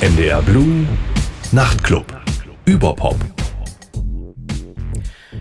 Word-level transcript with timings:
NDR 0.00 0.40
Blue 0.40 0.86
Nachtclub. 1.52 2.06
Überpop. 2.64 3.16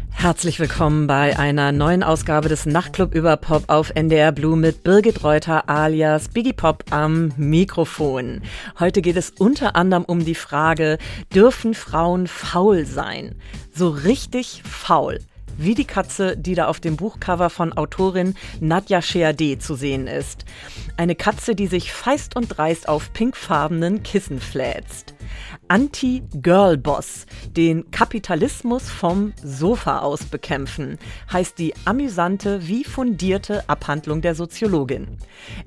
Herzlich 0.10 0.60
willkommen 0.60 1.08
bei 1.08 1.40
einer 1.40 1.72
neuen 1.72 2.04
Ausgabe 2.04 2.50
des 2.50 2.66
Nachtclub 2.66 3.16
über 3.16 3.38
Pop 3.38 3.64
auf 3.68 3.92
NDR 3.96 4.34
Blue 4.34 4.58
mit 4.58 4.84
Birgit 4.84 5.24
Reuter 5.24 5.70
alias 5.70 6.28
Biggie 6.28 6.52
Pop 6.52 6.84
am 6.90 7.32
Mikrofon. 7.38 8.42
Heute 8.78 9.02
geht 9.02 9.16
es 9.16 9.30
unter 9.30 9.78
anderem 9.78 10.04
um 10.04 10.26
die 10.26 10.36
Frage, 10.36 10.98
dürfen 11.34 11.74
Frauen 11.74 12.28
faul 12.28 12.86
sein? 12.86 13.36
So 13.74 13.88
richtig 13.88 14.62
faul 14.66 15.20
wie 15.58 15.76
die 15.76 15.86
Katze, 15.86 16.38
die 16.38 16.56
da 16.56 16.68
auf 16.68 16.80
dem 16.80 16.96
Buchcover 16.96 17.50
von 17.50 17.74
Autorin 17.74 18.36
Nadja 18.60 19.02
Sheade 19.02 19.58
zu 19.60 19.76
sehen 19.76 20.08
ist. 20.08 20.46
Eine 20.98 21.16
Katze, 21.16 21.56
die 21.56 21.68
sich 21.68 21.92
feist 21.92 22.36
und 22.36 22.58
dreist 22.58 22.88
auf 22.88 23.14
pinkfarbenen 23.14 24.04
Kissen 24.04 24.40
fläzt. 24.40 25.14
Anti-Girl-Boss, 25.68 27.26
den 27.56 27.92
Kapitalismus 27.92 28.90
vom 28.90 29.34
Sofa 29.44 30.00
aus 30.00 30.26
bekämpfen, 30.26 30.98
heißt 31.32 31.60
die 31.60 31.74
amüsante 31.86 32.68
wie 32.68 32.84
fundierte 32.84 33.70
Abhandlung 33.70 34.22
der 34.22 34.36
Soziologin. 34.36 35.18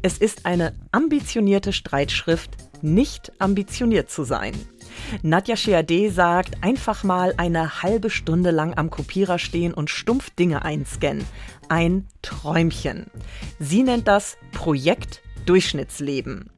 Es 0.02 0.18
ist 0.18 0.44
eine 0.44 0.74
ambitionierte 0.90 1.72
Streitschrift, 1.72 2.50
nicht 2.82 3.32
ambitioniert 3.38 4.10
zu 4.10 4.24
sein. 4.24 4.54
Nadja 5.22 5.56
Sheade 5.56 6.10
sagt, 6.10 6.62
einfach 6.62 7.04
mal 7.04 7.34
eine 7.36 7.82
halbe 7.82 8.10
Stunde 8.10 8.50
lang 8.50 8.76
am 8.76 8.90
Kopierer 8.90 9.38
stehen 9.38 9.74
und 9.74 9.90
stumpf 9.90 10.30
Dinge 10.30 10.64
einscannen. 10.64 11.24
Ein 11.68 12.06
Träumchen. 12.22 13.06
Sie 13.58 13.82
nennt 13.82 14.08
das 14.08 14.36
Projekt 14.52 15.22
Durchschnittsleben. 15.46 16.50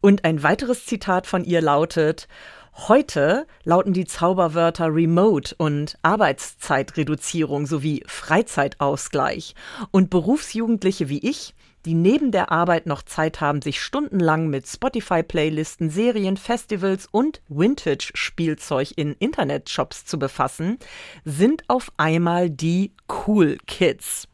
Und 0.00 0.24
ein 0.24 0.42
weiteres 0.42 0.86
Zitat 0.86 1.26
von 1.26 1.44
ihr 1.44 1.60
lautet, 1.60 2.28
Heute 2.74 3.46
lauten 3.64 3.92
die 3.92 4.06
Zauberwörter 4.06 4.86
Remote 4.94 5.54
und 5.58 5.98
Arbeitszeitreduzierung 6.00 7.66
sowie 7.66 8.02
Freizeitausgleich. 8.06 9.54
Und 9.90 10.08
Berufsjugendliche 10.08 11.10
wie 11.10 11.18
ich 11.18 11.54
die 11.84 11.94
neben 11.94 12.30
der 12.30 12.52
Arbeit 12.52 12.86
noch 12.86 13.02
Zeit 13.02 13.40
haben, 13.40 13.62
sich 13.62 13.80
stundenlang 13.80 14.48
mit 14.48 14.66
Spotify-Playlisten, 14.66 15.90
Serien, 15.90 16.36
Festivals 16.36 17.08
und 17.10 17.42
Vintage-Spielzeug 17.48 18.92
in 18.96 19.14
Internetshops 19.18 20.04
zu 20.04 20.18
befassen, 20.18 20.78
sind 21.24 21.64
auf 21.68 21.92
einmal 21.96 22.50
die 22.50 22.92
Cool 23.08 23.58
Kids. 23.66 24.28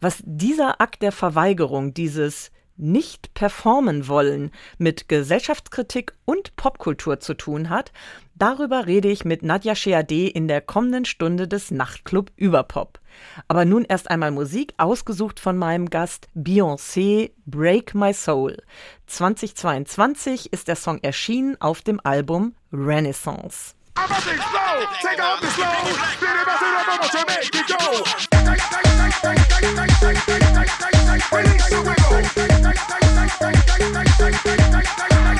Was 0.00 0.22
dieser 0.24 0.80
Akt 0.80 1.02
der 1.02 1.12
Verweigerung, 1.12 1.94
dieses 1.94 2.50
nicht 2.76 3.34
performen 3.34 4.08
wollen 4.08 4.50
mit 4.78 5.08
Gesellschaftskritik 5.08 6.12
und 6.24 6.56
Popkultur 6.56 7.20
zu 7.20 7.34
tun 7.34 7.70
hat, 7.70 7.92
darüber 8.34 8.86
rede 8.86 9.08
ich 9.08 9.24
mit 9.24 9.42
Nadja 9.42 9.74
Sheade 9.74 10.28
in 10.28 10.48
der 10.48 10.60
kommenden 10.60 11.04
Stunde 11.04 11.48
des 11.48 11.70
Nachtclub 11.70 12.30
Überpop. 12.36 12.98
Aber 13.48 13.64
nun 13.64 13.84
erst 13.84 14.10
einmal 14.10 14.30
Musik, 14.30 14.74
ausgesucht 14.78 15.38
von 15.38 15.56
meinem 15.56 15.90
Gast 15.90 16.28
Beyoncé 16.34 17.32
Break 17.46 17.94
My 17.94 18.12
Soul. 18.12 18.56
2022 19.06 20.52
ist 20.52 20.68
der 20.68 20.76
Song 20.76 20.98
erschienen 21.02 21.60
auf 21.60 21.82
dem 21.82 22.00
Album 22.02 22.54
Renaissance. 22.72 23.74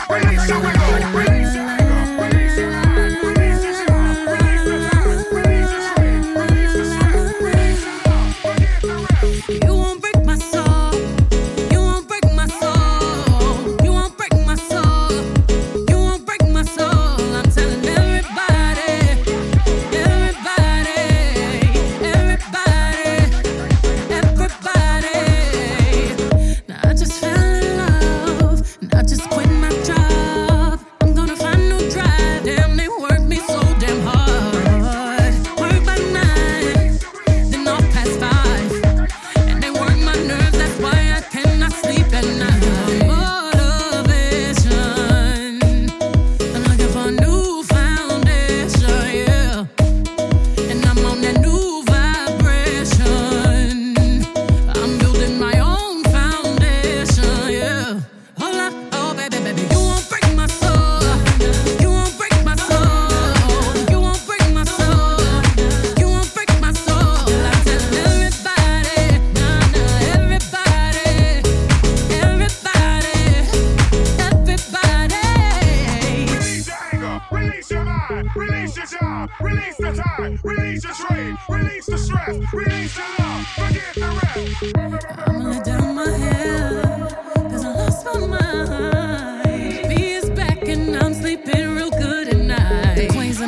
Release 0.09 0.47
the 0.47 0.59
wiggle. 0.61 1.19
Release 1.19 1.42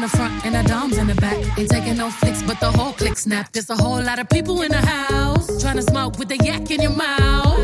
the 0.04 0.16
front 0.16 0.44
and 0.44 0.54
the 0.54 0.62
doms 0.69 0.98
in 0.98 1.06
the 1.06 1.15
back. 1.15 1.37
Ain't 1.59 1.70
taking 1.70 1.97
no 1.97 2.10
flicks, 2.10 2.42
but 2.42 2.60
the 2.60 2.70
whole 2.70 2.92
click 2.92 3.16
snap. 3.16 3.50
There's 3.53 3.70
a 3.70 3.76
whole 3.76 4.03
lot 4.03 4.19
of 4.19 4.28
people 4.28 4.60
in 4.62 4.70
the 4.70 4.84
house 4.84 5.47
trying 5.62 5.76
to 5.76 5.82
smoke 5.82 6.19
with 6.19 6.28
the 6.28 6.37
yak 6.37 6.70
in 6.70 6.82
your 6.82 6.94
mouth 6.94 7.59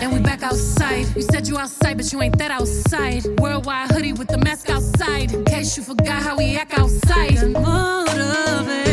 And 0.00 0.12
we 0.12 0.20
back 0.20 0.42
outside. 0.42 1.06
You 1.16 1.22
said 1.22 1.46
you 1.46 1.58
outside, 1.58 1.96
but 1.98 2.10
you 2.12 2.22
ain't 2.22 2.38
that 2.38 2.50
outside. 2.50 3.26
Worldwide 3.40 3.90
hoodie 3.90 4.14
with 4.14 4.28
the 4.28 4.38
mask 4.38 4.70
outside. 4.70 5.32
In 5.32 5.44
case 5.44 5.76
you 5.76 5.82
forgot 5.82 6.22
how 6.22 6.36
we 6.36 6.56
act 6.56 6.78
outside. 6.78 7.36
Motivated. 7.52 8.87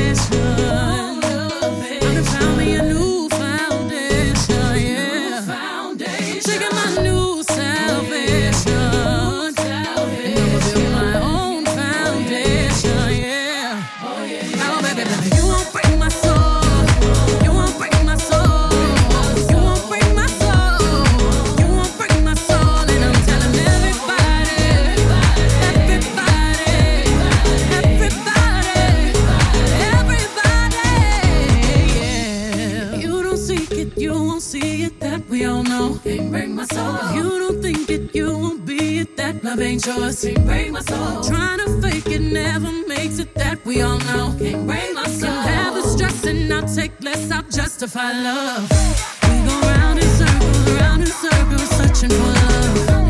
Can't 39.77 40.45
break 40.45 40.71
my 40.71 40.79
soul. 40.79 41.21
Trying 41.21 41.59
to 41.59 41.81
fake 41.81 42.07
it 42.07 42.21
never 42.21 42.71
makes 42.87 43.19
it. 43.19 43.33
That 43.35 43.63
we 43.65 43.81
all 43.81 43.99
know. 43.99 44.33
Can't 44.39 44.65
break 44.65 44.93
my 44.93 45.05
soul. 45.07 45.29
Have 45.29 45.75
the 45.75 45.81
stress 45.81 46.23
and 46.23 46.53
I 46.53 46.61
take 46.61 46.93
less. 47.03 47.29
I 47.29 47.41
justify 47.41 48.13
love. 48.13 48.71
We 49.23 49.35
go 49.47 49.59
round 49.67 49.99
in 49.99 50.09
circles, 50.11 50.71
round 50.79 51.01
in 51.01 51.07
circles, 51.07 51.69
searching 51.71 52.09
for 52.09 52.23
love. 52.23 53.04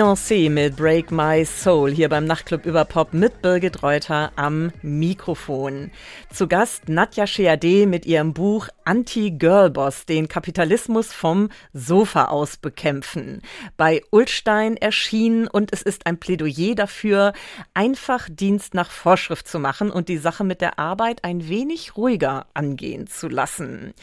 ambiance 0.00 0.19
Mit 0.30 0.76
Break 0.76 1.10
My 1.10 1.44
Soul 1.44 1.90
hier 1.90 2.08
beim 2.08 2.24
Nachtclub 2.24 2.64
über 2.64 2.84
Pop 2.84 3.12
mit 3.12 3.42
Birgit 3.42 3.82
Reuter 3.82 4.30
am 4.36 4.70
Mikrofon. 4.80 5.90
Zu 6.32 6.46
Gast 6.46 6.88
Nadja 6.88 7.26
Sheade 7.26 7.84
mit 7.88 8.06
ihrem 8.06 8.32
Buch 8.32 8.68
Anti-Girlboss, 8.84 10.06
den 10.06 10.28
Kapitalismus 10.28 11.12
vom 11.12 11.48
Sofa 11.72 12.26
aus 12.26 12.58
bekämpfen. 12.58 13.42
Bei 13.76 14.02
Ulstein 14.10 14.76
erschienen 14.76 15.48
und 15.48 15.72
es 15.72 15.82
ist 15.82 16.06
ein 16.06 16.18
Plädoyer 16.18 16.76
dafür, 16.76 17.32
einfach 17.74 18.28
Dienst 18.30 18.74
nach 18.74 18.92
Vorschrift 18.92 19.48
zu 19.48 19.58
machen 19.58 19.90
und 19.90 20.08
die 20.08 20.18
Sache 20.18 20.44
mit 20.44 20.60
der 20.60 20.78
Arbeit 20.78 21.24
ein 21.24 21.48
wenig 21.48 21.96
ruhiger 21.96 22.46
angehen 22.54 23.08
zu 23.08 23.26
lassen. 23.26 23.94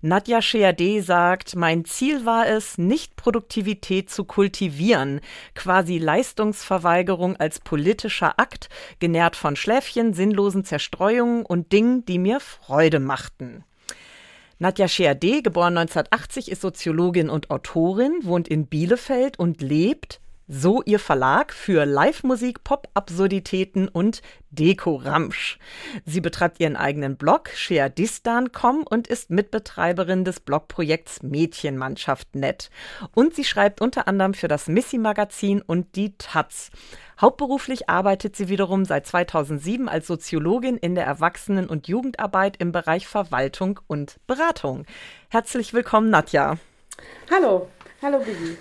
Nadja 0.00 0.40
Sheade 0.40 1.02
sagt, 1.02 1.56
mein 1.56 1.84
Ziel 1.84 2.24
war 2.24 2.46
es, 2.46 2.78
nicht 2.78 3.16
Produktivität 3.16 4.08
zu 4.08 4.24
kultivieren, 4.24 5.20
quasi 5.54 5.73
Leistungsverweigerung 5.82 7.36
als 7.36 7.60
politischer 7.60 8.38
Akt, 8.38 8.68
genährt 9.00 9.36
von 9.36 9.56
Schläfchen, 9.56 10.14
sinnlosen 10.14 10.64
Zerstreuungen 10.64 11.44
und 11.44 11.72
Dingen, 11.72 12.04
die 12.04 12.18
mir 12.18 12.40
Freude 12.40 13.00
machten. 13.00 13.64
Nadja 14.58 14.86
Scheerde, 14.88 15.42
geboren 15.42 15.76
1980, 15.76 16.50
ist 16.50 16.62
Soziologin 16.62 17.28
und 17.28 17.50
Autorin, 17.50 18.20
wohnt 18.22 18.48
in 18.48 18.66
Bielefeld 18.66 19.38
und 19.38 19.60
lebt, 19.60 20.20
so 20.46 20.82
ihr 20.82 20.98
Verlag, 20.98 21.52
für 21.52 21.84
Live-Musik, 21.84 22.64
Pop-Absurditäten 22.64 23.88
und 23.88 24.22
Deko-Ramsch. 24.50 25.58
Sie 26.04 26.20
betreibt 26.20 26.60
ihren 26.60 26.76
eigenen 26.76 27.16
Blog 27.16 27.50
sheadistan.com 27.50 28.84
und 28.88 29.08
ist 29.08 29.30
Mitbetreiberin 29.30 30.24
des 30.24 30.40
Blogprojekts 30.40 31.22
Mädchenmannschaft.net. 31.22 32.70
Und 33.14 33.34
sie 33.34 33.44
schreibt 33.44 33.80
unter 33.80 34.06
anderem 34.06 34.34
für 34.34 34.48
das 34.48 34.68
Missy-Magazin 34.68 35.62
und 35.62 35.96
die 35.96 36.16
Taz. 36.18 36.70
Hauptberuflich 37.20 37.88
arbeitet 37.88 38.36
sie 38.36 38.48
wiederum 38.48 38.84
seit 38.84 39.06
2007 39.06 39.88
als 39.88 40.06
Soziologin 40.06 40.76
in 40.76 40.94
der 40.94 41.06
Erwachsenen- 41.06 41.68
und 41.68 41.88
Jugendarbeit 41.88 42.56
im 42.58 42.72
Bereich 42.72 43.06
Verwaltung 43.06 43.80
und 43.86 44.18
Beratung. 44.26 44.84
Herzlich 45.28 45.72
willkommen, 45.72 46.10
Nadja. 46.10 46.58
Hallo, 47.30 47.68
hallo 48.02 48.18
Bibi. 48.18 48.56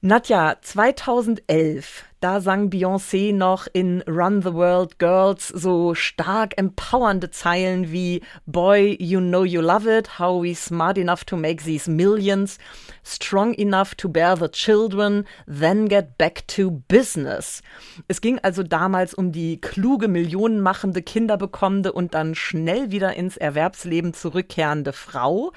Nadja, 0.00 0.56
2011, 0.62 2.04
da 2.24 2.40
sang 2.40 2.70
Beyoncé 2.70 3.34
noch 3.34 3.66
in 3.70 4.02
Run 4.08 4.40
the 4.40 4.54
World 4.54 4.98
Girls 4.98 5.48
so 5.48 5.94
stark 5.94 6.56
empowernde 6.56 7.30
Zeilen 7.30 7.92
wie 7.92 8.22
Boy, 8.46 8.96
you 8.98 9.20
know 9.20 9.44
you 9.44 9.60
love 9.60 9.86
it, 9.86 10.18
how 10.18 10.42
we 10.42 10.54
smart 10.54 10.96
enough 10.96 11.24
to 11.24 11.36
make 11.36 11.62
these 11.62 11.86
millions, 11.86 12.56
strong 13.02 13.52
enough 13.52 13.94
to 13.96 14.08
bear 14.08 14.38
the 14.38 14.48
children, 14.48 15.26
then 15.46 15.86
get 15.86 16.16
back 16.16 16.48
to 16.48 16.82
business. 16.88 17.62
Es 18.08 18.22
ging 18.22 18.38
also 18.38 18.62
damals 18.62 19.12
um 19.12 19.30
die 19.30 19.60
kluge, 19.60 20.08
millionenmachende, 20.08 21.02
kinderbekommende 21.02 21.92
und 21.92 22.14
dann 22.14 22.34
schnell 22.34 22.90
wieder 22.90 23.12
ins 23.12 23.36
Erwerbsleben 23.36 24.14
zurückkehrende 24.14 24.94
Frau. 24.94 25.52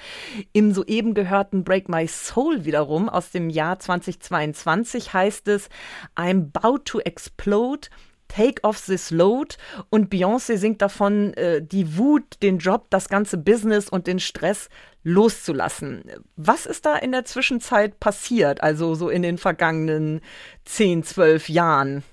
Im 0.51 0.73
soeben 0.73 1.13
gehörten 1.13 1.63
Break 1.63 1.87
My 1.87 2.09
Soul 2.09 2.65
wiederum 2.65 3.07
aus 3.07 3.31
dem 3.31 3.49
Jahr 3.49 3.79
2022 3.79 5.13
heißt 5.13 5.47
es, 5.47 5.69
I'm 6.17 6.51
About 6.63 6.79
to 6.85 6.99
Explode, 6.99 7.89
Take 8.27 8.63
Off 8.63 8.85
This 8.85 9.11
Load 9.11 9.55
und 9.89 10.11
Beyoncé 10.11 10.57
singt 10.57 10.81
davon, 10.81 11.33
äh, 11.35 11.61
die 11.61 11.97
Wut, 11.97 12.23
den 12.41 12.57
Job, 12.57 12.87
das 12.89 13.09
ganze 13.09 13.37
Business 13.37 13.89
und 13.89 14.07
den 14.07 14.19
Stress 14.19 14.69
loszulassen. 15.03 16.03
Was 16.35 16.65
ist 16.65 16.85
da 16.85 16.97
in 16.97 17.11
der 17.11 17.25
Zwischenzeit 17.25 17.99
passiert, 17.99 18.61
also 18.61 18.95
so 18.95 19.09
in 19.09 19.21
den 19.21 19.37
vergangenen 19.37 20.21
10, 20.65 21.03
12 21.03 21.49
Jahren? 21.49 22.03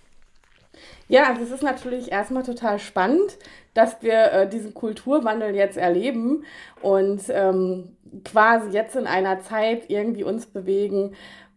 Ja, 1.08 1.29
also 1.29 1.43
es 1.43 1.50
ist 1.50 1.62
natürlich 1.62 2.12
erstmal 2.12 2.44
total 2.44 2.79
spannend, 2.79 3.38
dass 3.75 4.00
wir 4.00 4.32
äh, 4.32 4.49
diesen 4.49 4.73
Kulturwandel 4.73 5.55
jetzt 5.55 5.76
erleben 5.76 6.44
und 6.81 7.23
ähm, 7.29 7.96
quasi 8.25 8.70
jetzt 8.70 8.96
in 8.96 9.06
einer 9.06 9.41
Zeit 9.41 9.91
irgendwie 9.91 10.25
uns 10.25 10.46
bewegen, 10.46 11.14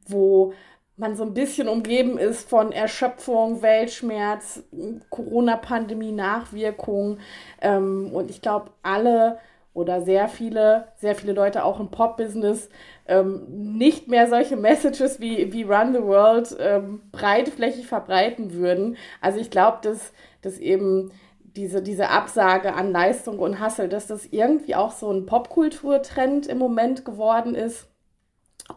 wo 0.07 0.53
man 0.97 1.15
so 1.15 1.23
ein 1.23 1.33
bisschen 1.33 1.67
umgeben 1.69 2.17
ist 2.17 2.49
von 2.49 2.71
Erschöpfung, 2.71 3.61
Weltschmerz, 3.61 4.63
Corona-Pandemie, 5.09 6.11
Nachwirkungen. 6.11 7.19
Ähm, 7.61 8.09
und 8.11 8.31
ich 8.31 8.41
glaube, 8.41 8.71
alle 8.81 9.37
oder 9.73 10.01
sehr 10.01 10.27
viele, 10.27 10.87
sehr 10.95 11.13
viele 11.13 11.33
Leute 11.33 11.63
auch 11.63 11.79
im 11.79 11.91
Pop-Business 11.91 12.69
ähm, 13.07 13.45
nicht 13.77 14.07
mehr 14.07 14.27
solche 14.27 14.57
Messages 14.57 15.19
wie, 15.19 15.53
wie 15.53 15.63
Run 15.63 15.93
the 15.93 16.01
World 16.01 16.57
ähm, 16.59 17.01
breitflächig 17.11 17.85
verbreiten 17.85 18.53
würden. 18.53 18.97
Also 19.21 19.39
ich 19.39 19.51
glaube, 19.51 19.77
dass, 19.83 20.13
dass 20.41 20.57
eben 20.57 21.11
diese, 21.55 21.83
diese 21.83 22.09
Absage 22.09 22.73
an 22.73 22.91
Leistung 22.91 23.37
und 23.37 23.59
Hassel, 23.59 23.87
dass 23.87 24.07
das 24.07 24.25
irgendwie 24.25 24.73
auch 24.73 24.91
so 24.91 25.11
ein 25.11 25.27
Popkulturtrend 25.27 26.47
im 26.47 26.57
Moment 26.57 27.05
geworden 27.05 27.53
ist 27.53 27.87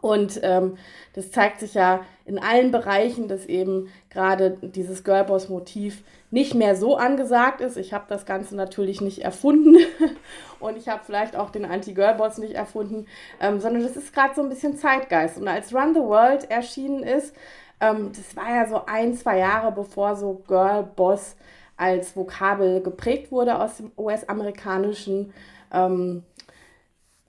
und 0.01 0.41
ähm, 0.43 0.77
das 1.15 1.31
zeigt 1.33 1.61
sich 1.61 1.75
ja 1.75 2.05
in 2.25 2.39
allen 2.39 2.71
Bereichen, 2.71 3.27
dass 3.27 3.47
eben 3.47 3.89
gerade 4.09 4.57
dieses 4.63 5.03
Girlboss-Motiv 5.03 6.05
nicht 6.31 6.55
mehr 6.55 6.77
so 6.77 6.97
angesagt 6.97 7.61
ist. 7.61 7.77
Ich 7.77 7.93
habe 7.93 8.05
das 8.09 8.25
Ganze 8.25 8.55
natürlich 8.55 9.01
nicht 9.01 9.19
erfunden 9.23 9.77
und 10.61 10.77
ich 10.77 10.89
habe 10.89 11.03
vielleicht 11.05 11.35
auch 11.35 11.51
den 11.51 11.65
Anti-Girlboss 11.65 12.39
nicht 12.39 12.55
erfunden, 12.55 13.07
ähm, 13.41 13.59
sondern 13.61 13.83
das 13.83 13.97
ist 13.97 14.15
gerade 14.15 14.35
so 14.35 14.43
ein 14.43 14.49
bisschen 14.49 14.77
Zeitgeist. 14.77 15.39
Und 15.39 15.49
als 15.49 15.75
Run 15.75 15.95
the 15.95 16.01
World 16.01 16.49
erschienen 16.51 17.03
ist, 17.03 17.35
ähm, 17.81 18.13
das 18.15 18.37
war 18.37 18.55
ja 18.55 18.69
so 18.69 18.87
ein, 18.87 19.15
zwei 19.15 19.39
Jahre 19.39 19.73
bevor 19.73 20.15
so 20.15 20.43
Girlboss 20.47 21.37
als 21.77 22.15
Vokabel 22.15 22.83
geprägt 22.83 23.33
wurde 23.33 23.59
aus 23.59 23.79
dem 23.79 23.91
US-amerikanischen 23.99 25.33
ähm, 25.73 26.23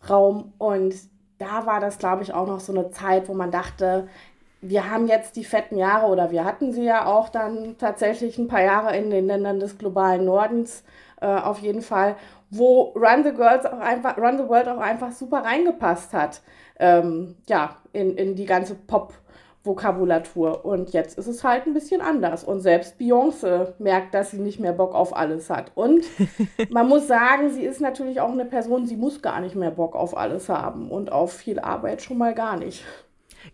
Raum. 0.07 0.53
Und 0.59 0.93
da 1.41 1.65
war 1.65 1.79
das, 1.79 1.97
glaube 1.97 2.23
ich, 2.23 2.33
auch 2.33 2.47
noch 2.47 2.59
so 2.59 2.71
eine 2.73 2.91
Zeit, 2.91 3.27
wo 3.27 3.33
man 3.33 3.51
dachte, 3.51 4.07
wir 4.61 4.89
haben 4.91 5.07
jetzt 5.07 5.35
die 5.35 5.43
fetten 5.43 5.77
Jahre 5.77 6.07
oder 6.07 6.31
wir 6.31 6.45
hatten 6.45 6.71
sie 6.71 6.83
ja 6.83 7.05
auch 7.05 7.29
dann 7.29 7.77
tatsächlich 7.79 8.37
ein 8.37 8.47
paar 8.47 8.61
Jahre 8.61 8.95
in 8.95 9.09
den 9.09 9.25
Ländern 9.27 9.59
des 9.59 9.77
globalen 9.77 10.25
Nordens 10.25 10.83
äh, 11.19 11.25
auf 11.25 11.59
jeden 11.59 11.81
Fall, 11.81 12.15
wo 12.51 12.93
Run 12.95 13.23
the 13.23 13.31
Girls 13.33 13.65
auch 13.65 13.79
einfach, 13.79 14.17
Run 14.17 14.37
the 14.37 14.47
World 14.47 14.67
auch 14.67 14.79
einfach 14.79 15.11
super 15.11 15.43
reingepasst 15.43 16.13
hat. 16.13 16.41
Ähm, 16.79 17.35
ja, 17.47 17.77
in, 17.93 18.15
in 18.17 18.35
die 18.35 18.45
ganze 18.45 18.75
Pop- 18.75 19.13
Vokabulatur. 19.63 20.65
Und 20.65 20.91
jetzt 20.91 21.17
ist 21.17 21.27
es 21.27 21.43
halt 21.43 21.67
ein 21.67 21.73
bisschen 21.73 22.01
anders. 22.01 22.43
Und 22.43 22.61
selbst 22.61 22.99
Beyoncé 22.99 23.73
merkt, 23.79 24.13
dass 24.13 24.31
sie 24.31 24.39
nicht 24.39 24.59
mehr 24.59 24.73
Bock 24.73 24.95
auf 24.95 25.15
alles 25.15 25.49
hat. 25.49 25.71
Und 25.75 26.05
man 26.69 26.87
muss 26.87 27.07
sagen, 27.07 27.49
sie 27.49 27.63
ist 27.63 27.81
natürlich 27.81 28.21
auch 28.21 28.31
eine 28.31 28.45
Person, 28.45 28.85
sie 28.85 28.97
muss 28.97 29.21
gar 29.21 29.39
nicht 29.39 29.55
mehr 29.55 29.71
Bock 29.71 29.95
auf 29.95 30.17
alles 30.17 30.49
haben 30.49 30.89
und 30.89 31.11
auf 31.11 31.33
viel 31.33 31.59
Arbeit 31.59 32.01
schon 32.01 32.17
mal 32.17 32.33
gar 32.33 32.57
nicht. 32.57 32.83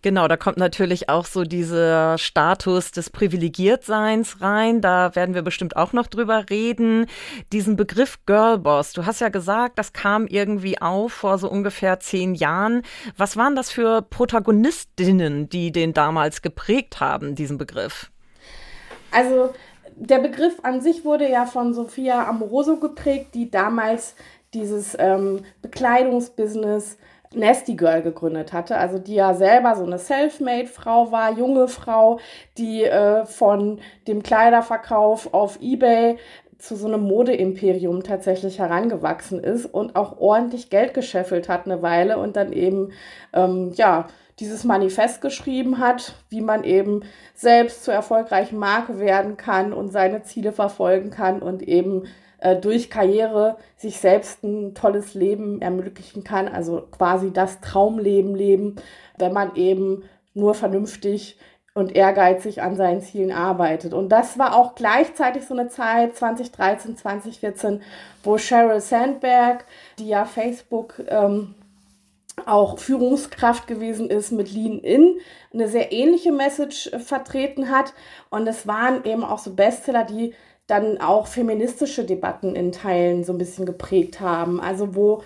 Genau, 0.02 0.28
da 0.28 0.38
kommt 0.38 0.58
natürlich 0.58 1.10
auch 1.10 1.26
so 1.26 1.44
dieser 1.44 2.18
Status 2.18 2.92
des 2.92 3.10
Privilegiertseins 3.10 4.42
rein. 4.42 4.82
Da 4.82 5.16
werden 5.16 5.34
wir 5.34 5.42
bestimmt 5.42 5.76
auch 5.76 5.94
noch 5.94 6.08
drüber 6.08 6.46
reden. 6.50 7.08
Diesen 7.52 7.76
Begriff 7.76 8.20
Girlboss, 8.26 8.94
du 8.94 9.06
hast 9.06 9.22
ja 9.22 9.30
gesagt, 9.30 9.80
das 9.80 9.94
kam 9.94 10.28
irgendwie 10.28 10.82
auf 10.82 11.14
vor 11.14 11.38
so 11.38 11.50
ungefähr 11.50 12.00
zehn 12.00 12.36
Jahren. 12.36 12.84
Was 13.18 13.38
waren 13.38 13.56
das 13.56 13.72
für 13.72 14.02
Protagonistinnen, 14.02 15.50
die 15.50 15.72
den 15.72 15.94
damals 15.94 16.42
geprägt 16.42 17.00
haben, 17.00 17.36
diesen 17.36 17.58
Begriff? 17.58 18.12
Also 19.12 19.54
der 19.96 20.20
Begriff 20.20 20.60
an 20.64 20.82
sich 20.82 21.06
wurde 21.06 21.30
ja 21.30 21.46
von 21.46 21.74
Sophia 21.74 22.28
Amoroso 22.28 22.78
geprägt, 22.78 23.34
die 23.34 23.50
damals 23.50 24.16
dieses 24.54 24.96
ähm, 25.00 25.42
Bekleidungsbusiness 25.62 26.98
Nasty 27.34 27.76
Girl 27.76 28.02
gegründet 28.02 28.54
hatte, 28.54 28.78
also 28.78 29.00
die 29.00 29.16
ja 29.16 29.34
selber 29.34 29.76
so 29.76 29.84
eine 29.84 30.00
Selfmade-Frau 30.00 31.12
war, 31.12 31.32
junge 31.34 31.68
Frau, 31.68 32.20
die 32.58 32.84
äh, 32.84 33.26
von 33.26 33.80
dem 34.08 34.24
Kleiderverkauf 34.24 35.34
auf 35.34 35.60
eBay 35.62 36.18
zu 36.58 36.76
so 36.76 36.88
einem 36.88 37.02
Modeimperium 37.02 38.04
tatsächlich 38.04 38.60
herangewachsen 38.60 39.44
ist 39.44 39.66
und 39.66 39.96
auch 39.96 40.20
ordentlich 40.20 40.70
Geld 40.70 40.94
gescheffelt 40.94 41.50
hat 41.50 41.66
eine 41.66 41.82
Weile 41.82 42.18
und 42.18 42.36
dann 42.36 42.52
eben, 42.52 42.92
ähm, 43.34 43.72
ja, 43.76 44.08
dieses 44.40 44.64
Manifest 44.64 45.22
geschrieben 45.22 45.80
hat, 45.80 46.14
wie 46.30 46.42
man 46.42 46.64
eben 46.64 47.02
selbst 47.34 47.84
zur 47.84 47.94
erfolgreichen 47.94 48.58
Marke 48.58 49.00
werden 49.00 49.36
kann 49.36 49.74
und 49.74 49.92
seine 49.92 50.22
Ziele 50.24 50.52
verfolgen 50.52 51.10
kann 51.10 51.42
und 51.42 51.64
eben 51.64 52.04
äh, 52.40 52.56
durch 52.56 52.90
Karriere 52.90 53.58
sich 53.76 54.00
selbst 54.00 54.44
ein 54.44 54.76
tolles 54.76 55.14
Leben 55.14 55.62
ermöglichen 55.62 56.24
kann, 56.24 56.48
also 56.48 56.88
quasi 56.92 57.32
das 57.32 57.62
Traumleben 57.62 58.36
leben, 58.36 58.76
wenn 59.18 59.34
man 59.34 59.56
eben 59.56 60.04
nur 60.34 60.54
vernünftig 60.54 61.38
und 61.74 61.96
ehrgeizig 61.96 62.64
an 62.64 62.76
seinen 62.76 63.02
Zielen 63.02 63.32
arbeitet. 63.32 63.94
Und 63.94 64.10
das 64.10 64.40
war 64.40 64.56
auch 64.56 64.74
gleichzeitig 64.74 65.46
so 65.46 65.54
eine 65.54 65.70
Zeit, 65.70 66.16
2013, 66.16 66.98
2014, 66.98 67.82
wo 68.24 68.38
Sheryl 68.40 68.82
Sandberg, 68.82 69.66
die 70.00 70.08
ja 70.08 70.26
Facebook 70.26 70.96
ähm, 71.08 71.54
auch 72.46 72.80
Führungskraft 72.80 73.68
gewesen 73.68 74.10
ist 74.10 74.32
mit 74.32 74.52
Lean 74.52 74.80
In, 74.80 75.20
eine 75.54 75.68
sehr 75.68 75.92
ähnliche 75.92 76.32
Message 76.32 76.90
vertreten 76.98 77.70
hat. 77.70 77.94
Und 78.30 78.48
es 78.48 78.68
waren 78.68 79.04
eben 79.06 79.24
auch 79.24 79.40
so 79.40 79.54
Bestseller, 79.54 80.04
die 80.04 80.34
dann 80.68 81.00
auch 81.00 81.28
feministische 81.28 82.04
Debatten 82.04 82.56
in 82.56 82.72
Teilen 82.72 83.24
so 83.24 83.34
ein 83.34 83.38
bisschen 83.38 83.66
geprägt 83.66 84.20
haben. 84.20 84.60
Also 84.60 84.96
wo 84.96 85.24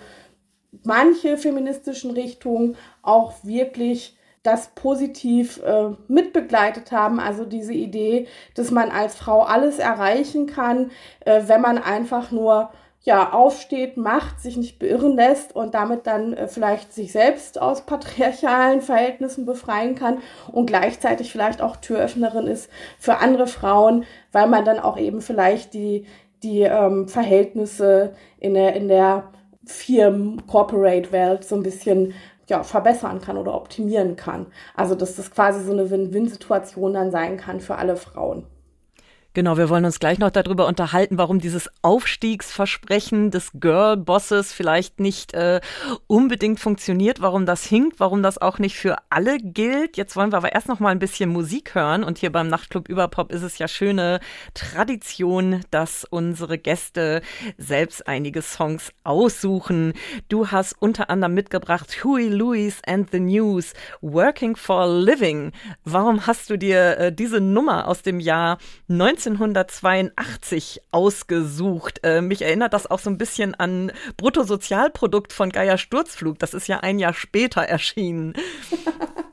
manche 0.84 1.36
feministischen 1.36 2.12
Richtungen 2.12 2.76
auch 3.02 3.34
wirklich 3.42 4.16
das 4.42 4.70
positiv 4.74 5.62
äh, 5.62 5.90
mitbegleitet 6.08 6.90
haben. 6.90 7.20
Also 7.20 7.44
diese 7.44 7.74
Idee, 7.74 8.26
dass 8.54 8.70
man 8.70 8.90
als 8.90 9.14
Frau 9.14 9.42
alles 9.42 9.78
erreichen 9.78 10.46
kann, 10.46 10.90
äh, 11.20 11.42
wenn 11.46 11.60
man 11.60 11.78
einfach 11.78 12.30
nur 12.32 12.70
ja, 13.04 13.32
aufsteht, 13.32 13.96
macht, 13.96 14.40
sich 14.40 14.56
nicht 14.56 14.78
beirren 14.78 15.16
lässt 15.16 15.56
und 15.56 15.74
damit 15.74 16.06
dann 16.06 16.34
äh, 16.34 16.46
vielleicht 16.46 16.92
sich 16.92 17.10
selbst 17.10 17.60
aus 17.60 17.84
patriarchalen 17.84 18.80
Verhältnissen 18.80 19.44
befreien 19.44 19.96
kann 19.96 20.18
und 20.52 20.66
gleichzeitig 20.66 21.32
vielleicht 21.32 21.62
auch 21.62 21.76
Türöffnerin 21.76 22.46
ist 22.46 22.70
für 22.98 23.18
andere 23.18 23.48
Frauen, 23.48 24.04
weil 24.30 24.46
man 24.46 24.64
dann 24.64 24.78
auch 24.78 24.98
eben 24.98 25.20
vielleicht 25.20 25.74
die, 25.74 26.06
die 26.44 26.60
ähm, 26.60 27.08
Verhältnisse 27.08 28.14
in 28.38 28.54
der, 28.54 28.76
in 28.76 28.86
der 28.86 29.24
Firmen-Corporate-Welt 29.64 31.44
so 31.44 31.56
ein 31.56 31.62
bisschen 31.62 32.14
ja, 32.48 32.62
verbessern 32.62 33.20
kann 33.20 33.36
oder 33.36 33.54
optimieren 33.54 34.14
kann. 34.14 34.46
Also 34.76 34.94
dass 34.94 35.16
das 35.16 35.30
quasi 35.30 35.64
so 35.64 35.72
eine 35.72 35.90
Win-Win-Situation 35.90 36.94
dann 36.94 37.10
sein 37.10 37.36
kann 37.36 37.60
für 37.60 37.76
alle 37.76 37.96
Frauen. 37.96 38.46
Genau, 39.34 39.56
wir 39.56 39.70
wollen 39.70 39.86
uns 39.86 39.98
gleich 39.98 40.18
noch 40.18 40.28
darüber 40.28 40.66
unterhalten, 40.66 41.16
warum 41.16 41.38
dieses 41.38 41.70
Aufstiegsversprechen 41.80 43.30
des 43.30 43.52
Girl-Bosses 43.54 44.52
vielleicht 44.52 45.00
nicht 45.00 45.32
äh, 45.32 45.62
unbedingt 46.06 46.60
funktioniert, 46.60 47.22
warum 47.22 47.46
das 47.46 47.64
hinkt, 47.64 47.98
warum 47.98 48.22
das 48.22 48.36
auch 48.36 48.58
nicht 48.58 48.76
für 48.76 48.96
alle 49.08 49.38
gilt. 49.38 49.96
Jetzt 49.96 50.16
wollen 50.16 50.32
wir 50.32 50.36
aber 50.36 50.52
erst 50.52 50.68
noch 50.68 50.80
mal 50.80 50.90
ein 50.90 50.98
bisschen 50.98 51.30
Musik 51.30 51.74
hören 51.74 52.04
und 52.04 52.18
hier 52.18 52.30
beim 52.30 52.48
Nachtclub 52.48 52.90
Überpop 52.90 53.32
ist 53.32 53.40
es 53.40 53.56
ja 53.56 53.68
schöne 53.68 54.20
Tradition, 54.52 55.60
dass 55.70 56.04
unsere 56.04 56.58
Gäste 56.58 57.22
selbst 57.56 58.06
einige 58.06 58.42
Songs 58.42 58.92
aussuchen. 59.02 59.94
Du 60.28 60.50
hast 60.50 60.74
unter 60.78 61.08
anderem 61.08 61.32
mitgebracht 61.32 62.04
Huey 62.04 62.28
Lewis 62.28 62.82
and 62.86 63.10
the 63.10 63.20
News, 63.20 63.72
Working 64.02 64.56
for 64.56 64.82
a 64.82 64.86
Living. 64.86 65.52
Warum 65.84 66.26
hast 66.26 66.50
du 66.50 66.58
dir 66.58 66.98
äh, 66.98 67.12
diese 67.14 67.40
Nummer 67.40 67.88
aus 67.88 68.02
dem 68.02 68.20
Jahr 68.20 68.58
19 68.88 69.21
1982 69.30 70.82
ausgesucht. 70.90 72.00
Äh, 72.02 72.20
mich 72.20 72.42
erinnert 72.42 72.72
das 72.72 72.90
auch 72.90 72.98
so 72.98 73.10
ein 73.10 73.18
bisschen 73.18 73.54
an 73.54 73.92
Bruttosozialprodukt 74.16 75.32
von 75.32 75.50
Geier 75.50 75.78
Sturzflug. 75.78 76.38
Das 76.38 76.54
ist 76.54 76.68
ja 76.68 76.80
ein 76.80 76.98
Jahr 76.98 77.14
später 77.14 77.62
erschienen. 77.62 78.34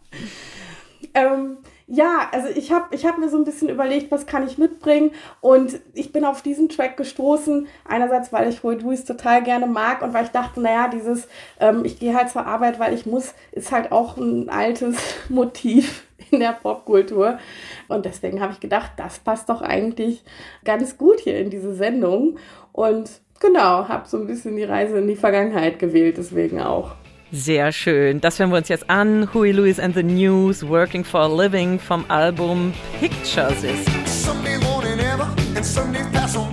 ähm, 1.13 1.57
ja, 1.91 2.29
also 2.31 2.49
ich 2.49 2.71
habe 2.71 2.93
ich 2.95 3.03
hab 3.05 3.17
mir 3.17 3.29
so 3.29 3.37
ein 3.37 3.45
bisschen 3.45 3.67
überlegt, 3.67 4.11
was 4.11 4.27
kann 4.27 4.45
ich 4.45 4.59
mitbringen 4.59 5.09
und 5.41 5.79
ich 5.95 6.11
bin 6.11 6.23
auf 6.23 6.43
diesen 6.43 6.69
Track 6.69 6.97
gestoßen, 6.97 7.67
einerseits, 7.83 8.31
weil 8.31 8.47
ich 8.47 8.63
Roy 8.63 8.75
Lewis 8.75 9.05
total 9.05 9.41
gerne 9.41 9.65
mag 9.65 10.03
und 10.03 10.13
weil 10.13 10.25
ich 10.25 10.29
dachte, 10.29 10.61
naja, 10.61 10.87
dieses 10.87 11.27
ähm, 11.59 11.83
ich 11.85 11.99
gehe 11.99 12.15
halt 12.15 12.29
zur 12.29 12.45
Arbeit, 12.45 12.79
weil 12.79 12.93
ich 12.93 13.07
muss, 13.07 13.33
ist 13.51 13.71
halt 13.71 13.91
auch 13.91 14.17
ein 14.17 14.49
altes 14.49 14.97
Motiv 15.29 16.03
in 16.31 16.39
der 16.39 16.53
Popkultur 16.53 17.39
und 17.87 18.05
deswegen 18.05 18.41
habe 18.41 18.53
ich 18.53 18.59
gedacht, 18.59 18.91
das 18.97 19.19
passt 19.19 19.49
doch 19.49 19.61
eigentlich 19.61 20.23
ganz 20.63 20.97
gut 20.97 21.19
hier 21.19 21.39
in 21.39 21.49
diese 21.49 21.73
Sendung 21.73 22.37
und 22.71 23.09
genau, 23.39 23.87
habe 23.87 24.07
so 24.07 24.17
ein 24.17 24.27
bisschen 24.27 24.55
die 24.55 24.63
Reise 24.63 24.97
in 24.97 25.07
die 25.07 25.15
Vergangenheit 25.15 25.79
gewählt, 25.79 26.17
deswegen 26.17 26.61
auch. 26.61 26.95
Sehr 27.31 27.71
schön. 27.71 28.21
Das 28.21 28.39
hören 28.39 28.49
wir 28.49 28.57
uns 28.57 28.69
jetzt 28.69 28.89
an. 28.89 29.31
Huey 29.33 29.51
Lewis 29.51 29.79
and 29.79 29.93
the 29.93 30.01
News, 30.01 30.67
Working 30.67 31.03
for 31.03 31.21
a 31.21 31.27
Living 31.27 31.77
vom 31.77 32.03
Album 32.07 32.73
Pictures 32.99 33.63
ist. 33.63 33.87
Someday 34.07 34.57
morning 34.57 34.99
ever 34.99 35.27
and 35.55 36.13
pass 36.13 36.35
on 36.35 36.48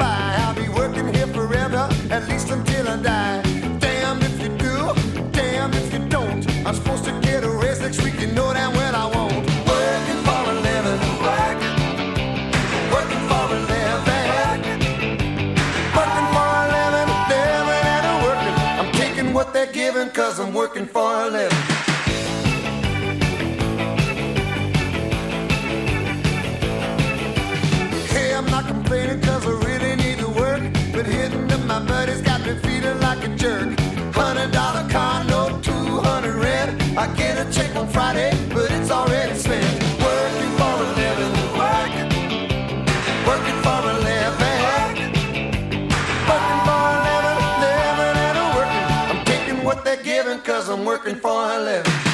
they're 20.06 20.14
cause 20.14 20.38
I'm 20.38 20.52
working 20.52 20.86
for 20.86 21.00
a 21.00 21.30
living. 21.30 21.58
Hey, 28.08 28.34
I'm 28.34 28.46
not 28.46 28.66
complaining 28.66 29.20
cause 29.20 29.46
I 29.46 29.50
really 29.64 29.96
need 29.96 30.18
to 30.18 30.28
work. 30.28 30.62
But 30.92 31.06
hitting 31.06 31.50
up 31.52 31.60
my 31.64 31.80
buddies 31.84 32.22
got 32.22 32.40
me 32.46 32.56
feeling 32.58 33.00
like 33.00 33.25
a 33.25 33.28
jerk. 33.36 33.78
Hundred 34.14 34.52
dollar 34.52 34.88
car 34.90 35.25
note, 35.25 35.62
two 35.62 36.00
hundred 36.00 36.36
red. 36.36 36.68
I 36.96 37.06
get 37.14 37.38
a 37.38 37.50
check 37.52 37.75
on 37.76 37.88
Friday, 37.88 38.30
I'm 50.76 50.85
working 50.85 51.14
for 51.16 51.30
a 51.30 51.59
living. 51.59 52.05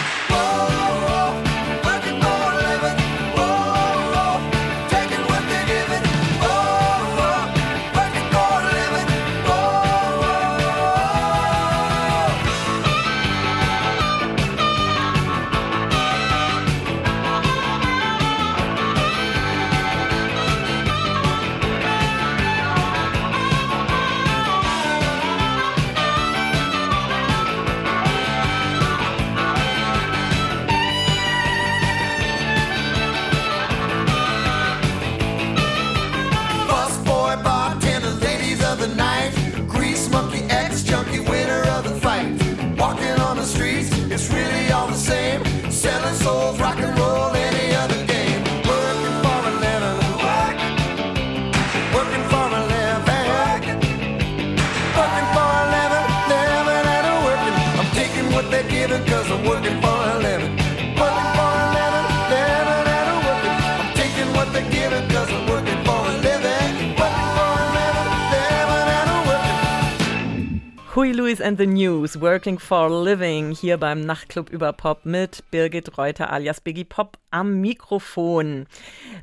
And 71.42 71.58
the 71.58 71.66
News, 71.66 72.20
Working 72.20 72.58
for 72.58 72.86
a 72.86 73.02
Living, 73.02 73.50
hier 73.50 73.76
beim 73.76 74.00
Nachtclub 74.00 74.48
über 74.50 74.72
Pop 74.72 75.04
mit 75.04 75.42
Birgit 75.50 75.98
Reuter 75.98 76.32
alias 76.32 76.60
Biggie 76.60 76.84
Pop 76.84 77.18
am 77.30 77.60
Mikrofon. 77.60 78.66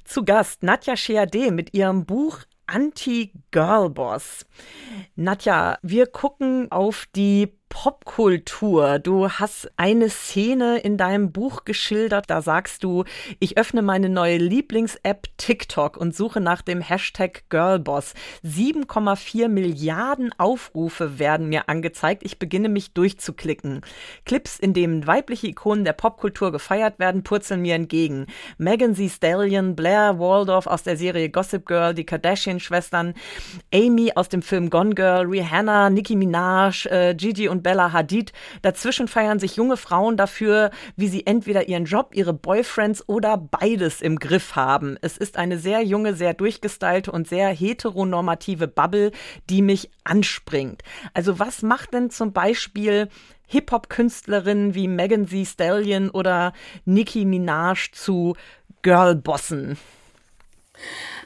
Zu 0.03 0.23
Gast 0.25 0.61
Nadja 0.61 0.97
Sheade 0.97 1.51
mit 1.51 1.73
ihrem 1.73 2.05
Buch 2.05 2.39
Anti-Girl-Boss. 2.67 4.45
Nadja, 5.15 5.77
wir 5.81 6.07
gucken 6.07 6.71
auf 6.71 7.05
die 7.15 7.58
Popkultur. 7.69 8.99
Du 8.99 9.29
hast 9.29 9.71
eine 9.77 10.09
Szene 10.09 10.79
in 10.79 10.97
deinem 10.97 11.31
Buch 11.31 11.65
geschildert. 11.65 12.25
Da 12.27 12.41
sagst 12.41 12.83
du, 12.83 13.05
ich 13.39 13.57
öffne 13.57 13.81
meine 13.81 14.09
neue 14.09 14.37
Lieblings-App 14.37 15.27
TikTok 15.37 15.95
und 15.95 16.15
suche 16.15 16.41
nach 16.41 16.61
dem 16.61 16.81
Hashtag 16.81 17.43
Girlboss. 17.49 18.15
7,4 18.43 19.47
Milliarden 19.47 20.31
Aufrufe 20.37 21.19
werden 21.19 21.47
mir 21.47 21.69
angezeigt. 21.69 22.23
Ich 22.25 22.39
beginne 22.39 22.69
mich 22.69 22.93
durchzuklicken. 22.93 23.81
Clips, 24.25 24.59
in 24.59 24.73
denen 24.73 25.05
weibliche 25.05 25.47
Ikonen 25.47 25.85
der 25.85 25.93
Popkultur 25.93 26.51
gefeiert 26.51 26.99
werden, 26.99 27.23
purzeln 27.23 27.61
mir 27.61 27.75
entgegen. 27.75 28.25
Megan 28.57 28.95
Thee 28.95 29.09
Stallion, 29.09 29.75
Blair 29.75 30.19
Waldorf 30.19 30.65
aus 30.67 30.83
der 30.83 30.97
Serie 30.97 31.29
Gossip 31.29 31.65
Girl, 31.67 31.93
die 31.93 32.05
Kardashian-Schwestern, 32.05 33.13
Amy 33.73 34.11
aus 34.15 34.27
dem 34.27 34.41
Film 34.41 34.69
Gone 34.71 34.95
Girl, 34.95 35.27
Rihanna, 35.27 35.91
Nicki 35.91 36.15
Minaj, 36.15 36.87
äh, 36.87 37.13
Gigi 37.13 37.47
und 37.47 37.58
von 37.59 37.63
Bella 37.63 37.91
Hadid. 37.91 38.31
Dazwischen 38.61 39.07
feiern 39.07 39.39
sich 39.39 39.55
junge 39.55 39.77
Frauen 39.77 40.17
dafür, 40.17 40.71
wie 40.95 41.07
sie 41.07 41.25
entweder 41.25 41.67
ihren 41.67 41.85
Job, 41.85 42.11
ihre 42.13 42.33
Boyfriends 42.33 43.07
oder 43.07 43.37
beides 43.37 44.01
im 44.01 44.17
Griff 44.17 44.55
haben. 44.55 44.97
Es 45.01 45.17
ist 45.17 45.37
eine 45.37 45.57
sehr 45.57 45.83
junge, 45.83 46.13
sehr 46.13 46.33
durchgestylte 46.33 47.11
und 47.11 47.27
sehr 47.27 47.49
heteronormative 47.49 48.67
Bubble, 48.67 49.11
die 49.49 49.61
mich 49.61 49.89
anspringt. 50.03 50.83
Also 51.13 51.39
was 51.39 51.61
macht 51.61 51.93
denn 51.93 52.09
zum 52.09 52.31
Beispiel 52.31 53.09
Hip-Hop-Künstlerinnen 53.47 54.75
wie 54.75 54.87
Megan 54.87 55.27
Thee 55.27 55.45
Stallion 55.45 56.09
oder 56.09 56.53
Nicki 56.85 57.25
Minaj 57.25 57.91
zu 57.91 58.35
Girlbossen? 58.83 59.77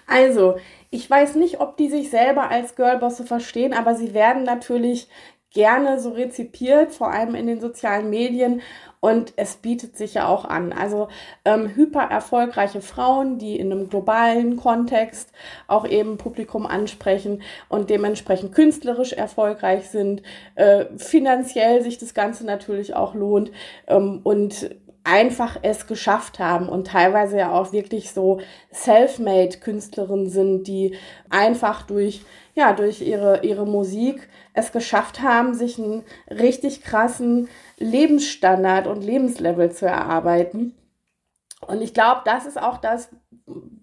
Also, 0.07 0.57
ich 0.89 1.09
weiß 1.09 1.35
nicht, 1.35 1.59
ob 1.59 1.75
die 1.77 1.89
sich 1.89 2.11
selber 2.11 2.49
als 2.49 2.75
Girlbosse 2.75 3.25
verstehen, 3.25 3.73
aber 3.73 3.95
sie 3.95 4.13
werden 4.13 4.43
natürlich 4.43 5.07
gerne 5.53 5.99
so 5.99 6.11
rezipiert, 6.11 6.91
vor 6.91 7.11
allem 7.11 7.35
in 7.35 7.47
den 7.47 7.61
sozialen 7.61 8.09
Medien. 8.09 8.61
Und 8.99 9.33
es 9.35 9.57
bietet 9.57 9.97
sich 9.97 10.13
ja 10.13 10.27
auch 10.27 10.45
an. 10.45 10.71
Also 10.71 11.09
ähm, 11.43 11.75
hyper 11.75 12.03
erfolgreiche 12.03 12.81
Frauen, 12.81 13.37
die 13.37 13.59
in 13.59 13.71
einem 13.71 13.89
globalen 13.89 14.55
Kontext 14.55 15.29
auch 15.67 15.85
eben 15.85 16.17
Publikum 16.17 16.65
ansprechen 16.65 17.41
und 17.67 17.89
dementsprechend 17.89 18.53
künstlerisch 18.53 19.13
erfolgreich 19.13 19.89
sind, 19.89 20.23
äh, 20.55 20.85
finanziell 20.97 21.81
sich 21.81 21.97
das 21.97 22.13
Ganze 22.13 22.45
natürlich 22.45 22.95
auch 22.95 23.13
lohnt 23.13 23.51
ähm, 23.87 24.21
und 24.23 24.69
einfach 25.03 25.57
es 25.61 25.85
geschafft 25.87 26.39
haben 26.39 26.69
und 26.69 26.87
teilweise 26.87 27.37
ja 27.37 27.51
auch 27.51 27.73
wirklich 27.73 28.11
so 28.11 28.39
self-made 28.71 29.57
Künstlerinnen 29.57 30.29
sind, 30.29 30.63
die 30.67 30.95
einfach 31.29 31.81
durch, 31.83 32.21
ja, 32.55 32.73
durch 32.73 33.01
ihre, 33.01 33.43
ihre 33.43 33.65
Musik 33.65 34.29
es 34.53 34.71
geschafft 34.71 35.21
haben, 35.21 35.53
sich 35.53 35.79
einen 35.79 36.03
richtig 36.29 36.83
krassen 36.83 37.49
Lebensstandard 37.77 38.87
und 38.87 39.03
Lebenslevel 39.03 39.71
zu 39.71 39.85
erarbeiten. 39.85 40.75
Und 41.67 41.81
ich 41.81 41.93
glaube, 41.93 42.21
das 42.25 42.45
ist 42.45 42.61
auch 42.61 42.77
das, 42.77 43.09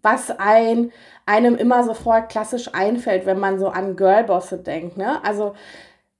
was 0.03 0.31
ein, 0.38 0.92
einem 1.27 1.57
immer 1.57 1.85
sofort 1.85 2.31
klassisch 2.31 2.75
einfällt, 2.75 3.27
wenn 3.27 3.38
man 3.38 3.59
so 3.59 3.68
an 3.68 3.97
Girlbosse 3.97 4.59
denkt. 4.59 4.97
Ne? 4.97 5.23
Also 5.25 5.55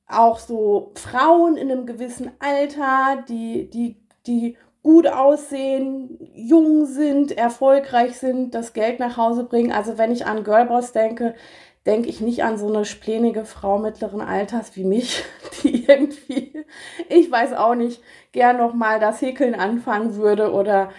auch 0.07 0.39
so 0.39 0.93
Frauen 0.97 1.57
in 1.57 1.71
einem 1.71 1.87
gewissen 1.87 2.33
Alter, 2.41 3.23
die, 3.29 3.71
die, 3.71 3.97
die 4.27 4.57
gut 4.83 5.07
aussehen, 5.07 6.19
jung 6.35 6.87
sind, 6.87 7.37
erfolgreich 7.37 8.19
sind, 8.19 8.55
das 8.55 8.73
Geld 8.73 8.99
nach 8.99 9.17
Hause 9.17 9.45
bringen. 9.45 9.73
Also 9.73 9.99
wenn 9.99 10.11
ich 10.11 10.27
an 10.27 10.45
Girlboss 10.45 10.93
denke, 10.93 11.35
denke 11.87 12.09
ich 12.09 12.21
nicht 12.21 12.45
an 12.45 12.59
so 12.59 12.69
eine 12.69 12.85
splenige 12.85 13.45
Frau 13.45 13.79
mittleren 13.79 14.21
Alters 14.21 14.77
wie 14.77 14.85
mich, 14.85 15.25
die 15.63 15.87
irgendwie, 15.87 16.65
ich 17.09 17.31
weiß 17.31 17.55
auch 17.55 17.75
nicht, 17.75 18.03
gern 18.33 18.59
noch 18.59 18.75
mal 18.75 19.01
das 19.01 19.23
Häkeln 19.23 19.55
anfangen 19.55 20.17
würde 20.17 20.53
oder 20.53 20.91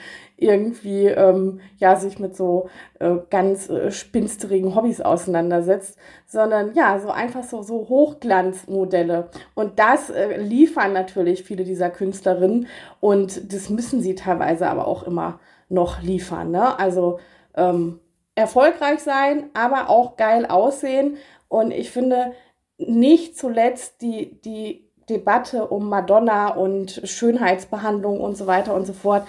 irgendwie 0.41 1.05
ähm, 1.05 1.61
ja 1.77 1.95
sich 1.95 2.17
mit 2.17 2.35
so 2.35 2.69
äh, 2.99 3.17
ganz 3.29 3.69
äh, 3.69 3.91
spinsterigen 3.91 4.73
Hobbys 4.73 4.99
auseinandersetzt, 4.99 5.99
sondern 6.25 6.73
ja 6.73 6.99
so 6.99 7.11
einfach 7.11 7.43
so 7.43 7.61
so 7.61 7.87
Hochglanzmodelle 7.87 9.29
und 9.53 9.77
das 9.77 10.09
äh, 10.09 10.37
liefern 10.37 10.93
natürlich 10.93 11.43
viele 11.43 11.63
dieser 11.63 11.91
Künstlerinnen 11.91 12.67
und 12.99 13.53
das 13.53 13.69
müssen 13.69 14.01
sie 14.01 14.15
teilweise 14.15 14.67
aber 14.67 14.87
auch 14.87 15.03
immer 15.03 15.39
noch 15.69 16.01
liefern. 16.01 16.49
Ne? 16.49 16.77
Also 16.79 17.19
ähm, 17.55 17.99
erfolgreich 18.35 19.01
sein, 19.01 19.49
aber 19.53 19.89
auch 19.89 20.17
geil 20.17 20.45
aussehen. 20.45 21.17
Und 21.47 21.71
ich 21.71 21.91
finde 21.91 22.33
nicht 22.77 23.37
zuletzt 23.37 24.01
die, 24.01 24.39
die 24.41 24.87
Debatte 25.09 25.67
um 25.67 25.89
Madonna 25.89 26.49
und 26.49 27.01
Schönheitsbehandlung 27.03 28.21
und 28.21 28.37
so 28.37 28.47
weiter 28.47 28.73
und 28.73 28.85
so 28.85 28.93
fort 28.93 29.27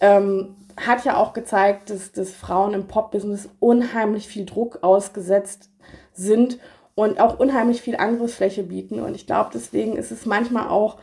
ähm, 0.00 0.56
hat 0.76 1.04
ja 1.04 1.16
auch 1.16 1.32
gezeigt, 1.32 1.90
dass, 1.90 2.12
dass 2.12 2.32
Frauen 2.32 2.74
im 2.74 2.86
Pop-Business 2.86 3.48
unheimlich 3.60 4.28
viel 4.28 4.44
Druck 4.44 4.78
ausgesetzt 4.82 5.70
sind 6.12 6.58
und 6.94 7.20
auch 7.20 7.38
unheimlich 7.38 7.82
viel 7.82 7.96
Angriffsfläche 7.96 8.62
bieten. 8.64 9.00
Und 9.00 9.14
ich 9.14 9.26
glaube, 9.26 9.50
deswegen 9.54 9.96
ist 9.96 10.10
es 10.10 10.26
manchmal 10.26 10.68
auch, 10.68 10.98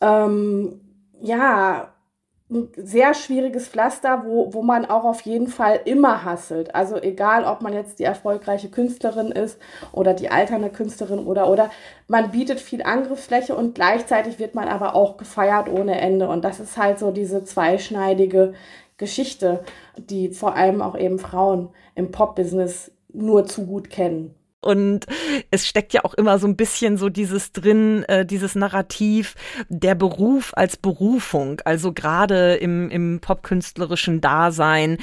ähm, 0.00 0.80
ja, 1.20 1.92
ein 2.52 2.68
sehr 2.76 3.14
schwieriges 3.14 3.68
Pflaster, 3.68 4.24
wo, 4.26 4.52
wo 4.52 4.62
man 4.62 4.84
auch 4.84 5.04
auf 5.04 5.22
jeden 5.22 5.48
Fall 5.48 5.80
immer 5.84 6.24
hasselt. 6.24 6.74
Also 6.74 6.96
egal, 6.96 7.44
ob 7.44 7.62
man 7.62 7.72
jetzt 7.72 7.98
die 7.98 8.04
erfolgreiche 8.04 8.68
Künstlerin 8.68 9.32
ist 9.32 9.58
oder 9.92 10.14
die 10.14 10.30
alternde 10.30 10.70
Künstlerin 10.70 11.20
oder 11.20 11.48
oder 11.48 11.70
man 12.08 12.30
bietet 12.30 12.60
viel 12.60 12.82
Angriffsfläche 12.82 13.56
und 13.56 13.74
gleichzeitig 13.74 14.38
wird 14.38 14.54
man 14.54 14.68
aber 14.68 14.94
auch 14.94 15.16
gefeiert 15.16 15.68
ohne 15.68 16.00
Ende. 16.00 16.28
Und 16.28 16.44
das 16.44 16.60
ist 16.60 16.76
halt 16.76 16.98
so 16.98 17.10
diese 17.10 17.44
zweischneidige 17.44 18.54
Geschichte, 18.98 19.64
die 19.96 20.28
vor 20.28 20.54
allem 20.54 20.82
auch 20.82 20.96
eben 20.96 21.18
Frauen 21.18 21.70
im 21.94 22.10
Pop-Business 22.10 22.92
nur 23.12 23.46
zu 23.46 23.66
gut 23.66 23.90
kennen. 23.90 24.34
Und 24.62 25.06
es 25.50 25.66
steckt 25.66 25.92
ja 25.92 26.04
auch 26.04 26.14
immer 26.14 26.38
so 26.38 26.46
ein 26.46 26.56
bisschen 26.56 26.96
so 26.96 27.08
dieses 27.08 27.50
drin, 27.50 28.04
äh, 28.04 28.24
dieses 28.24 28.54
Narrativ, 28.54 29.34
der 29.68 29.96
Beruf 29.96 30.52
als 30.54 30.76
Berufung, 30.76 31.60
also 31.64 31.92
gerade 31.92 32.54
im, 32.54 32.88
im 32.88 33.18
popkünstlerischen 33.20 34.20
Dasein. 34.20 34.98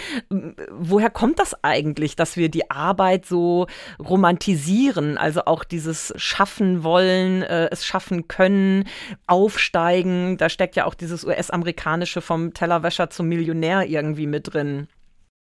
Woher 0.71 1.09
kommt 1.09 1.39
das 1.39 1.61
eigentlich, 1.61 2.15
dass 2.15 2.37
wir 2.37 2.49
die 2.49 2.71
Arbeit 2.71 3.25
so 3.25 3.67
romantisieren? 3.99 5.17
Also 5.17 5.41
auch 5.45 5.65
dieses 5.65 6.13
Schaffen 6.15 6.83
wollen, 6.83 7.43
äh, 7.43 7.67
es 7.69 7.85
schaffen 7.85 8.29
können, 8.29 8.85
aufsteigen. 9.27 10.37
Da 10.37 10.47
steckt 10.47 10.77
ja 10.77 10.85
auch 10.85 10.93
dieses 10.93 11.25
US-amerikanische 11.25 12.21
vom 12.21 12.53
Tellerwäscher 12.53 13.09
zum 13.09 13.27
Millionär 13.27 13.87
irgendwie 13.89 14.27
mit 14.27 14.53
drin. 14.53 14.87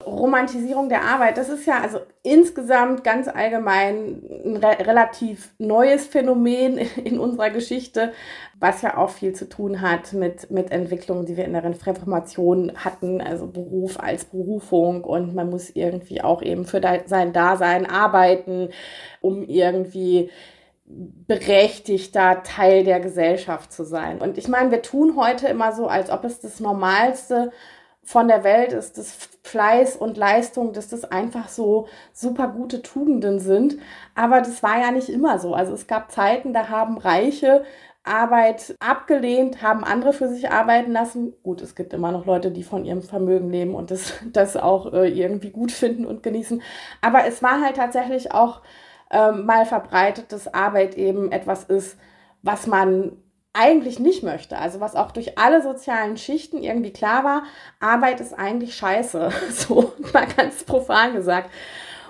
Romantisierung 0.05 0.89
der 0.89 1.05
Arbeit, 1.05 1.37
das 1.37 1.49
ist 1.49 1.67
ja 1.67 1.81
also 1.81 2.01
insgesamt 2.23 3.05
ganz 3.05 3.29
allgemein 3.29 4.23
ein 4.45 4.57
re 4.57 4.87
relativ 4.87 5.53
neues 5.59 6.07
Phänomen 6.07 6.79
in 7.05 7.19
unserer 7.19 7.51
Geschichte, 7.51 8.13
was 8.59 8.83
ja 8.83 8.97
auch 8.97 9.11
viel 9.11 9.35
zu 9.35 9.49
tun 9.49 9.81
hat 9.81 10.13
mit, 10.13 10.51
mit 10.51 10.71
Entwicklungen, 10.71 11.27
die 11.27 11.37
wir 11.37 11.45
in 11.45 11.53
der 11.53 11.65
Reformation 11.65 12.73
hatten, 12.77 13.21
also 13.21 13.47
Beruf 13.47 14.01
als 14.01 14.25
Berufung 14.25 15.05
und 15.05 15.35
man 15.35 15.51
muss 15.51 15.71
irgendwie 15.71 16.23
auch 16.23 16.43
eben 16.43 16.65
für 16.65 16.81
sein 17.07 17.33
Dasein 17.33 17.87
arbeiten, 17.87 18.71
um 19.21 19.43
irgendwie 19.43 20.31
berechtigter 20.87 22.43
Teil 22.43 22.85
der 22.85 23.01
Gesellschaft 23.01 23.73
zu 23.73 23.85
sein. 23.85 24.21
Und 24.21 24.39
ich 24.39 24.49
meine, 24.49 24.71
wir 24.71 24.83
tun 24.83 25.15
heute 25.17 25.47
immer 25.47 25.73
so, 25.73 25.87
als 25.87 26.11
ob 26.11 26.25
es 26.25 26.41
das 26.41 26.59
Normalste 26.59 27.53
von 28.03 28.29
der 28.29 28.45
Welt 28.45 28.73
ist, 28.73 28.99
dass 28.99 29.31
Fleiß 29.43 29.97
und 29.97 30.17
Leistung, 30.17 30.73
dass 30.73 30.89
das 30.89 31.05
einfach 31.05 31.49
so 31.49 31.87
super 32.13 32.49
gute 32.49 32.83
Tugenden 32.83 33.39
sind. 33.39 33.79
Aber 34.15 34.41
das 34.41 34.63
war 34.63 34.79
ja 34.81 34.91
nicht 34.91 35.09
immer 35.09 35.39
so. 35.39 35.55
Also 35.55 35.75
es 35.75 35.87
gab 35.87 36.11
Zeiten, 36.11 36.53
da 36.53 36.69
haben 36.69 36.99
Reiche 36.99 37.65
Arbeit 38.03 38.75
abgelehnt, 38.81 39.63
haben 39.63 39.85
andere 39.85 40.13
für 40.13 40.29
sich 40.29 40.51
arbeiten 40.51 40.93
lassen. 40.93 41.35
Gut, 41.43 41.61
es 41.61 41.75
gibt 41.75 41.93
immer 41.93 42.13
noch 42.13 42.25
Leute, 42.25 42.51
die 42.51 42.63
von 42.63 42.85
ihrem 42.85 43.03
Vermögen 43.03 43.51
leben 43.51 43.75
und 43.75 43.91
das, 43.91 44.15
das 44.33 44.57
auch 44.57 44.93
äh, 44.93 45.09
irgendwie 45.09 45.51
gut 45.51 45.73
finden 45.73 46.07
und 46.07 46.23
genießen. 46.23 46.63
Aber 47.01 47.27
es 47.27 47.43
war 47.43 47.61
halt 47.63 47.77
tatsächlich 47.77 48.33
auch 48.33 48.63
äh, 49.11 49.33
mal 49.33 49.67
verbreitet, 49.67 50.33
dass 50.33 50.53
Arbeit 50.53 50.97
eben 50.97 51.31
etwas 51.33 51.65
ist, 51.65 51.99
was 52.43 52.67
man 52.67 53.13
eigentlich 53.53 53.99
nicht 53.99 54.23
möchte. 54.23 54.59
Also 54.59 54.81
was 54.81 54.95
auch 54.95 55.11
durch 55.11 55.39
alle 55.39 55.63
sozialen 55.63 56.17
Schichten 56.17 56.63
irgendwie 56.63 56.93
klar 56.93 57.25
war, 57.25 57.43
Arbeit 57.81 58.21
ist 58.21 58.33
eigentlich 58.39 58.75
scheiße. 58.75 59.31
So 59.51 59.93
mal 60.13 60.27
ganz 60.27 60.65
profan 60.65 61.15
gesagt. 61.15 61.51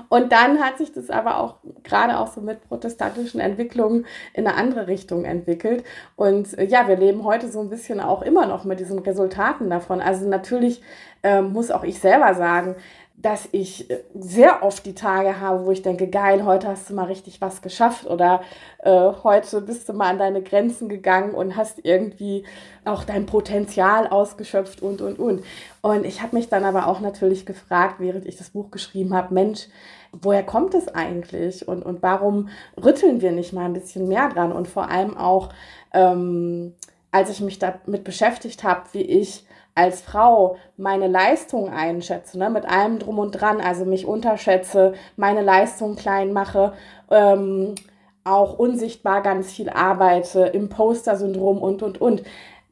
Und 0.08 0.32
dann 0.32 0.58
hat 0.60 0.76
sich 0.78 0.92
das 0.92 1.08
aber 1.08 1.38
auch 1.38 1.56
gerade 1.84 2.18
auch 2.18 2.26
so 2.26 2.40
mit 2.40 2.68
protestantischen 2.68 3.38
Entwicklungen 3.38 4.06
in 4.34 4.46
eine 4.46 4.56
andere 4.56 4.88
Richtung 4.88 5.24
entwickelt. 5.24 5.84
Und 6.16 6.58
äh, 6.58 6.64
ja, 6.64 6.88
wir 6.88 6.96
leben 6.96 7.24
heute 7.24 7.48
so 7.48 7.60
ein 7.60 7.70
bisschen 7.70 8.00
auch 8.00 8.22
immer 8.22 8.46
noch 8.46 8.64
mit 8.64 8.80
diesen 8.80 8.98
Resultaten 8.98 9.70
davon. 9.70 10.00
Also 10.00 10.28
natürlich 10.28 10.82
äh, 11.22 11.42
muss 11.42 11.70
auch 11.70 11.84
ich 11.84 12.00
selber 12.00 12.34
sagen, 12.34 12.74
dass 13.22 13.48
ich 13.52 13.90
äh, 13.90 14.02
sehr 14.14 14.62
oft 14.62 14.86
die 14.86 14.94
Tage 14.94 15.40
habe, 15.40 15.66
wo 15.66 15.70
ich 15.70 15.82
denke, 15.82 16.08
geil, 16.08 16.44
heute 16.44 16.68
hast 16.68 16.88
du 16.88 16.94
mal 16.94 17.04
richtig 17.04 17.40
was 17.40 17.60
geschafft 17.60 18.06
oder 18.06 18.40
äh, 18.78 19.10
heute 19.22 19.60
bist 19.60 19.88
du 19.88 19.92
mal 19.92 20.10
an 20.10 20.18
deine 20.18 20.42
Grenzen 20.42 20.88
gegangen 20.88 21.34
und 21.34 21.56
hast 21.56 21.84
irgendwie 21.84 22.44
auch 22.84 23.04
dein 23.04 23.26
Potenzial 23.26 24.06
ausgeschöpft 24.06 24.80
und, 24.80 25.02
und, 25.02 25.18
und. 25.18 25.44
Und 25.82 26.06
ich 26.06 26.22
habe 26.22 26.36
mich 26.36 26.48
dann 26.48 26.64
aber 26.64 26.86
auch 26.86 27.00
natürlich 27.00 27.44
gefragt, 27.44 27.96
während 27.98 28.26
ich 28.26 28.36
das 28.36 28.50
Buch 28.50 28.70
geschrieben 28.70 29.14
habe, 29.14 29.34
Mensch, 29.34 29.68
woher 30.12 30.42
kommt 30.42 30.74
es 30.74 30.88
eigentlich 30.88 31.68
und, 31.68 31.82
und 31.82 32.02
warum 32.02 32.48
rütteln 32.82 33.20
wir 33.20 33.32
nicht 33.32 33.52
mal 33.52 33.66
ein 33.66 33.74
bisschen 33.74 34.08
mehr 34.08 34.30
dran? 34.30 34.52
Und 34.52 34.66
vor 34.66 34.90
allem 34.90 35.16
auch, 35.16 35.50
ähm, 35.92 36.74
als 37.10 37.28
ich 37.28 37.40
mich 37.40 37.58
damit 37.58 38.04
beschäftigt 38.04 38.64
habe, 38.64 38.82
wie 38.92 39.02
ich 39.02 39.44
als 39.80 40.02
Frau 40.02 40.56
meine 40.76 41.08
Leistung 41.08 41.70
einschätze, 41.70 42.38
ne, 42.38 42.50
mit 42.50 42.66
allem 42.66 42.98
drum 42.98 43.18
und 43.18 43.32
dran, 43.32 43.62
also 43.62 43.86
mich 43.86 44.04
unterschätze, 44.04 44.92
meine 45.16 45.40
Leistung 45.40 45.96
klein 45.96 46.34
mache, 46.34 46.74
ähm, 47.10 47.74
auch 48.22 48.58
unsichtbar 48.58 49.22
ganz 49.22 49.50
viel 49.52 49.70
arbeite, 49.70 50.40
Imposter-Syndrom 50.40 51.62
und, 51.62 51.82
und, 51.82 51.98
und. 51.98 52.22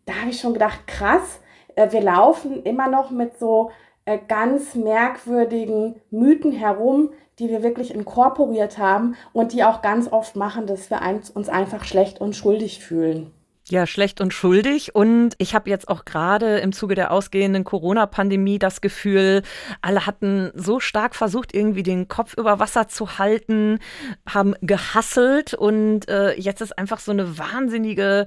Da 0.05 0.17
habe 0.21 0.31
ich 0.31 0.39
schon 0.39 0.53
gedacht, 0.53 0.87
krass, 0.87 1.41
äh, 1.77 1.91
wir 1.93 2.03
laufen 2.03 2.63
immer 2.65 2.89
noch 2.89 3.11
mit 3.11 3.39
so 3.39 3.71
äh, 4.05 4.19
ganz 4.29 4.75
merkwürdigen 4.75 6.03
Mythen 6.11 6.53
herum, 6.53 7.13
die 7.39 7.49
wir 7.49 7.63
wirklich 7.63 7.95
inkorporiert 7.95 8.77
haben 8.77 9.17
und 9.33 9.55
die 9.55 9.65
auch 9.65 9.81
ganz 9.81 10.13
oft 10.13 10.37
machen, 10.37 10.67
dass 10.67 10.91
wir 10.91 11.01
uns 11.35 11.49
einfach 11.49 11.85
schlecht 11.85 12.21
und 12.21 12.37
schuldig 12.37 12.81
fühlen. 12.81 13.33
Ja, 13.71 13.87
schlecht 13.87 14.23
und 14.23 14.33
schuldig. 14.33 14.95
Und 14.95 15.35
ich 15.37 15.55
habe 15.55 15.69
jetzt 15.69 15.89
auch 15.89 16.07
gerade 16.07 16.57
im 16.59 16.73
Zuge 16.73 16.95
der 16.95 17.11
ausgehenden 17.11 17.65
Corona-Pandemie 17.65 18.59
das 18.59 18.81
Gefühl, 18.81 19.43
alle 19.83 20.07
hatten 20.07 20.51
so 20.55 20.81
stark 20.81 21.15
versucht, 21.15 21.55
irgendwie 21.55 21.83
den 21.83 22.09
Kopf 22.09 22.35
über 22.39 22.61
Wasser 22.61 22.89
zu 22.89 23.19
halten, 23.19 23.79
haben 24.27 24.55
gehasselt 24.63 25.53
und 25.53 26.09
äh, 26.09 26.33
jetzt 26.33 26.63
ist 26.63 26.79
einfach 26.79 26.99
so 26.99 27.13
eine 27.13 27.37
wahnsinnige 27.37 28.25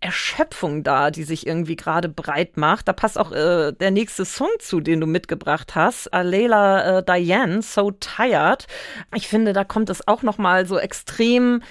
Erschöpfung 0.00 0.82
da, 0.82 1.12
die 1.12 1.22
sich 1.22 1.46
irgendwie 1.46 1.76
gerade 1.76 2.08
breit 2.08 2.56
macht. 2.56 2.88
Da 2.88 2.92
passt 2.92 3.16
auch 3.16 3.30
äh, 3.30 3.70
der 3.70 3.92
nächste 3.92 4.24
Song 4.24 4.50
zu, 4.58 4.80
den 4.80 5.00
du 5.00 5.06
mitgebracht 5.06 5.76
hast, 5.76 6.12
Alela 6.12 6.98
äh, 6.98 7.04
Diane, 7.04 7.62
So 7.62 7.92
Tired. 7.92 8.66
Ich 9.14 9.28
finde, 9.28 9.52
da 9.52 9.62
kommt 9.62 9.88
es 9.88 10.08
auch 10.08 10.22
noch 10.22 10.38
mal 10.38 10.66
so 10.66 10.80
extrem 10.80 11.62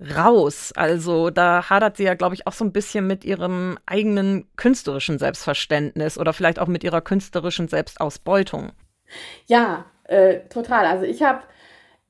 raus. 0.00 0.72
Also 0.74 1.30
da 1.30 1.68
hadert 1.70 1.96
sie 1.96 2.04
ja, 2.04 2.14
glaube 2.14 2.34
ich, 2.34 2.46
auch 2.46 2.52
so 2.52 2.64
ein 2.64 2.72
bisschen 2.72 3.06
mit 3.06 3.24
ihrem 3.24 3.78
eigenen 3.86 4.46
künstlerischen 4.56 5.18
Selbstverständnis 5.18 6.18
oder 6.18 6.32
vielleicht 6.32 6.58
auch 6.58 6.66
mit 6.66 6.84
ihrer 6.84 7.00
künstlerischen 7.00 7.68
Selbstausbeutung. 7.68 8.72
Ja, 9.46 9.84
äh, 10.04 10.40
total. 10.48 10.86
Also 10.86 11.04
ich 11.04 11.22
habe 11.22 11.42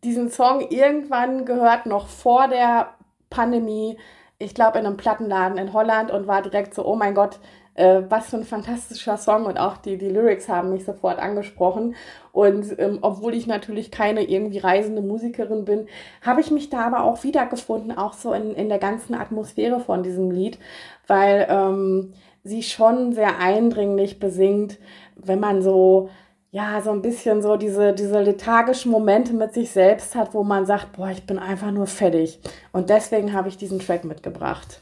diesen 0.03 0.31
Song 0.31 0.61
irgendwann 0.71 1.45
gehört, 1.47 1.87
noch 1.87 2.09
vor 2.09 2.49
der 2.49 2.95
Pandemie. 3.31 3.99
Ich 4.39 4.55
glaube 4.55 4.79
in 4.79 4.87
einem 4.87 4.97
Plattenladen 4.97 5.59
in 5.59 5.73
Holland 5.73 6.11
und 6.11 6.27
war 6.27 6.43
direkt 6.43 6.75
so, 6.75 6.85
oh 6.85 6.97
mein 6.97 7.15
Gott, 7.15 7.39
äh, 7.75 8.03
was 8.09 8.27
für 8.27 8.37
ein 8.37 8.45
fantastischer 8.45 9.17
Song 9.17 9.47
und 9.47 9.59
auch 9.59 9.77
die, 9.77 9.99
die 9.99 10.09
Lyrics 10.09 10.49
haben 10.49 10.71
mich 10.71 10.85
sofort 10.85 11.19
angesprochen. 11.19 11.95
Und 12.33 12.79
ähm, 12.79 12.99
obwohl 13.03 13.35
ich 13.35 13.47
natürlich 13.47 13.91
keine 13.91 14.23
irgendwie 14.23 14.59
reisende 14.59 15.03
Musikerin 15.03 15.65
bin, 15.65 15.87
habe 16.23 16.41
ich 16.41 16.51
mich 16.51 16.71
da 16.71 16.87
aber 16.87 17.05
auch 17.05 17.23
wiedergefunden, 17.25 17.97
auch 17.97 18.15
so 18.15 18.33
in, 18.33 18.55
in 18.55 18.69
der 18.69 18.79
ganzen 18.79 19.15
Atmosphäre 19.15 19.81
von 19.81 20.03
diesem 20.03 20.31
Lied, 20.31 20.59
weil 21.07 21.47
ähm, 21.49 22.13
sie 22.45 22.63
schon 22.63 23.13
sehr 23.13 23.39
eindringlich 23.39 24.19
besingt, 24.21 24.79
wenn 25.17 25.41
man 25.41 25.63
so 25.63 26.11
ja, 26.51 26.81
so 26.81 26.93
ein 26.93 27.03
bisschen 27.03 27.43
so 27.43 27.57
diese, 27.57 27.93
diese 27.95 28.21
lethargischen 28.21 28.93
Momente 28.93 29.33
mit 29.33 29.53
sich 29.53 29.73
selbst 29.73 30.15
hat, 30.15 30.35
wo 30.35 30.45
man 30.45 30.67
sagt, 30.67 30.93
boah, 30.93 31.11
ich 31.11 31.27
bin 31.27 31.41
einfach 31.41 31.73
nur 31.73 31.89
fertig. 31.89 32.39
Und 32.71 32.91
deswegen 32.91 33.33
habe 33.33 33.49
ich 33.49 33.57
diesen 33.57 33.81
Track 33.81 34.05
mitgebracht. 34.05 34.81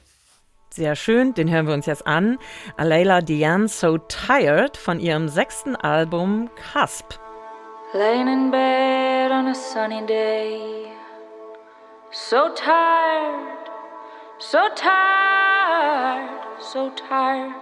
Sehr 0.74 0.96
schön, 0.96 1.34
den 1.34 1.50
hören 1.50 1.66
wir 1.66 1.74
uns 1.74 1.84
jetzt 1.84 2.06
an. 2.06 2.38
Alayla 2.78 3.20
Diane 3.20 3.68
So 3.68 3.98
Tired 3.98 4.78
von 4.78 5.00
ihrem 5.00 5.28
sechsten 5.28 5.76
Album 5.76 6.48
Cusp. 6.56 7.12
Laying 7.92 8.26
in 8.26 8.50
bed 8.50 9.30
on 9.30 9.48
a 9.48 9.54
sunny 9.54 10.00
day 10.06 10.86
So 12.10 12.48
tired, 12.54 13.68
so 14.38 14.60
tired, 14.74 16.40
so 16.58 16.90
tired 16.96 17.52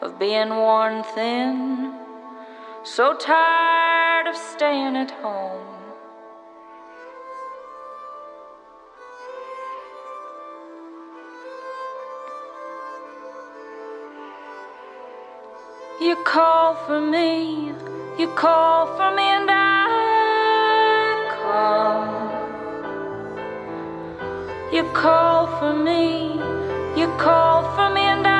of 0.00 0.18
being 0.18 0.50
worn 0.50 1.04
thin 1.14 1.92
So 2.82 3.14
tired 3.14 4.26
of 4.26 4.34
staying 4.34 4.96
at 4.96 5.12
home 5.22 5.77
You 16.00 16.14
call 16.22 16.76
for 16.86 17.00
me, 17.00 17.72
you 18.20 18.28
call 18.36 18.86
for 18.96 19.10
me, 19.16 19.24
and 19.24 19.50
I 19.50 19.84
come. 21.34 22.30
You 24.72 24.84
call 24.92 25.48
for 25.58 25.74
me, 25.74 26.34
you 26.96 27.08
call 27.18 27.64
for 27.74 27.90
me, 27.92 28.02
and 28.02 28.24
I 28.24 28.30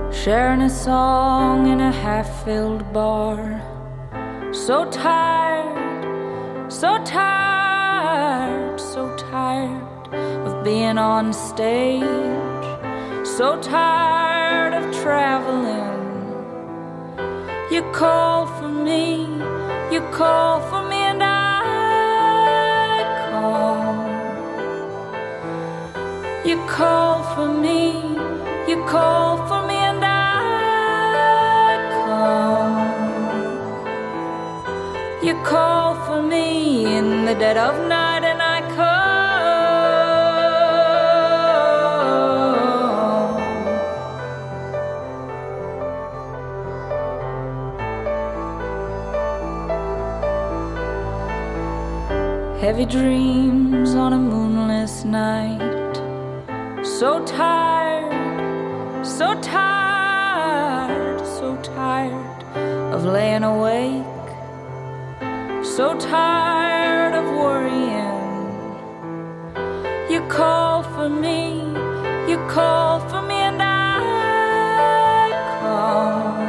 come. 0.00 0.10
Sharing 0.10 0.62
a 0.62 0.70
song 0.70 1.66
in 1.66 1.82
a 1.82 1.92
half 1.92 2.42
filled 2.46 2.90
bar 2.90 3.60
so 4.66 4.84
tired, 4.90 6.70
so 6.70 6.98
tired, 7.04 8.78
so 8.80 9.16
tired 9.16 10.12
of 10.46 10.64
being 10.64 10.98
on 10.98 11.32
stage, 11.32 12.02
so 13.24 13.56
tired 13.62 14.74
of 14.74 14.92
traveling. 15.00 15.86
You 17.70 17.82
call 17.92 18.46
for 18.58 18.68
me, 18.68 19.28
you 19.92 20.00
call 20.10 20.60
for 20.68 20.82
me, 20.88 20.96
and 21.12 21.22
I 21.22 23.04
come. 23.30 24.08
You 26.44 26.56
call 26.66 27.22
for 27.34 27.46
me, 27.46 27.92
you 28.68 28.84
call 28.86 29.38
for 29.46 29.57
call 35.44 35.94
for 36.06 36.22
me 36.22 36.84
in 36.96 37.24
the 37.24 37.34
dead 37.34 37.56
of 37.56 37.74
night, 37.88 38.24
and 38.24 38.40
I 38.40 38.60
come. 38.76 39.18
Heavy 52.60 52.86
dreams 52.86 53.94
on 53.94 54.12
a 54.12 54.18
moonless 54.18 55.04
night. 55.04 55.94
So 56.84 57.24
tired, 57.24 59.06
so 59.06 59.34
tired, 59.40 61.20
so 61.38 61.56
tired 61.62 62.42
of 62.92 63.04
laying 63.04 63.44
awake 63.44 64.07
so 65.78 65.88
tired 65.96 67.14
of 67.14 67.24
worrying. 67.36 68.26
You 70.10 70.20
call 70.26 70.82
for 70.82 71.08
me, 71.08 71.62
you 72.28 72.36
call 72.48 72.98
for 73.08 73.22
me, 73.22 73.36
and 73.36 73.62
I 73.62 75.30
come. 75.60 76.40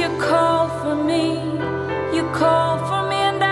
You 0.00 0.08
call 0.18 0.68
for 0.80 0.96
me, 0.96 1.24
you 2.12 2.24
call 2.32 2.78
for 2.88 3.02
me, 3.08 3.18
and 3.30 3.40
I 3.40 3.50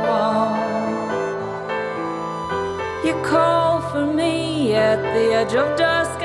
come. 0.00 0.56
You 3.06 3.14
call 3.22 3.82
for 3.90 4.06
me 4.06 4.72
at 4.72 5.02
the 5.14 5.34
edge 5.40 5.54
of 5.54 5.76
dusk, 5.76 6.17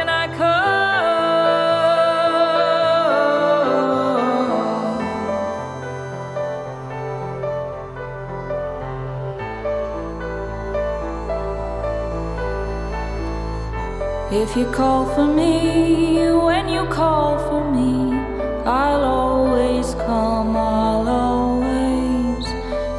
If 14.35 14.57
you 14.57 14.65
call 14.71 15.05
for 15.13 15.27
me, 15.27 16.27
when 16.31 16.67
you 16.67 16.85
call 16.87 17.37
for 17.47 17.63
me, 17.71 18.17
I'll 18.65 19.03
always 19.03 19.93
come, 19.93 20.57
I'll 20.57 21.07
always. 21.07 22.43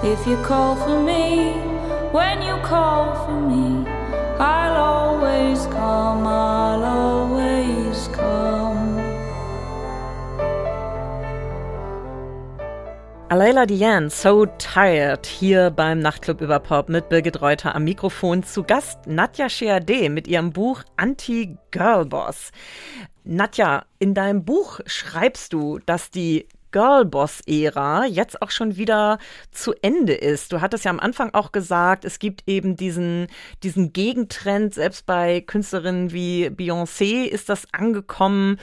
If 0.05 0.29
you 0.29 0.37
call 0.45 0.77
for 0.77 1.03
me, 1.03 1.55
when 2.13 2.41
you 2.41 2.55
call 2.63 3.27
for 3.27 3.41
me, 3.51 3.85
I'll 4.39 4.77
always 4.77 5.67
come, 5.67 6.25
I'll 6.25 6.54
Alayla 13.35 13.67
Diane, 13.67 14.11
So 14.11 14.47
Tired, 14.47 15.27
hier 15.27 15.73
beim 15.73 15.99
Nachtclub 15.99 16.41
über 16.41 16.61
Pop 16.61 16.89
mit 16.89 17.09
Birgit 17.09 17.43
Reuter 17.43 17.75
am 17.75 17.83
Mikrofon. 17.83 18.45
Zu 18.45 18.63
Gast 18.63 19.09
Nadja 19.09 19.49
Sheade 19.49 20.09
mit 20.09 20.29
ihrem 20.29 20.53
Buch 20.53 20.85
Anti-Girlboss. 20.97 22.53
Nadja, 23.25 23.87
in 23.99 24.15
deinem 24.15 24.45
Buch 24.45 24.79
schreibst 24.87 25.53
du, 25.53 25.81
dass 25.81 26.13
die 26.13 26.47
Girlboss-Ära 26.75 28.05
jetzt 28.07 28.43
auch 28.43 28.51
schon 28.51 28.77
wieder 28.77 29.19
zu 29.53 29.75
Ende 29.81 30.13
ist. 30.13 30.53
Du 30.53 30.61
hattest 30.61 30.85
ja 30.85 30.91
am 30.91 30.99
Anfang 30.99 31.33
auch 31.33 31.53
gesagt, 31.53 32.05
es 32.05 32.19
gibt 32.19 32.43
eben 32.49 32.75
diesen, 32.75 33.29
diesen 33.63 33.93
Gegentrend, 33.93 34.75
selbst 34.75 35.07
bei 35.07 35.41
Künstlerinnen 35.41 36.13
wie 36.13 36.49
Beyoncé 36.49 37.27
ist 37.27 37.49
das 37.49 37.69
angekommen. 37.73 38.59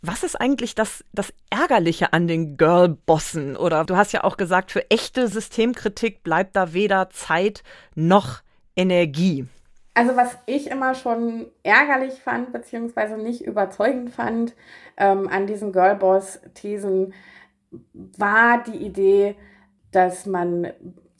Was 0.00 0.24
ist 0.24 0.40
eigentlich 0.40 0.74
das, 0.74 1.04
das 1.12 1.32
Ärgerliche 1.50 2.12
an 2.12 2.26
den 2.26 2.56
Girlbossen? 2.56 3.56
Oder 3.56 3.84
du 3.84 3.96
hast 3.96 4.10
ja 4.10 4.24
auch 4.24 4.36
gesagt, 4.36 4.72
für 4.72 4.90
echte 4.90 5.28
Systemkritik 5.28 6.24
bleibt 6.24 6.56
da 6.56 6.72
weder 6.72 7.10
Zeit 7.10 7.62
noch 7.94 8.40
Energie. 8.74 9.46
Also 9.94 10.16
was 10.16 10.38
ich 10.46 10.68
immer 10.70 10.94
schon 10.94 11.46
ärgerlich 11.62 12.14
fand, 12.14 12.52
beziehungsweise 12.52 13.18
nicht 13.18 13.44
überzeugend 13.44 14.10
fand 14.10 14.54
ähm, 14.96 15.28
an 15.28 15.46
diesen 15.46 15.72
Girlboss-Thesen, 15.72 17.12
war 17.92 18.62
die 18.62 18.76
Idee, 18.76 19.36
dass 19.90 20.26
man 20.26 20.72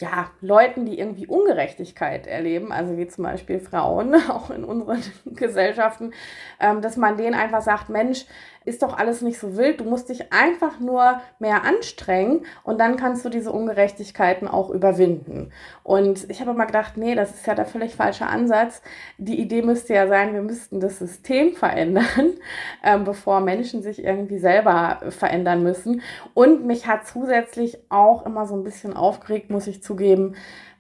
ja, 0.03 0.31
Leuten, 0.41 0.85
die 0.85 0.99
irgendwie 0.99 1.27
Ungerechtigkeit 1.27 2.27
erleben, 2.27 2.73
also 2.73 2.97
wie 2.97 3.07
zum 3.07 3.25
Beispiel 3.25 3.61
Frauen, 3.61 4.15
auch 4.31 4.51
in 4.51 4.65
unseren 4.65 5.03
Gesellschaften, 5.27 6.13
ähm, 6.61 6.83
dass 6.83 6.97
man 6.97 7.17
denen 7.17 7.35
einfach 7.35 7.63
sagt, 7.63 7.89
Mensch, 7.89 8.27
ist 8.65 8.83
doch 8.83 8.97
alles 8.97 9.23
nicht 9.23 9.39
so 9.39 9.57
wild. 9.57 9.81
Du 9.81 9.85
musst 9.85 10.09
dich 10.09 10.33
einfach 10.33 10.81
nur 10.81 11.21
mehr 11.39 11.65
anstrengen 11.65 12.45
und 12.63 12.79
dann 12.79 12.97
kannst 12.97 13.25
du 13.25 13.29
diese 13.29 13.53
Ungerechtigkeiten 13.53 14.49
auch 14.49 14.71
überwinden. 14.71 15.53
Und 15.83 16.31
ich 16.31 16.41
habe 16.41 16.53
mal 16.55 16.67
gedacht, 16.67 16.97
nee, 16.97 17.15
das 17.15 17.31
ist 17.35 17.47
ja 17.47 17.55
der 17.55 17.67
völlig 17.67 17.95
falsche 17.97 18.27
Ansatz. 18.27 18.83
Die 19.19 19.41
Idee 19.41 19.63
müsste 19.63 19.95
ja 19.95 20.07
sein, 20.07 20.35
wir 20.35 20.43
müssten 20.43 20.81
das 20.81 20.99
System 20.99 21.55
verändern, 21.55 22.35
ähm, 22.85 23.05
bevor 23.05 23.41
Menschen 23.41 23.83
sich 23.83 24.05
irgendwie 24.05 24.39
selber 24.39 25.01
verändern 25.11 25.63
müssen. 25.63 26.03
Und 26.35 26.67
mich 26.67 26.87
hat 26.87 27.07
zusätzlich 27.07 27.79
auch 27.89 28.27
immer 28.27 28.47
so 28.47 28.55
ein 28.55 28.65
bisschen 28.65 28.95
aufgeregt, 28.95 29.51
muss 29.51 29.67
ich 29.67 29.83
zugeben, 29.83 30.35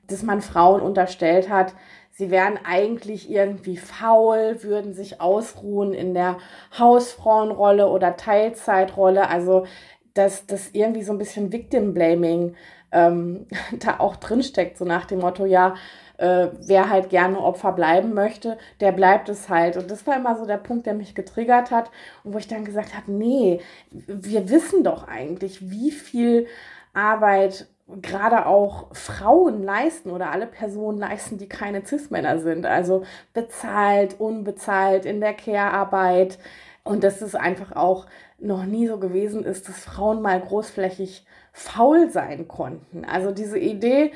dass 0.06 0.22
man 0.22 0.42
Frauen 0.42 0.80
unterstellt 0.80 1.48
hat, 1.48 1.74
sie 2.12 2.30
wären 2.30 2.58
eigentlich 2.64 3.30
irgendwie 3.30 3.76
faul, 3.76 4.62
würden 4.62 4.94
sich 4.94 5.20
ausruhen 5.20 5.94
in 5.94 6.14
der 6.14 6.38
Hausfrauenrolle 6.78 7.88
oder 7.88 8.16
Teilzeitrolle. 8.16 9.28
Also, 9.28 9.66
dass 10.14 10.46
das 10.46 10.70
irgendwie 10.72 11.02
so 11.02 11.12
ein 11.12 11.18
bisschen 11.18 11.52
Victim 11.52 11.94
Blaming 11.94 12.54
ähm, 12.92 13.46
da 13.80 13.98
auch 13.98 14.16
drinsteckt, 14.16 14.78
so 14.78 14.84
nach 14.84 15.06
dem 15.06 15.20
Motto, 15.20 15.46
ja, 15.46 15.74
äh, 16.18 16.48
wer 16.66 16.90
halt 16.90 17.08
gerne 17.10 17.40
Opfer 17.40 17.72
bleiben 17.72 18.14
möchte, 18.14 18.58
der 18.80 18.92
bleibt 18.92 19.28
es 19.28 19.48
halt. 19.48 19.76
Und 19.76 19.90
das 19.90 20.06
war 20.06 20.16
immer 20.16 20.36
so 20.36 20.46
der 20.46 20.58
Punkt, 20.58 20.86
der 20.86 20.94
mich 20.94 21.14
getriggert 21.14 21.70
hat 21.70 21.90
und 22.22 22.34
wo 22.34 22.38
ich 22.38 22.46
dann 22.46 22.64
gesagt 22.64 22.94
habe, 22.94 23.10
nee, 23.10 23.60
wir 23.90 24.48
wissen 24.50 24.84
doch 24.84 25.08
eigentlich, 25.08 25.70
wie 25.70 25.90
viel 25.90 26.46
Arbeit 26.92 27.66
gerade 28.00 28.46
auch 28.46 28.94
Frauen 28.94 29.62
leisten 29.62 30.10
oder 30.10 30.30
alle 30.30 30.46
Personen 30.46 30.98
leisten, 30.98 31.38
die 31.38 31.48
keine 31.48 31.84
Cis-Männer 31.84 32.38
sind. 32.38 32.66
Also 32.66 33.04
bezahlt, 33.34 34.20
unbezahlt 34.20 35.04
in 35.04 35.20
der 35.20 35.34
Care-Arbeit. 35.34 36.38
Und 36.84 37.04
dass 37.04 37.20
es 37.20 37.34
einfach 37.34 37.76
auch 37.76 38.06
noch 38.38 38.64
nie 38.64 38.88
so 38.88 38.98
gewesen 38.98 39.44
ist, 39.44 39.68
dass 39.68 39.84
Frauen 39.84 40.20
mal 40.22 40.40
großflächig 40.40 41.24
faul 41.52 42.10
sein 42.10 42.48
konnten. 42.48 43.04
Also 43.04 43.30
diese 43.30 43.58
Idee, 43.58 44.12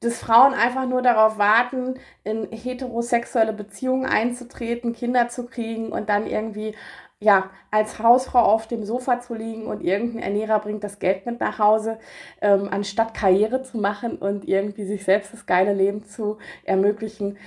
dass 0.00 0.18
Frauen 0.18 0.52
einfach 0.52 0.86
nur 0.86 1.00
darauf 1.00 1.38
warten, 1.38 1.94
in 2.24 2.48
heterosexuelle 2.50 3.52
Beziehungen 3.52 4.04
einzutreten, 4.04 4.92
Kinder 4.92 5.28
zu 5.28 5.46
kriegen 5.46 5.92
und 5.92 6.08
dann 6.08 6.26
irgendwie 6.26 6.74
ja, 7.22 7.50
als 7.70 8.00
Hausfrau 8.00 8.40
auf 8.40 8.66
dem 8.66 8.84
Sofa 8.84 9.20
zu 9.20 9.34
liegen 9.34 9.66
und 9.66 9.82
irgendein 9.82 10.22
Ernährer 10.22 10.58
bringt 10.58 10.82
das 10.82 10.98
Geld 10.98 11.24
mit 11.24 11.40
nach 11.40 11.58
Hause, 11.58 11.98
ähm, 12.40 12.68
anstatt 12.70 13.14
Karriere 13.14 13.62
zu 13.62 13.78
machen 13.78 14.16
und 14.16 14.48
irgendwie 14.48 14.84
sich 14.84 15.04
selbst 15.04 15.32
das 15.32 15.46
geile 15.46 15.72
Leben 15.72 16.04
zu 16.04 16.38
ermöglichen. 16.64 17.38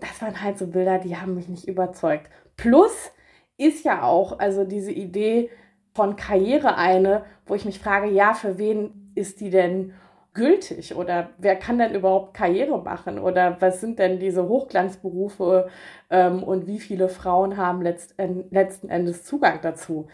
Das 0.00 0.20
waren 0.20 0.42
halt 0.42 0.58
so 0.58 0.66
Bilder, 0.66 0.98
die 0.98 1.16
haben 1.16 1.34
mich 1.34 1.48
nicht 1.48 1.68
überzeugt. 1.68 2.28
Plus 2.56 3.12
ist 3.56 3.84
ja 3.84 4.02
auch, 4.02 4.38
also 4.38 4.64
diese 4.64 4.92
Idee 4.92 5.50
von 5.94 6.16
Karriere 6.16 6.76
eine, 6.76 7.24
wo 7.46 7.54
ich 7.54 7.64
mich 7.64 7.78
frage, 7.78 8.10
ja, 8.10 8.34
für 8.34 8.58
wen 8.58 9.12
ist 9.14 9.40
die 9.40 9.50
denn 9.50 9.94
gültig 10.32 10.94
oder 10.94 11.30
wer 11.38 11.56
kann 11.56 11.78
denn 11.78 11.94
überhaupt 11.94 12.34
Karriere 12.34 12.80
machen 12.82 13.18
oder 13.18 13.56
was 13.60 13.80
sind 13.80 13.98
denn 13.98 14.20
diese 14.20 14.48
Hochglanzberufe 14.48 15.68
ähm, 16.08 16.42
und 16.42 16.66
wie 16.66 16.78
viele 16.78 17.08
Frauen 17.08 17.56
haben 17.56 17.82
letzt, 17.82 18.14
letzten 18.50 18.88
Endes 18.88 19.24
Zugang 19.24 19.58
dazu? 19.62 20.08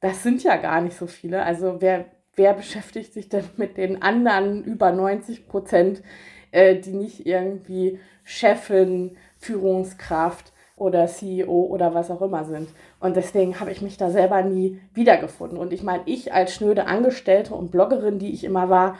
Das 0.00 0.22
sind 0.22 0.42
ja 0.42 0.56
gar 0.56 0.80
nicht 0.80 0.96
so 0.96 1.06
viele. 1.06 1.44
Also 1.44 1.76
wer, 1.80 2.06
wer 2.34 2.54
beschäftigt 2.54 3.12
sich 3.12 3.28
denn 3.28 3.44
mit 3.56 3.76
den 3.76 4.02
anderen 4.02 4.64
über 4.64 4.90
90 4.90 5.46
Prozent, 5.46 6.02
äh, 6.50 6.76
die 6.76 6.94
nicht 6.94 7.26
irgendwie 7.26 8.00
Chefin, 8.24 9.16
Führungskraft 9.36 10.52
oder 10.76 11.06
CEO 11.06 11.66
oder 11.66 11.94
was 11.94 12.10
auch 12.10 12.22
immer 12.22 12.44
sind. 12.44 12.70
Und 12.98 13.14
deswegen 13.14 13.60
habe 13.60 13.70
ich 13.70 13.82
mich 13.82 13.98
da 13.98 14.10
selber 14.10 14.42
nie 14.42 14.80
wiedergefunden. 14.94 15.58
Und 15.58 15.72
ich 15.72 15.82
meine, 15.82 16.02
ich 16.06 16.32
als 16.32 16.54
schnöde 16.54 16.86
Angestellte 16.86 17.54
und 17.54 17.70
Bloggerin, 17.70 18.18
die 18.18 18.32
ich 18.32 18.44
immer 18.44 18.70
war, 18.70 18.96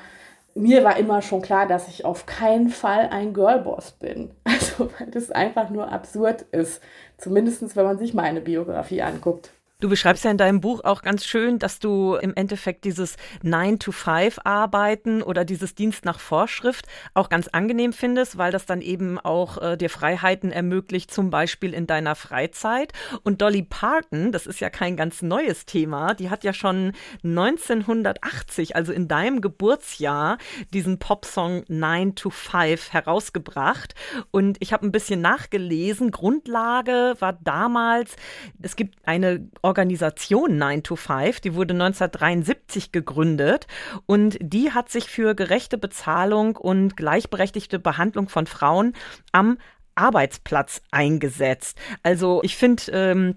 mir 0.55 0.85
war 0.85 0.97
immer 0.97 1.23
schon 1.23 1.43
klar, 1.43 1.67
dass 1.67 1.89
ich 1.89 2.05
auf 2.05 2.27
keinen 2.27 2.69
Fall 2.71 3.09
ein 3.11 3.33
Girlboss 3.35 3.93
bin. 3.93 4.31
Also, 4.45 4.91
weil 4.99 5.11
das 5.11 5.31
einfach 5.31 5.71
nur 5.71 5.91
absurd 5.91 6.43
ist. 6.53 6.83
Zumindest, 7.19 7.77
wenn 7.77 7.85
man 7.85 7.99
sich 7.99 8.15
meine 8.15 8.41
Biografie 8.41 9.03
anguckt. 9.03 9.53
Du 9.81 9.89
beschreibst 9.89 10.25
ja 10.25 10.31
in 10.31 10.37
deinem 10.37 10.61
Buch 10.61 10.85
auch 10.85 11.01
ganz 11.01 11.25
schön, 11.25 11.59
dass 11.59 11.79
du 11.79 12.15
im 12.17 12.35
Endeffekt 12.35 12.85
dieses 12.85 13.17
9-to-5-Arbeiten 13.43 15.23
oder 15.23 15.47
dieses 15.47 15.75
Dienst 15.75 16.05
nach 16.05 16.21
Vorschrift 16.21 16.87
auch 17.15 17.31
ganz 17.31 17.49
angenehm 17.49 17.95
findest, 17.95 18.37
weil 18.37 18.53
das 18.53 18.67
dann 18.67 18.83
eben 18.83 19.19
auch 19.19 19.57
äh, 19.57 19.79
dir 19.79 19.89
Freiheiten 19.89 20.53
ermöglicht, 20.53 21.11
zum 21.11 21.31
Beispiel 21.31 21.73
in 21.73 21.87
deiner 21.87 22.15
Freizeit. 22.15 22.93
Und 23.23 23.41
Dolly 23.41 23.63
Parton, 23.63 24.33
das 24.33 24.47
ist 24.47 24.61
ja 24.61 24.69
kein 24.69 24.97
ganz 24.99 25.23
neues 25.23 25.65
Thema, 25.65 26.13
die 26.13 26.29
hat 26.29 26.45
ja 26.45 26.53
schon 26.53 26.93
1980, 27.25 28.77
also 28.77 28.93
in 28.93 29.09
deinem 29.09 29.41
Geburtsjahr, 29.41 30.37
diesen 30.75 30.99
Popsong 30.99 31.63
9-to-5 31.71 32.91
herausgebracht. 32.91 33.95
Und 34.31 34.59
ich 34.61 34.75
habe 34.75 34.87
ein 34.87 34.93
bisschen 34.93 35.23
nachgelesen. 35.23 36.11
Grundlage 36.11 37.15
war 37.19 37.33
damals, 37.33 38.17
es 38.61 38.77
gibt 38.77 38.97
eine 39.07 39.49
Organisation 39.71 40.59
9 40.59 40.83
to 40.83 40.97
5, 40.97 41.39
die 41.39 41.55
wurde 41.55 41.75
1973 41.75 42.91
gegründet 42.91 43.69
und 44.05 44.37
die 44.41 44.73
hat 44.73 44.91
sich 44.91 45.05
für 45.05 45.37
gerechte 45.37 45.79
Bezahlung 45.79 46.57
und 46.57 46.97
gleichberechtigte 46.97 47.79
Behandlung 47.79 48.29
von 48.29 48.49
Frauen 48.49 48.95
am 49.31 49.59
Arbeitsplatz 49.95 50.83
eingesetzt. 50.91 51.79
Also 52.03 52.41
ich 52.43 52.57
finde, 52.57 52.83
ähm, 52.91 53.37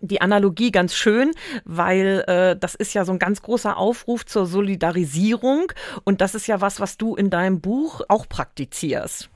die 0.00 0.22
Analogie 0.22 0.70
ganz 0.70 0.94
schön, 0.94 1.32
weil 1.66 2.24
äh, 2.26 2.56
das 2.58 2.74
ist 2.74 2.94
ja 2.94 3.04
so 3.04 3.12
ein 3.12 3.18
ganz 3.18 3.42
großer 3.42 3.76
Aufruf 3.76 4.24
zur 4.24 4.46
Solidarisierung 4.46 5.70
und 6.04 6.22
das 6.22 6.34
ist 6.34 6.46
ja 6.46 6.62
was, 6.62 6.80
was 6.80 6.96
du 6.96 7.14
in 7.14 7.28
deinem 7.28 7.60
Buch 7.60 8.00
auch 8.08 8.26
praktizierst. 8.26 9.28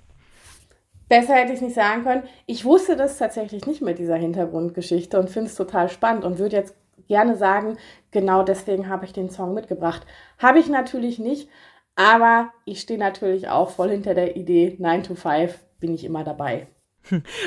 Besser 1.13 1.35
hätte 1.35 1.53
ich 1.53 1.57
es 1.57 1.61
nicht 1.61 1.75
sagen 1.75 2.05
können. 2.05 2.23
Ich 2.47 2.65
wusste 2.65 2.97
das 2.97 3.19
tatsächlich 3.19 3.67
nicht 3.67 3.83
mit 3.83 3.99
dieser 3.99 4.17
Hintergrundgeschichte 4.17 5.21
und 5.21 5.29
finde 5.29 5.51
es 5.51 5.57
total 5.57 5.91
spannend 5.91 6.25
und 6.25 6.39
würde 6.39 6.57
jetzt 6.57 6.75
gerne 7.07 7.37
sagen, 7.37 7.77
genau 8.13 8.43
deswegen 8.43 8.89
habe 8.89 9.05
ich 9.05 9.13
den 9.13 9.29
Song 9.29 9.53
mitgebracht. 9.53 10.07
Habe 10.39 10.59
ich 10.59 10.71
natürlich 10.71 11.19
nicht, 11.19 11.51
aber 11.97 12.51
ich 12.65 12.81
stehe 12.81 12.99
natürlich 12.99 13.49
auch 13.49 13.69
voll 13.69 13.91
hinter 13.91 14.15
der 14.15 14.37
Idee 14.37 14.77
9 14.79 15.03
to 15.03 15.15
5 15.15 15.59
bin 15.81 15.93
ich 15.93 16.05
immer 16.07 16.25
dabei. 16.25 16.67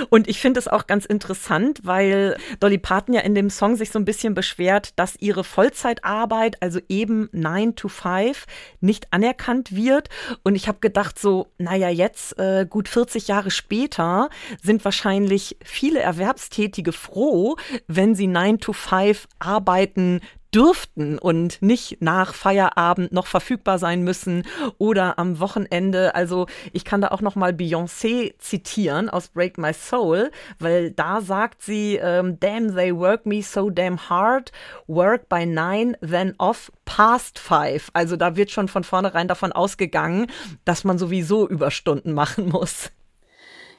Und 0.09 0.27
ich 0.27 0.39
finde 0.39 0.59
es 0.59 0.67
auch 0.67 0.87
ganz 0.87 1.05
interessant, 1.05 1.79
weil 1.83 2.37
Dolly 2.59 2.77
Parton 2.77 3.13
ja 3.13 3.21
in 3.21 3.35
dem 3.35 3.49
Song 3.49 3.75
sich 3.75 3.91
so 3.91 3.99
ein 3.99 4.05
bisschen 4.05 4.33
beschwert, 4.33 4.97
dass 4.97 5.15
ihre 5.19 5.43
Vollzeitarbeit, 5.43 6.61
also 6.61 6.79
eben 6.89 7.29
9 7.31 7.75
to 7.75 7.87
5, 7.87 8.45
nicht 8.81 9.11
anerkannt 9.11 9.75
wird. 9.75 10.09
Und 10.43 10.55
ich 10.55 10.67
habe 10.67 10.79
gedacht, 10.79 11.19
so, 11.19 11.47
naja, 11.57 11.89
jetzt, 11.89 12.37
äh, 12.37 12.65
gut 12.69 12.89
40 12.89 13.27
Jahre 13.27 13.51
später, 13.51 14.29
sind 14.61 14.83
wahrscheinlich 14.85 15.57
viele 15.63 15.99
Erwerbstätige 15.99 16.91
froh, 16.91 17.55
wenn 17.87 18.15
sie 18.15 18.27
9 18.27 18.59
to 18.59 18.73
5 18.73 19.27
arbeiten 19.39 20.21
dürften 20.55 21.19
und 21.19 21.61
nicht 21.61 22.01
nach 22.01 22.33
Feierabend 22.33 23.11
noch 23.11 23.27
verfügbar 23.27 23.77
sein 23.77 24.03
müssen 24.03 24.43
oder 24.77 25.19
am 25.19 25.39
Wochenende. 25.41 26.15
Also 26.15 26.47
ich 26.71 26.85
kann 26.85 27.01
da 27.01 27.09
auch 27.09 27.19
noch 27.19 27.35
mal 27.35 27.51
Beyoncé 27.51 28.33
zitieren 28.39 29.09
aus 29.09 29.27
Break 29.27 29.57
My 29.57 29.73
Soul, 29.73 30.31
weil 30.59 30.91
da 30.91 31.19
sagt 31.19 31.61
sie, 31.61 31.99
ähm, 32.01 32.39
damn 32.39 32.73
they 32.73 32.95
work 32.95 33.25
me 33.25 33.41
so 33.41 33.69
damn 33.69 34.09
hard, 34.09 34.53
work 34.87 35.27
by 35.27 35.45
nine, 35.45 35.97
then 35.99 36.33
off 36.37 36.71
past 36.85 37.37
five. 37.37 37.89
Also 37.93 38.15
da 38.15 38.37
wird 38.37 38.49
schon 38.49 38.69
von 38.69 38.85
vornherein 38.85 39.27
davon 39.27 39.51
ausgegangen, 39.51 40.27
dass 40.63 40.85
man 40.85 40.97
sowieso 40.97 41.47
Überstunden 41.49 42.13
machen 42.13 42.47
muss. 42.49 42.91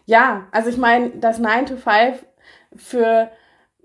Ja, 0.04 0.46
also 0.52 0.68
ich 0.68 0.76
meine, 0.76 1.10
das 1.16 1.38
9 1.38 1.66
to 1.66 1.76
5 1.76 2.24
für 2.76 3.30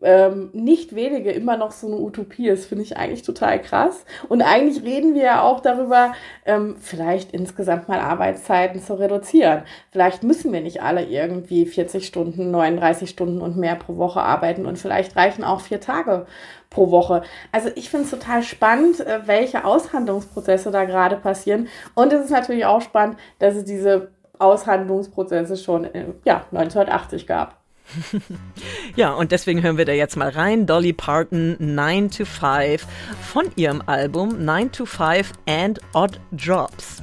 ähm, 0.02 0.50
nicht 0.54 0.96
wenige 0.96 1.32
immer 1.32 1.58
noch 1.58 1.72
so 1.72 1.88
eine 1.88 1.98
Utopie 1.98 2.48
ist, 2.48 2.66
finde 2.66 2.84
ich 2.84 2.98
eigentlich 2.98 3.24
total 3.24 3.62
krass. 3.62 4.06
Und 4.30 4.42
eigentlich 4.42 4.84
reden 4.84 5.14
wir 5.14 5.24
ja 5.24 5.42
auch 5.42 5.60
darüber, 5.60 6.14
ähm, 6.46 6.76
vielleicht 6.80 7.32
insgesamt 7.32 7.88
mal 7.88 8.00
Arbeitszeiten 8.00 8.82
zu 8.82 8.96
reduzieren. 8.96 9.64
Vielleicht 9.92 10.24
müssen 10.24 10.52
wir 10.52 10.62
nicht 10.62 10.82
alle 10.82 11.06
irgendwie 11.06 11.66
40 11.66 12.06
Stunden, 12.06 12.52
39 12.52 13.10
Stunden 13.10 13.42
und 13.42 13.58
mehr 13.58 13.76
pro 13.76 13.98
Woche 13.98 14.22
arbeiten 14.22 14.66
und 14.66 14.78
vielleicht 14.78 15.16
reichen 15.16 15.44
auch 15.44 15.62
vier 15.62 15.80
Tage 15.80 16.26
pro 16.70 16.90
Woche. 16.90 17.22
Also 17.52 17.70
ich 17.76 17.90
finde 17.90 18.06
es 18.06 18.12
total 18.12 18.42
spannend, 18.42 19.00
äh, 19.02 19.22
welche 19.26 19.66
Aushandlungsprozesse 19.66 20.72
da 20.72 20.86
gerade 20.86 21.18
passieren. 21.18 21.68
Und 21.94 22.12
es 22.14 22.26
ist 22.26 22.32
natürlich 22.32 22.66
auch 22.66 22.82
spannend, 22.82 23.18
dass 23.40 23.56
es 23.56 23.66
diese 23.66 24.10
Aushandlungsprozesse 24.40 25.58
schon 25.58 25.86
äh, 25.86 26.06
ja, 26.26 26.46
1980 26.52 27.28
gab. 27.28 27.61
ja, 28.96 29.14
und 29.14 29.32
deswegen 29.32 29.62
hören 29.62 29.78
wir 29.78 29.86
da 29.86 29.92
jetzt 29.92 30.16
mal 30.16 30.30
rein. 30.30 30.66
Dolly 30.66 30.94
Parton 30.94 31.56
9 31.60 32.10
to 32.12 32.26
5 32.26 32.86
von 33.22 33.46
ihrem 33.56 33.82
Album 33.86 34.44
9 34.44 34.72
to 34.72 34.86
5 34.86 35.34
and 35.48 35.80
Odd 35.94 36.20
Jobs. 36.32 37.02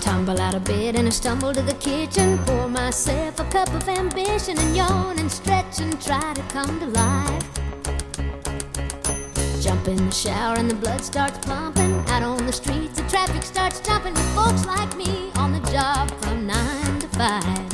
Tumble 0.00 0.40
out 0.40 0.54
of 0.54 0.64
bed 0.64 0.96
and 0.96 1.06
I 1.06 1.10
stumble 1.10 1.52
to 1.52 1.62
the 1.62 1.74
kitchen. 1.74 2.38
Pour 2.46 2.68
myself 2.68 3.38
a 3.40 3.44
cup 3.44 3.68
of 3.74 3.88
ambition 3.88 4.58
and 4.58 4.76
yawn 4.76 5.18
and 5.18 5.30
stretch 5.30 5.80
and 5.80 6.00
try 6.00 6.32
to 6.34 6.42
come 6.52 6.80
to 6.80 6.86
life. 6.86 7.44
Jump 9.60 9.88
in 9.88 9.96
the 9.96 10.12
shower 10.12 10.56
and 10.56 10.70
the 10.70 10.76
blood 10.76 11.00
starts 11.00 11.38
pumping. 11.46 11.92
Out 12.08 12.22
on 12.22 12.46
the 12.46 12.52
streets, 12.52 13.00
the 13.00 13.08
traffic 13.08 13.42
starts 13.42 13.80
jumping 13.80 14.14
with 14.14 14.34
folks 14.34 14.64
like 14.66 14.96
me 14.96 15.30
on 15.36 15.52
the 15.52 15.60
job 15.70 16.10
from 16.22 16.46
9 16.46 17.00
to 17.00 17.08
5. 17.08 17.67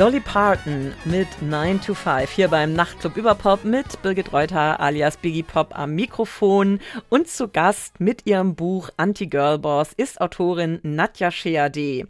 Dolly 0.00 0.20
Parton 0.20 0.94
mit 1.04 1.28
9 1.42 1.82
to 1.82 1.92
5 1.92 2.30
hier 2.30 2.48
beim 2.48 2.72
Nachtclub 2.72 3.18
Überpop 3.18 3.64
mit 3.64 4.00
Birgit 4.00 4.32
Reuter 4.32 4.80
alias 4.80 5.18
Biggie 5.18 5.42
Pop 5.42 5.78
am 5.78 5.94
Mikrofon 5.94 6.80
und 7.10 7.28
zu 7.28 7.48
Gast 7.48 8.00
mit 8.00 8.24
ihrem 8.24 8.54
Buch 8.54 8.88
Anti-Girl-Boss 8.96 9.92
ist 9.92 10.22
Autorin 10.22 10.78
Nadja 10.82 11.30
Sheade. 11.30 12.08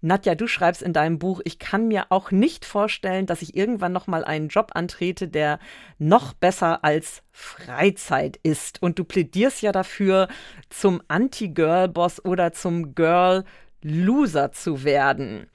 Nadja, 0.00 0.36
du 0.36 0.46
schreibst 0.46 0.82
in 0.82 0.92
deinem 0.92 1.18
Buch, 1.18 1.40
ich 1.42 1.58
kann 1.58 1.88
mir 1.88 2.06
auch 2.10 2.30
nicht 2.30 2.64
vorstellen, 2.64 3.26
dass 3.26 3.42
ich 3.42 3.56
irgendwann 3.56 3.92
nochmal 3.92 4.24
einen 4.24 4.46
Job 4.46 4.70
antrete, 4.74 5.26
der 5.26 5.58
noch 5.98 6.32
besser 6.32 6.84
als 6.84 7.24
Freizeit 7.32 8.38
ist. 8.44 8.80
Und 8.80 9.00
du 9.00 9.04
plädierst 9.04 9.62
ja 9.62 9.72
dafür, 9.72 10.28
zum 10.70 11.02
Anti-Girl-Boss 11.08 12.24
oder 12.24 12.52
zum 12.52 12.94
Girl-Loser 12.94 14.52
zu 14.52 14.84
werden. 14.84 15.48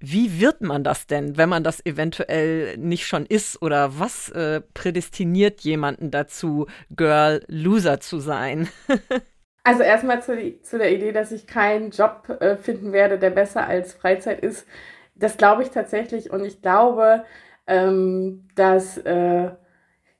Wie 0.00 0.40
wird 0.40 0.62
man 0.62 0.82
das 0.82 1.06
denn, 1.06 1.36
wenn 1.36 1.50
man 1.50 1.62
das 1.62 1.84
eventuell 1.84 2.78
nicht 2.78 3.06
schon 3.06 3.26
ist? 3.26 3.60
Oder 3.60 3.98
was 3.98 4.30
äh, 4.30 4.62
prädestiniert 4.72 5.60
jemanden 5.60 6.10
dazu, 6.10 6.66
Girl 6.96 7.44
Loser 7.48 8.00
zu 8.00 8.18
sein? 8.18 8.68
also 9.64 9.82
erstmal 9.82 10.22
zu, 10.22 10.60
zu, 10.62 10.78
der 10.78 10.92
Idee, 10.92 11.12
dass 11.12 11.32
ich 11.32 11.46
keinen 11.46 11.90
Job 11.90 12.34
äh, 12.40 12.56
finden 12.56 12.92
werde, 12.92 13.18
der 13.18 13.30
besser 13.30 13.66
als 13.66 13.92
Freizeit 13.92 14.40
ist. 14.40 14.66
Das 15.14 15.36
glaube 15.36 15.62
ich 15.62 15.70
tatsächlich 15.70 16.30
und 16.30 16.46
ich 16.46 16.62
glaube, 16.62 17.24
ähm, 17.66 18.48
dass 18.54 18.96
äh, 18.96 19.50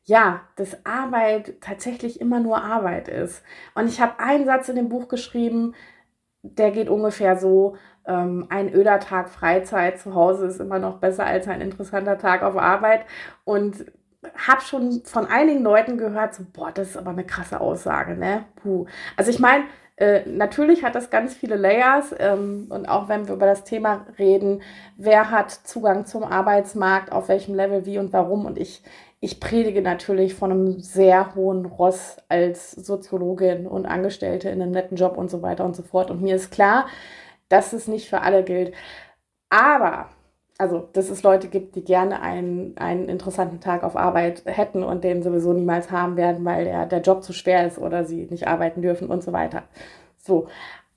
ja, 0.05 0.43
dass 0.57 0.85
Arbeit 0.85 1.61
tatsächlich 1.61 2.21
immer 2.21 2.41
nur 2.41 2.63
Arbeit 2.63 3.09
ist. 3.09 3.43
Und 3.75 3.89
ich 3.89 4.01
habe 4.01 4.19
einen 4.19 4.45
Satz 4.45 4.69
in 4.69 4.77
dem 4.77 4.89
Buch 4.89 5.09
geschrieben, 5.09 5.75
der 6.43 6.71
geht 6.71 6.89
ungefähr 6.89 7.37
so, 7.37 7.77
ähm, 8.11 8.47
ein 8.51 8.75
öder 8.75 8.99
Tag 8.99 9.31
Freizeit 9.31 9.99
zu 9.99 10.15
Hause 10.15 10.47
ist 10.47 10.61
immer 10.61 10.79
noch 10.79 10.99
besser 10.99 11.25
als 11.25 11.47
ein 11.49 11.61
interessanter 11.61 12.19
Tag 12.19 12.43
auf 12.43 12.57
Arbeit. 12.57 13.03
Und 13.45 13.87
habe 14.37 14.61
schon 14.61 15.03
von 15.05 15.27
einigen 15.27 15.63
Leuten 15.63 15.97
gehört, 15.97 16.35
so, 16.35 16.45
boah, 16.53 16.71
das 16.73 16.91
ist 16.91 16.97
aber 16.97 17.11
eine 17.11 17.25
krasse 17.25 17.61
Aussage, 17.61 18.17
ne? 18.17 18.45
Puh. 18.57 18.87
Also 19.17 19.31
ich 19.31 19.39
meine, 19.39 19.65
äh, 19.97 20.27
natürlich 20.27 20.85
hat 20.85 20.95
das 20.95 21.11
ganz 21.11 21.35
viele 21.35 21.57
Layers 21.57 22.15
ähm, 22.19 22.67
und 22.71 22.87
auch 22.87 23.09
wenn 23.09 23.29
wir 23.29 23.35
über 23.35 23.47
das 23.47 23.65
Thema 23.65 24.07
reden, 24.19 24.63
wer 24.97 25.31
hat 25.31 25.51
Zugang 25.51 26.07
zum 26.07 26.25
Arbeitsmarkt, 26.25 27.13
auf 27.13 27.29
welchem 27.29 27.55
Level, 27.55 27.87
wie 27.87 27.99
und 27.99 28.13
warum. 28.13 28.45
Und 28.47 28.59
ich, 28.59 28.83
ich 29.21 29.41
predige 29.41 29.83
natürlich 29.83 30.35
von 30.35 30.51
einem 30.51 30.81
sehr 30.81 31.35
hohen 31.35 31.65
Ross 31.67 32.17
als 32.29 32.73
Soziologin 32.73 33.67
und 33.67 33.87
Angestellte 33.87 34.49
in 34.51 34.61
einem 34.61 34.73
netten 34.73 34.97
Job 34.97 35.17
und 35.17 35.31
so 35.31 35.43
weiter 35.43 35.65
und 35.65 35.77
so 35.77 35.83
fort. 35.83 36.11
Und 36.11 36.23
mir 36.23 36.37
ist 36.37 36.51
klar, 36.51 36.87
dass 37.51 37.75
es 37.75 37.87
nicht 37.87 38.09
für 38.09 38.23
alle 38.23 38.43
gilt. 38.43 38.73
Aber, 39.51 40.09
also, 40.57 40.89
dass 40.95 41.11
es 41.11 41.23
Leute 41.23 41.49
gibt, 41.49 41.77
die 41.77 41.85
gerne 41.85 42.23
einen, 42.23 42.79
einen 42.79 43.09
interessanten 43.11 43.61
Tag 43.61 43.83
auf 43.83 43.97
Arbeit 43.97 44.43
hätten 44.47 44.83
und 44.83 45.05
den 45.05 45.23
sowieso 45.23 45.53
niemals 45.53 45.91
haben 45.91 46.17
werden, 46.17 46.45
weil 46.47 46.65
der, 46.65 46.87
der 46.87 47.03
Job 47.03 47.23
zu 47.23 47.35
schwer 47.35 47.67
ist 47.67 47.79
oder 47.79 48.05
sie 48.05 48.27
nicht 48.31 48.49
arbeiten 48.49 48.81
dürfen 48.81 49.11
und 49.11 49.23
so 49.23 49.33
weiter. 49.33 49.65
So. 50.17 50.49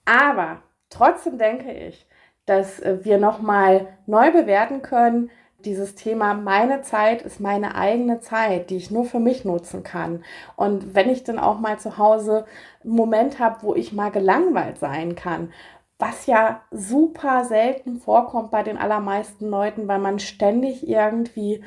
Aber 0.05 0.61
trotzdem 0.89 1.37
denke 1.37 1.71
ich, 1.73 2.07
dass 2.45 2.81
wir 2.81 3.17
nochmal 3.17 3.87
neu 4.05 4.31
bewerten 4.31 4.81
können, 4.81 5.29
dieses 5.65 5.95
Thema, 5.95 6.33
meine 6.33 6.81
Zeit 6.81 7.21
ist 7.21 7.39
meine 7.39 7.75
eigene 7.75 8.19
Zeit, 8.19 8.69
die 8.69 8.77
ich 8.77 8.91
nur 8.91 9.05
für 9.05 9.19
mich 9.19 9.45
nutzen 9.45 9.83
kann. 9.83 10.23
Und 10.55 10.93
wenn 10.93 11.09
ich 11.09 11.23
dann 11.23 11.39
auch 11.39 11.59
mal 11.59 11.79
zu 11.79 11.97
Hause 11.97 12.45
einen 12.83 12.95
Moment 12.95 13.39
habe, 13.39 13.57
wo 13.61 13.75
ich 13.75 13.93
mal 13.93 14.11
gelangweilt 14.11 14.77
sein 14.77 15.15
kann, 15.15 15.53
was 15.99 16.25
ja 16.25 16.61
super 16.71 17.45
selten 17.45 17.97
vorkommt 17.97 18.51
bei 18.51 18.63
den 18.63 18.77
allermeisten 18.77 19.49
Leuten, 19.49 19.87
weil 19.87 19.99
man 19.99 20.19
ständig 20.19 20.87
irgendwie 20.87 21.63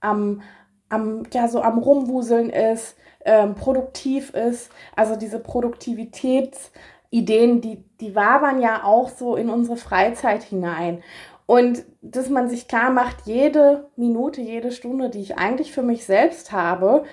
am, 0.00 0.42
am, 0.88 1.24
ja, 1.32 1.48
so 1.48 1.62
am 1.62 1.78
Rumwuseln 1.78 2.50
ist, 2.50 2.96
ähm, 3.24 3.54
produktiv 3.54 4.34
ist. 4.34 4.70
Also 4.94 5.16
diese 5.16 5.38
Produktivitätsideen, 5.38 7.60
die, 7.60 7.84
die 8.00 8.14
wabern 8.14 8.60
ja 8.60 8.84
auch 8.84 9.08
so 9.08 9.36
in 9.36 9.50
unsere 9.50 9.76
Freizeit 9.76 10.42
hinein. 10.42 11.02
Und 11.46 11.84
dass 12.02 12.28
man 12.28 12.48
sich 12.50 12.68
klar 12.68 12.90
macht, 12.90 13.26
jede 13.26 13.90
Minute, 13.96 14.42
jede 14.42 14.70
Stunde, 14.70 15.08
die 15.08 15.20
ich 15.20 15.38
eigentlich 15.38 15.72
für 15.72 15.82
mich 15.82 16.04
selbst 16.04 16.52
habe, 16.52 17.04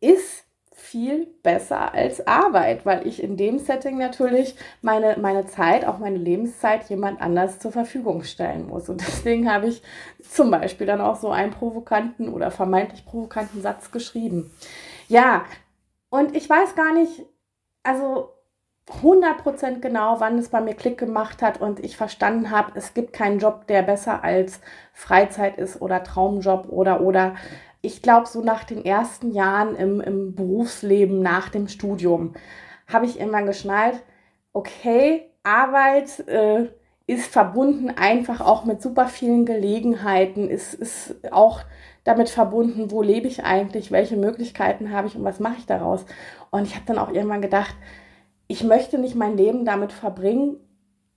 ist 0.00 0.43
viel 0.94 1.26
besser 1.42 1.92
als 1.92 2.24
Arbeit, 2.28 2.86
weil 2.86 3.04
ich 3.04 3.20
in 3.20 3.36
dem 3.36 3.58
Setting 3.58 3.98
natürlich 3.98 4.54
meine, 4.80 5.16
meine 5.20 5.44
Zeit, 5.44 5.84
auch 5.84 5.98
meine 5.98 6.18
Lebenszeit 6.18 6.88
jemand 6.88 7.20
anders 7.20 7.58
zur 7.58 7.72
Verfügung 7.72 8.22
stellen 8.22 8.68
muss. 8.68 8.88
Und 8.88 9.00
deswegen 9.00 9.52
habe 9.52 9.66
ich 9.66 9.82
zum 10.22 10.52
Beispiel 10.52 10.86
dann 10.86 11.00
auch 11.00 11.16
so 11.16 11.30
einen 11.30 11.50
provokanten 11.50 12.28
oder 12.28 12.52
vermeintlich 12.52 13.04
provokanten 13.04 13.60
Satz 13.60 13.90
geschrieben. 13.90 14.52
Ja, 15.08 15.44
und 16.10 16.36
ich 16.36 16.48
weiß 16.48 16.76
gar 16.76 16.94
nicht, 16.94 17.24
also 17.82 18.28
100% 19.02 19.80
genau, 19.80 20.20
wann 20.20 20.38
es 20.38 20.50
bei 20.50 20.60
mir 20.60 20.74
Klick 20.74 20.98
gemacht 20.98 21.42
hat 21.42 21.60
und 21.60 21.80
ich 21.80 21.96
verstanden 21.96 22.52
habe, 22.52 22.70
es 22.76 22.94
gibt 22.94 23.12
keinen 23.12 23.40
Job, 23.40 23.66
der 23.66 23.82
besser 23.82 24.22
als 24.22 24.60
Freizeit 24.92 25.58
ist 25.58 25.82
oder 25.82 26.04
Traumjob 26.04 26.68
oder 26.68 27.00
oder. 27.00 27.34
Ich 27.84 28.00
glaube, 28.00 28.26
so 28.26 28.42
nach 28.42 28.64
den 28.64 28.84
ersten 28.84 29.32
Jahren 29.32 29.76
im, 29.76 30.00
im 30.00 30.34
Berufsleben 30.34 31.20
nach 31.20 31.50
dem 31.50 31.68
Studium 31.68 32.32
habe 32.86 33.04
ich 33.04 33.20
irgendwann 33.20 33.46
geschnallt, 33.46 34.02
okay, 34.54 35.30
Arbeit 35.42 36.26
äh, 36.26 36.68
ist 37.06 37.26
verbunden 37.26 37.90
einfach 37.90 38.40
auch 38.40 38.64
mit 38.64 38.80
super 38.80 39.06
vielen 39.06 39.44
Gelegenheiten, 39.44 40.48
ist, 40.48 40.72
ist 40.72 41.16
auch 41.30 41.60
damit 42.04 42.30
verbunden, 42.30 42.90
wo 42.90 43.02
lebe 43.02 43.28
ich 43.28 43.44
eigentlich, 43.44 43.90
welche 43.90 44.16
Möglichkeiten 44.16 44.90
habe 44.90 45.08
ich 45.08 45.16
und 45.16 45.24
was 45.24 45.38
mache 45.38 45.56
ich 45.58 45.66
daraus. 45.66 46.06
Und 46.50 46.66
ich 46.66 46.74
habe 46.74 46.86
dann 46.86 46.98
auch 46.98 47.12
irgendwann 47.12 47.42
gedacht, 47.42 47.74
ich 48.46 48.64
möchte 48.64 48.98
nicht 48.98 49.14
mein 49.14 49.36
Leben 49.36 49.66
damit 49.66 49.92
verbringen, 49.92 50.56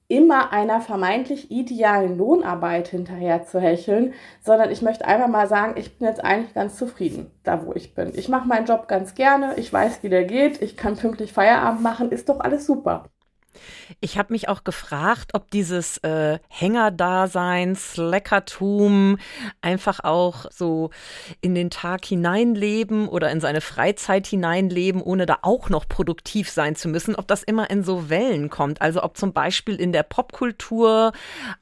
immer 0.10 0.54
einer 0.54 0.80
vermeintlich 0.82 1.52
idealen 1.52 2.18
Lohnarbeit 2.18 2.88
hinterher 2.88 3.46
zu 3.46 3.60
hecheln, 3.60 4.14
sondern 4.42 4.72
ich 4.72 4.82
möchte 4.82 5.06
einfach 5.06 5.28
mal 5.28 5.48
sagen, 5.48 5.76
ich 5.78 5.98
bin 5.98 6.08
jetzt 6.08 6.24
eigentlich 6.24 6.54
ganz 6.54 6.78
zufrieden, 6.78 7.32
da 7.44 7.66
wo 7.66 7.74
ich 7.74 7.94
bin. 7.94 8.14
Ich 8.16 8.30
mache 8.30 8.48
meinen 8.48 8.66
Job 8.66 8.88
ganz 8.88 9.16
gerne, 9.16 9.56
ich 9.58 9.72
weiß, 9.72 10.04
wie 10.04 10.10
der 10.10 10.24
geht, 10.26 10.62
ich 10.62 10.78
kann 10.78 10.96
pünktlich 10.96 11.34
Feierabend 11.34 11.82
machen, 11.82 12.12
ist 12.12 12.30
doch 12.30 12.40
alles 12.40 12.66
super. 12.66 13.10
Ich 14.00 14.18
habe 14.18 14.34
mich 14.34 14.50
auch 14.50 14.64
gefragt, 14.64 15.32
ob 15.34 15.52
dieses 15.52 15.98
äh, 16.00 16.40
Hängerdasein, 16.50 17.76
Slackertum 17.76 19.18
einfach 19.62 20.04
auch 20.04 20.46
so 20.52 20.90
in 21.42 21.56
den 21.56 21.70
Tag 21.70 22.06
hineinleben 22.06 23.08
oder 23.08 23.32
in 23.32 23.40
seine 23.40 23.62
Freizeit 23.62 24.28
hineinleben, 24.28 25.02
ohne 25.02 25.26
da 25.26 25.40
auch 25.42 25.70
noch 25.70 25.88
produktiv 25.88 26.50
sein 26.50 26.76
zu 26.76 26.90
müssen, 26.90 27.16
ob 27.16 27.28
das 27.28 27.44
immer 27.44 27.70
in 27.70 27.84
so 27.84 28.10
Wellen 28.10 28.50
kommt. 28.50 28.82
Also 28.82 29.04
ob 29.04 29.18
zum 29.18 29.34
Beispiel 29.34 29.76
in 29.76 29.92
der 29.92 30.04
Popkultur 30.04 31.12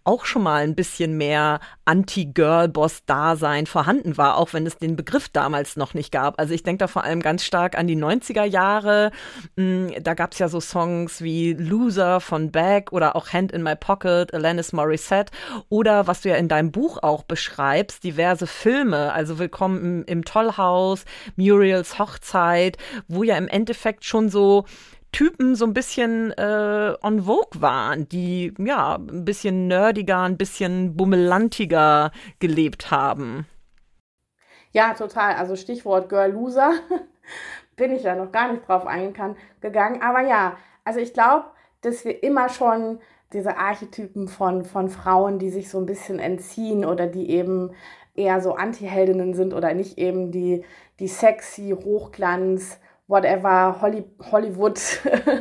auch 0.03 0.25
schon 0.25 0.43
mal 0.43 0.63
ein 0.63 0.75
bisschen 0.75 1.17
mehr 1.17 1.59
Anti-Girl-Boss-Dasein 1.85 3.67
vorhanden 3.67 4.17
war, 4.17 4.37
auch 4.37 4.53
wenn 4.53 4.65
es 4.65 4.77
den 4.77 4.95
Begriff 4.95 5.29
damals 5.29 5.75
noch 5.75 5.93
nicht 5.93 6.11
gab. 6.11 6.39
Also 6.39 6.53
ich 6.53 6.63
denke 6.63 6.79
da 6.79 6.87
vor 6.87 7.03
allem 7.03 7.21
ganz 7.21 7.43
stark 7.43 7.77
an 7.77 7.87
die 7.87 7.95
90er 7.95 8.43
Jahre. 8.43 9.11
Hm, 9.57 9.93
da 10.01 10.13
gab 10.13 10.33
es 10.33 10.39
ja 10.39 10.47
so 10.47 10.59
Songs 10.59 11.21
wie 11.21 11.53
Loser 11.85 12.19
von 12.19 12.51
Beck 12.51 12.91
oder 12.93 13.15
auch 13.15 13.31
Hand 13.31 13.51
in 13.51 13.61
My 13.61 13.75
Pocket, 13.75 14.33
Alanis 14.33 14.73
Morissette 14.73 15.31
oder 15.69 16.07
was 16.07 16.21
du 16.21 16.29
ja 16.29 16.35
in 16.35 16.47
deinem 16.47 16.71
Buch 16.71 16.97
auch 17.03 17.21
beschreibst, 17.21 18.03
diverse 18.03 18.47
Filme, 18.47 19.13
also 19.13 19.37
Willkommen 19.37 19.83
im, 19.83 20.05
im 20.05 20.25
Tollhaus, 20.25 21.05
Muriels 21.35 21.99
Hochzeit, 21.99 22.77
wo 23.07 23.21
ja 23.21 23.37
im 23.37 23.47
Endeffekt 23.47 24.03
schon 24.03 24.29
so 24.29 24.65
Typen 25.11 25.53
so 25.53 25.65
ein 25.65 25.75
bisschen 25.75 26.31
äh, 26.31 26.95
on 27.03 27.25
Vogue 27.25 27.61
waren, 27.61 28.09
die 28.09 28.51
ja 28.57 28.95
ein 28.95 29.23
bisschen 29.23 29.67
nerdiger, 29.67 30.21
ein 30.21 30.37
bisschen 30.37 30.97
bummelantiger 30.97 32.11
gelebt 32.39 32.89
haben. 32.89 33.45
Ja, 34.71 34.95
total. 34.95 35.35
Also 35.35 35.55
Stichwort 35.55 36.09
Girl 36.09 36.31
Loser 36.31 36.71
bin 37.75 37.91
ich 37.91 38.01
ja 38.01 38.15
noch 38.15 38.31
gar 38.31 38.51
nicht 38.51 38.67
drauf 38.67 38.87
eingegangen. 38.87 40.01
Aber 40.01 40.21
ja, 40.21 40.57
also 40.83 40.99
ich 40.99 41.13
glaube, 41.13 41.45
dass 41.85 42.05
wir 42.05 42.23
immer 42.23 42.49
schon 42.49 42.99
diese 43.33 43.57
Archetypen 43.57 44.27
von, 44.27 44.65
von 44.65 44.89
Frauen, 44.89 45.39
die 45.39 45.49
sich 45.49 45.69
so 45.69 45.77
ein 45.77 45.85
bisschen 45.85 46.19
entziehen 46.19 46.85
oder 46.85 47.07
die 47.07 47.29
eben 47.29 47.71
eher 48.15 48.41
so 48.41 48.53
Anti-Heldinnen 48.53 49.33
sind 49.33 49.53
oder 49.53 49.73
nicht 49.73 49.97
eben 49.97 50.31
die, 50.31 50.63
die 50.99 51.07
sexy, 51.07 51.75
Hochglanz, 51.83 52.79
whatever, 53.07 53.81
Holly, 53.81 54.05
Hollywood 54.31 54.79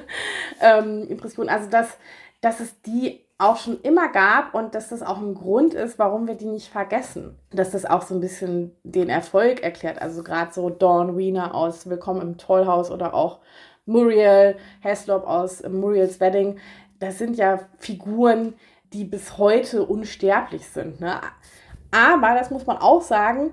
ähm. 0.61 1.09
Also 1.49 1.71
dass, 1.71 1.97
dass 2.41 2.61
es 2.61 2.81
die 2.83 3.25
auch 3.39 3.57
schon 3.57 3.81
immer 3.81 4.11
gab 4.11 4.55
und 4.55 4.75
dass 4.75 4.89
das 4.89 5.03
auch 5.03 5.19
ein 5.19 5.35
Grund 5.35 5.75
ist, 5.75 5.99
warum 5.99 6.27
wir 6.27 6.35
die 6.35 6.47
nicht 6.47 6.69
vergessen. 6.69 7.37
Dass 7.51 7.73
das 7.73 7.85
auch 7.85 8.03
so 8.03 8.15
ein 8.15 8.21
bisschen 8.21 8.77
den 8.85 9.09
Erfolg 9.09 9.63
erklärt. 9.63 10.01
Also 10.01 10.23
gerade 10.23 10.53
so 10.53 10.71
Dawn 10.71 11.17
Wiener 11.17 11.55
aus 11.55 11.89
Willkommen 11.89 12.23
im 12.23 12.39
Tollhaus 12.39 12.91
oder 12.91 13.13
auch 13.13 13.41
Muriel 13.87 14.57
Heslop 14.81 15.27
aus 15.27 15.63
Muriels 15.69 16.21
Wedding. 16.21 16.59
Das 16.99 17.19
sind 17.19 17.37
ja 17.37 17.61
Figuren, 17.79 18.55
die 18.93 19.05
bis 19.05 19.39
heute 19.39 19.85
unsterblich 19.85 20.67
sind. 20.67 21.01
Ne? 21.01 21.21
Aber, 21.91 22.35
das 22.35 22.51
muss 22.51 22.67
man 22.67 22.79
auch 22.79 23.03
sagen, 23.03 23.53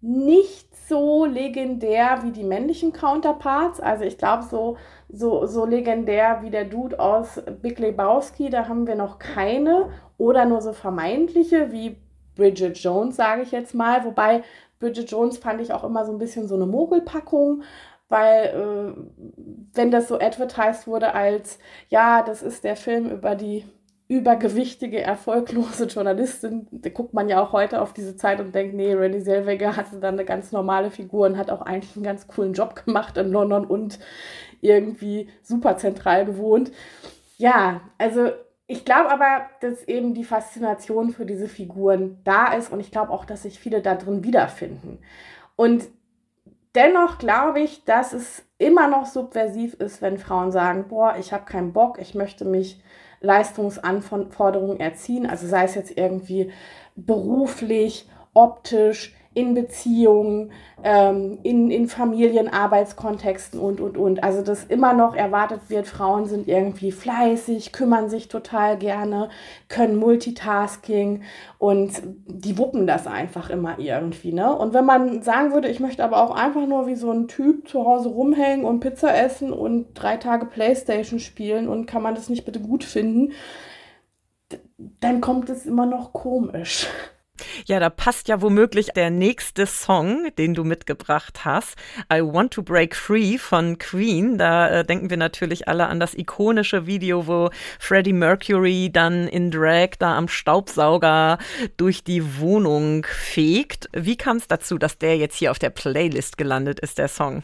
nicht 0.00 0.72
so 0.88 1.24
legendär 1.24 2.20
wie 2.22 2.32
die 2.32 2.42
männlichen 2.44 2.92
Counterparts. 2.92 3.80
Also 3.80 4.04
ich 4.04 4.18
glaube, 4.18 4.44
so, 4.50 4.76
so, 5.08 5.46
so 5.46 5.64
legendär 5.64 6.40
wie 6.42 6.50
der 6.50 6.64
Dude 6.64 6.98
aus 6.98 7.40
Big 7.62 7.78
Lebowski, 7.78 8.50
da 8.50 8.68
haben 8.68 8.86
wir 8.86 8.96
noch 8.96 9.18
keine. 9.18 9.90
Oder 10.18 10.44
nur 10.44 10.60
so 10.60 10.72
vermeintliche 10.72 11.72
wie 11.72 11.96
Bridget 12.36 12.78
Jones, 12.78 13.16
sage 13.16 13.42
ich 13.42 13.52
jetzt 13.52 13.74
mal. 13.74 14.04
Wobei 14.04 14.42
Bridget 14.80 15.10
Jones 15.10 15.38
fand 15.38 15.60
ich 15.60 15.72
auch 15.72 15.84
immer 15.84 16.04
so 16.04 16.12
ein 16.12 16.18
bisschen 16.18 16.48
so 16.48 16.56
eine 16.56 16.66
Mogelpackung, 16.66 17.62
weil 18.12 18.44
äh, 18.44 19.02
wenn 19.74 19.90
das 19.90 20.06
so 20.06 20.20
advertised 20.20 20.86
wurde 20.86 21.14
als, 21.14 21.58
ja, 21.88 22.22
das 22.22 22.42
ist 22.42 22.62
der 22.62 22.76
Film 22.76 23.10
über 23.10 23.34
die 23.34 23.64
übergewichtige, 24.06 25.00
erfolglose 25.00 25.86
Journalistin, 25.86 26.66
da 26.70 26.90
guckt 26.90 27.14
man 27.14 27.30
ja 27.30 27.42
auch 27.42 27.52
heute 27.52 27.80
auf 27.80 27.94
diese 27.94 28.14
Zeit 28.14 28.40
und 28.40 28.54
denkt, 28.54 28.74
nee, 28.74 28.94
Renée 28.94 29.24
Zellweger 29.24 29.74
hatte 29.76 29.98
dann 30.00 30.14
eine 30.14 30.26
ganz 30.26 30.52
normale 30.52 30.90
Figur 30.90 31.26
und 31.26 31.38
hat 31.38 31.50
auch 31.50 31.62
eigentlich 31.62 31.96
einen 31.96 32.04
ganz 32.04 32.28
coolen 32.28 32.52
Job 32.52 32.84
gemacht 32.84 33.16
in 33.16 33.32
London 33.32 33.64
und 33.64 33.98
irgendwie 34.60 35.30
super 35.42 35.78
zentral 35.78 36.26
gewohnt. 36.26 36.70
Ja, 37.38 37.80
also 37.96 38.30
ich 38.66 38.84
glaube 38.84 39.10
aber, 39.10 39.46
dass 39.62 39.82
eben 39.88 40.12
die 40.12 40.24
Faszination 40.24 41.10
für 41.10 41.24
diese 41.24 41.48
Figuren 41.48 42.18
da 42.24 42.52
ist 42.52 42.70
und 42.70 42.80
ich 42.80 42.90
glaube 42.90 43.12
auch, 43.12 43.24
dass 43.24 43.44
sich 43.44 43.58
viele 43.58 43.80
da 43.80 43.94
drin 43.94 44.24
wiederfinden. 44.24 44.98
Und 45.56 45.88
dennoch 46.74 47.18
glaube 47.18 47.60
ich, 47.60 47.84
dass 47.84 48.12
es 48.12 48.44
immer 48.58 48.88
noch 48.88 49.06
subversiv 49.06 49.74
ist, 49.74 50.02
wenn 50.02 50.18
Frauen 50.18 50.52
sagen, 50.52 50.86
boah, 50.88 51.16
ich 51.18 51.32
habe 51.32 51.44
keinen 51.44 51.72
Bock, 51.72 51.98
ich 52.00 52.14
möchte 52.14 52.44
mich 52.44 52.82
Leistungsanforderungen 53.20 54.80
erziehen, 54.80 55.26
also 55.26 55.46
sei 55.46 55.64
es 55.64 55.74
jetzt 55.74 55.96
irgendwie 55.96 56.52
beruflich, 56.96 58.08
optisch, 58.34 59.14
in 59.34 59.54
Beziehungen, 59.54 60.52
ähm, 60.84 61.38
in, 61.42 61.70
in 61.70 61.88
Familienarbeitskontexten 61.88 63.58
und, 63.58 63.80
und, 63.80 63.96
und. 63.96 64.22
Also, 64.22 64.42
dass 64.42 64.64
immer 64.64 64.92
noch 64.92 65.14
erwartet 65.14 65.62
wird, 65.68 65.86
Frauen 65.86 66.26
sind 66.26 66.48
irgendwie 66.48 66.92
fleißig, 66.92 67.72
kümmern 67.72 68.10
sich 68.10 68.28
total 68.28 68.76
gerne, 68.76 69.30
können 69.68 69.96
Multitasking 69.96 71.22
und 71.58 72.02
die 72.26 72.58
wuppen 72.58 72.86
das 72.86 73.06
einfach 73.06 73.48
immer 73.48 73.78
irgendwie. 73.78 74.32
Ne? 74.32 74.54
Und 74.54 74.74
wenn 74.74 74.84
man 74.84 75.22
sagen 75.22 75.52
würde, 75.52 75.68
ich 75.68 75.80
möchte 75.80 76.04
aber 76.04 76.22
auch 76.22 76.34
einfach 76.34 76.66
nur 76.66 76.86
wie 76.86 76.96
so 76.96 77.10
ein 77.10 77.28
Typ 77.28 77.68
zu 77.68 77.86
Hause 77.86 78.10
rumhängen 78.10 78.66
und 78.66 78.80
Pizza 78.80 79.16
essen 79.16 79.52
und 79.52 79.94
drei 79.94 80.18
Tage 80.18 80.46
Playstation 80.46 81.20
spielen 81.20 81.68
und 81.68 81.86
kann 81.86 82.02
man 82.02 82.14
das 82.14 82.28
nicht 82.28 82.44
bitte 82.44 82.60
gut 82.60 82.84
finden, 82.84 83.32
dann 85.00 85.20
kommt 85.20 85.48
es 85.48 85.64
immer 85.64 85.86
noch 85.86 86.12
komisch. 86.12 86.86
Ja, 87.66 87.80
da 87.80 87.90
passt 87.90 88.28
ja 88.28 88.40
womöglich 88.40 88.88
der 88.94 89.10
nächste 89.10 89.66
Song, 89.66 90.28
den 90.38 90.54
du 90.54 90.64
mitgebracht 90.64 91.44
hast. 91.44 91.76
I 92.12 92.20
Want 92.20 92.52
to 92.54 92.62
Break 92.62 92.94
Free 92.94 93.38
von 93.38 93.78
Queen. 93.78 94.38
Da 94.38 94.68
äh, 94.68 94.84
denken 94.84 95.10
wir 95.10 95.16
natürlich 95.16 95.68
alle 95.68 95.86
an 95.86 96.00
das 96.00 96.14
ikonische 96.14 96.86
Video, 96.86 97.26
wo 97.26 97.50
Freddie 97.78 98.12
Mercury 98.12 98.90
dann 98.92 99.28
in 99.28 99.50
Drag 99.50 99.90
da 99.98 100.16
am 100.16 100.28
Staubsauger 100.28 101.38
durch 101.76 102.04
die 102.04 102.38
Wohnung 102.38 103.06
fegt. 103.06 103.88
Wie 103.92 104.16
kam 104.16 104.36
es 104.38 104.48
dazu, 104.48 104.78
dass 104.78 104.98
der 104.98 105.16
jetzt 105.16 105.36
hier 105.36 105.50
auf 105.50 105.58
der 105.58 105.70
Playlist 105.70 106.38
gelandet 106.38 106.80
ist, 106.80 106.98
der 106.98 107.08
Song? 107.08 107.42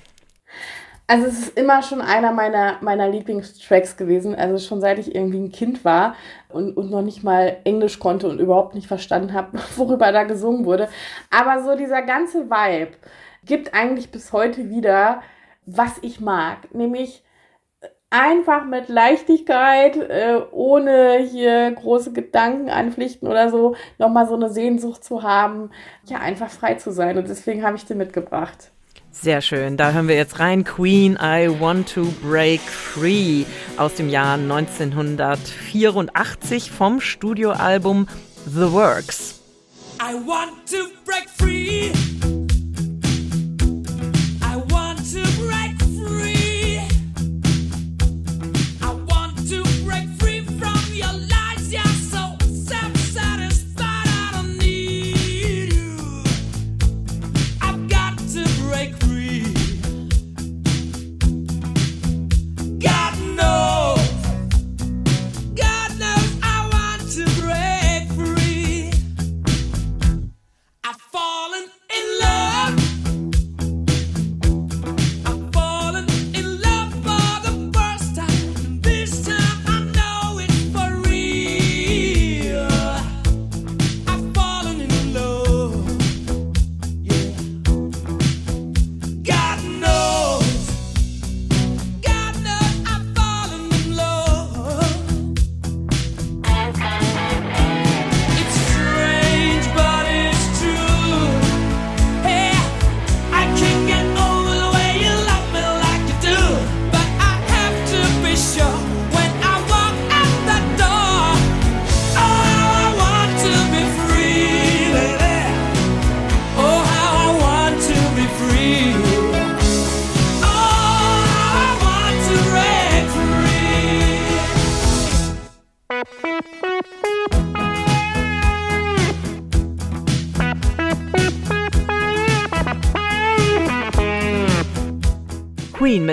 Also 1.10 1.26
es 1.26 1.38
ist 1.38 1.58
immer 1.58 1.82
schon 1.82 2.02
einer 2.02 2.32
meiner, 2.32 2.76
meiner 2.82 3.08
Lieblingstracks 3.08 3.96
gewesen. 3.96 4.34
Also 4.34 4.58
schon 4.58 4.82
seit 4.82 4.98
ich 4.98 5.14
irgendwie 5.14 5.38
ein 5.38 5.50
Kind 5.50 5.82
war 5.82 6.14
und, 6.50 6.76
und 6.76 6.90
noch 6.90 7.00
nicht 7.00 7.24
mal 7.24 7.56
Englisch 7.64 7.98
konnte 7.98 8.28
und 8.28 8.38
überhaupt 8.40 8.74
nicht 8.74 8.86
verstanden 8.86 9.32
habe, 9.32 9.58
worüber 9.76 10.12
da 10.12 10.24
gesungen 10.24 10.66
wurde. 10.66 10.88
Aber 11.30 11.62
so 11.64 11.76
dieser 11.76 12.02
ganze 12.02 12.50
Vibe 12.50 12.92
gibt 13.44 13.72
eigentlich 13.72 14.10
bis 14.10 14.34
heute 14.34 14.68
wieder, 14.68 15.22
was 15.64 15.96
ich 16.02 16.20
mag. 16.20 16.74
Nämlich 16.74 17.24
einfach 18.10 18.66
mit 18.66 18.88
Leichtigkeit, 18.90 19.96
äh, 19.96 20.42
ohne 20.50 21.20
hier 21.20 21.70
große 21.72 22.12
Gedanken 22.12 22.68
anpflichten 22.68 23.28
oder 23.28 23.48
so, 23.50 23.76
nochmal 23.98 24.28
so 24.28 24.34
eine 24.34 24.50
Sehnsucht 24.50 25.04
zu 25.04 25.22
haben, 25.22 25.70
ja, 26.04 26.18
einfach 26.18 26.50
frei 26.50 26.74
zu 26.74 26.92
sein. 26.92 27.16
Und 27.16 27.28
deswegen 27.28 27.64
habe 27.64 27.76
ich 27.78 27.86
den 27.86 27.96
mitgebracht. 27.96 28.72
Sehr 29.10 29.40
schön. 29.42 29.76
Da 29.76 29.92
hören 29.92 30.08
wir 30.08 30.16
jetzt 30.16 30.38
rein 30.38 30.64
Queen 30.64 31.18
I 31.20 31.50
Want 31.60 31.92
to 31.94 32.06
Break 32.22 32.60
Free 32.60 33.44
aus 33.76 33.94
dem 33.94 34.08
Jahr 34.08 34.34
1984 34.34 36.70
vom 36.70 37.00
Studioalbum 37.00 38.06
The 38.46 38.72
Works. 38.72 39.40
I 40.00 40.14
want 40.14 40.52
to 40.70 40.86
break 41.04 41.28
free. 41.36 41.90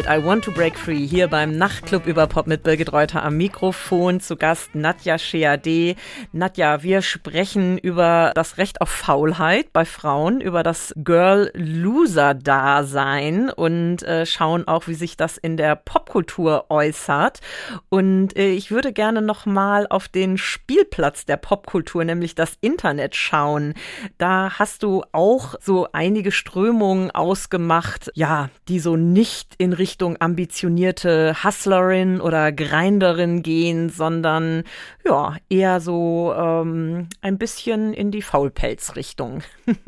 Mit 0.05 0.11
I 0.11 0.23
Want 0.23 0.45
to 0.45 0.51
Break 0.51 0.77
Free 0.77 1.05
hier 1.05 1.27
beim 1.27 1.57
Nachtclub 1.57 2.05
über 2.05 2.27
Pop 2.27 2.45
mit 2.47 2.63
Birgit 2.63 2.93
Reuter 2.93 3.23
am 3.23 3.37
Mikrofon. 3.37 4.19
Zu 4.19 4.35
Gast 4.35 4.75
Nadja 4.75 5.17
Sheade. 5.17 5.95
Nadja, 6.31 6.83
wir 6.83 7.01
sprechen 7.01 7.77
über 7.77 8.31
das 8.35 8.57
Recht 8.57 8.81
auf 8.81 8.89
Faulheit 8.89 9.71
bei 9.73 9.85
Frauen, 9.85 10.41
über 10.41 10.63
das 10.63 10.93
Girl-Loser-Dasein 10.97 13.49
und 13.49 14.03
äh, 14.03 14.25
schauen 14.25 14.67
auch, 14.67 14.87
wie 14.87 14.95
sich 14.95 15.17
das 15.17 15.37
in 15.37 15.57
der 15.57 15.75
Popkultur 15.75 16.65
äußert. 16.69 17.41
Und 17.89 18.37
äh, 18.37 18.49
ich 18.49 18.71
würde 18.71 18.93
gerne 18.93 19.21
nochmal 19.21 19.85
auf 19.89 20.07
den 20.07 20.37
Spielplatz 20.37 21.25
der 21.25 21.37
Popkultur, 21.37 22.03
nämlich 22.03 22.35
das 22.35 22.57
Internet, 22.61 23.15
schauen. 23.15 23.73
Da 24.17 24.59
hast 24.59 24.83
du 24.83 25.03
auch 25.11 25.55
so 25.61 25.87
einige 25.93 26.31
Strömungen 26.31 27.11
ausgemacht, 27.11 28.11
ja, 28.13 28.49
die 28.67 28.79
so 28.79 28.97
nicht 28.97 29.55
in 29.57 29.73
Richtung 29.73 29.94
ambitionierte 30.01 31.35
Hustlerin 31.43 32.21
oder 32.21 32.51
Grinderin 32.51 33.41
gehen, 33.41 33.89
sondern 33.89 34.63
ja, 35.05 35.35
eher 35.49 35.79
so 35.79 36.33
ähm, 36.37 37.07
ein 37.21 37.37
bisschen 37.37 37.93
in 37.93 38.11
die 38.11 38.21
Faulpelzrichtung. 38.21 39.41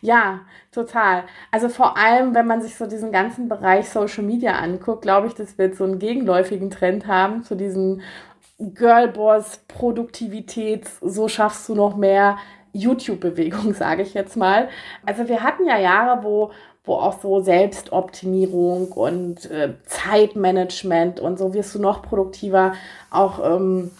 Ja, 0.00 0.40
total. 0.72 1.24
Also 1.50 1.68
vor 1.68 1.96
allem, 1.96 2.34
wenn 2.34 2.46
man 2.46 2.62
sich 2.62 2.76
so 2.76 2.86
diesen 2.86 3.12
ganzen 3.12 3.48
Bereich 3.48 3.88
Social 3.88 4.24
Media 4.24 4.52
anguckt, 4.52 5.02
glaube 5.02 5.26
ich, 5.26 5.34
dass 5.34 5.58
wir 5.58 5.66
jetzt 5.66 5.78
so 5.78 5.84
einen 5.84 5.98
gegenläufigen 5.98 6.70
Trend 6.70 7.06
haben 7.06 7.42
zu 7.42 7.54
diesen 7.54 8.02
Girlboss, 8.58 9.60
Produktivität, 9.68 10.88
so 11.00 11.28
schaffst 11.28 11.68
du 11.68 11.74
noch 11.74 11.96
mehr 11.96 12.38
YouTube-Bewegung, 12.72 13.74
sage 13.74 14.02
ich 14.02 14.14
jetzt 14.14 14.36
mal. 14.36 14.68
Also 15.06 15.28
wir 15.28 15.42
hatten 15.42 15.66
ja 15.66 15.78
Jahre, 15.78 16.22
wo 16.22 16.52
wo 16.88 16.94
auch 16.94 17.20
so 17.20 17.40
Selbstoptimierung 17.40 18.90
und 18.92 19.50
äh, 19.50 19.74
Zeitmanagement 19.84 21.20
und 21.20 21.38
so 21.38 21.54
wirst 21.54 21.74
du 21.74 21.78
noch 21.78 22.02
produktiver, 22.02 22.72
auch 23.10 23.44
ähm, 23.44 23.90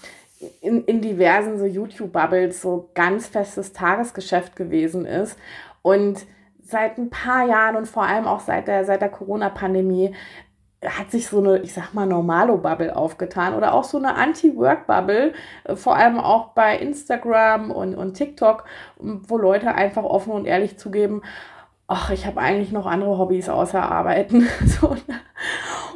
in, 0.60 0.84
in 0.84 1.00
diversen 1.00 1.58
so 1.58 1.66
YouTube-Bubbles 1.66 2.60
so 2.60 2.90
ganz 2.94 3.26
festes 3.26 3.72
Tagesgeschäft 3.72 4.56
gewesen 4.56 5.04
ist. 5.04 5.36
Und 5.82 6.26
seit 6.62 6.98
ein 6.98 7.10
paar 7.10 7.46
Jahren 7.46 7.76
und 7.76 7.86
vor 7.86 8.04
allem 8.04 8.26
auch 8.26 8.40
seit 8.40 8.68
der, 8.68 8.84
seit 8.84 9.00
der 9.00 9.08
Corona-Pandemie 9.08 10.14
hat 10.84 11.10
sich 11.10 11.26
so 11.26 11.38
eine, 11.38 11.58
ich 11.58 11.74
sag 11.74 11.92
mal, 11.92 12.06
Normalo-Bubble 12.06 12.94
aufgetan 12.94 13.54
oder 13.54 13.74
auch 13.74 13.82
so 13.82 13.98
eine 13.98 14.14
Anti-Work-Bubble, 14.14 15.32
äh, 15.64 15.76
vor 15.76 15.96
allem 15.96 16.18
auch 16.18 16.48
bei 16.50 16.78
Instagram 16.78 17.70
und, 17.70 17.96
und 17.96 18.14
TikTok, 18.14 18.64
wo 18.98 19.38
Leute 19.38 19.74
einfach 19.74 20.04
offen 20.04 20.32
und 20.32 20.46
ehrlich 20.46 20.78
zugeben, 20.78 21.22
ach, 21.88 22.10
ich 22.10 22.26
habe 22.26 22.40
eigentlich 22.40 22.70
noch 22.70 22.86
andere 22.86 23.18
Hobbys 23.18 23.48
außer 23.48 23.82
Arbeiten. 23.82 24.46
so, 24.66 24.94
ne? 25.08 25.20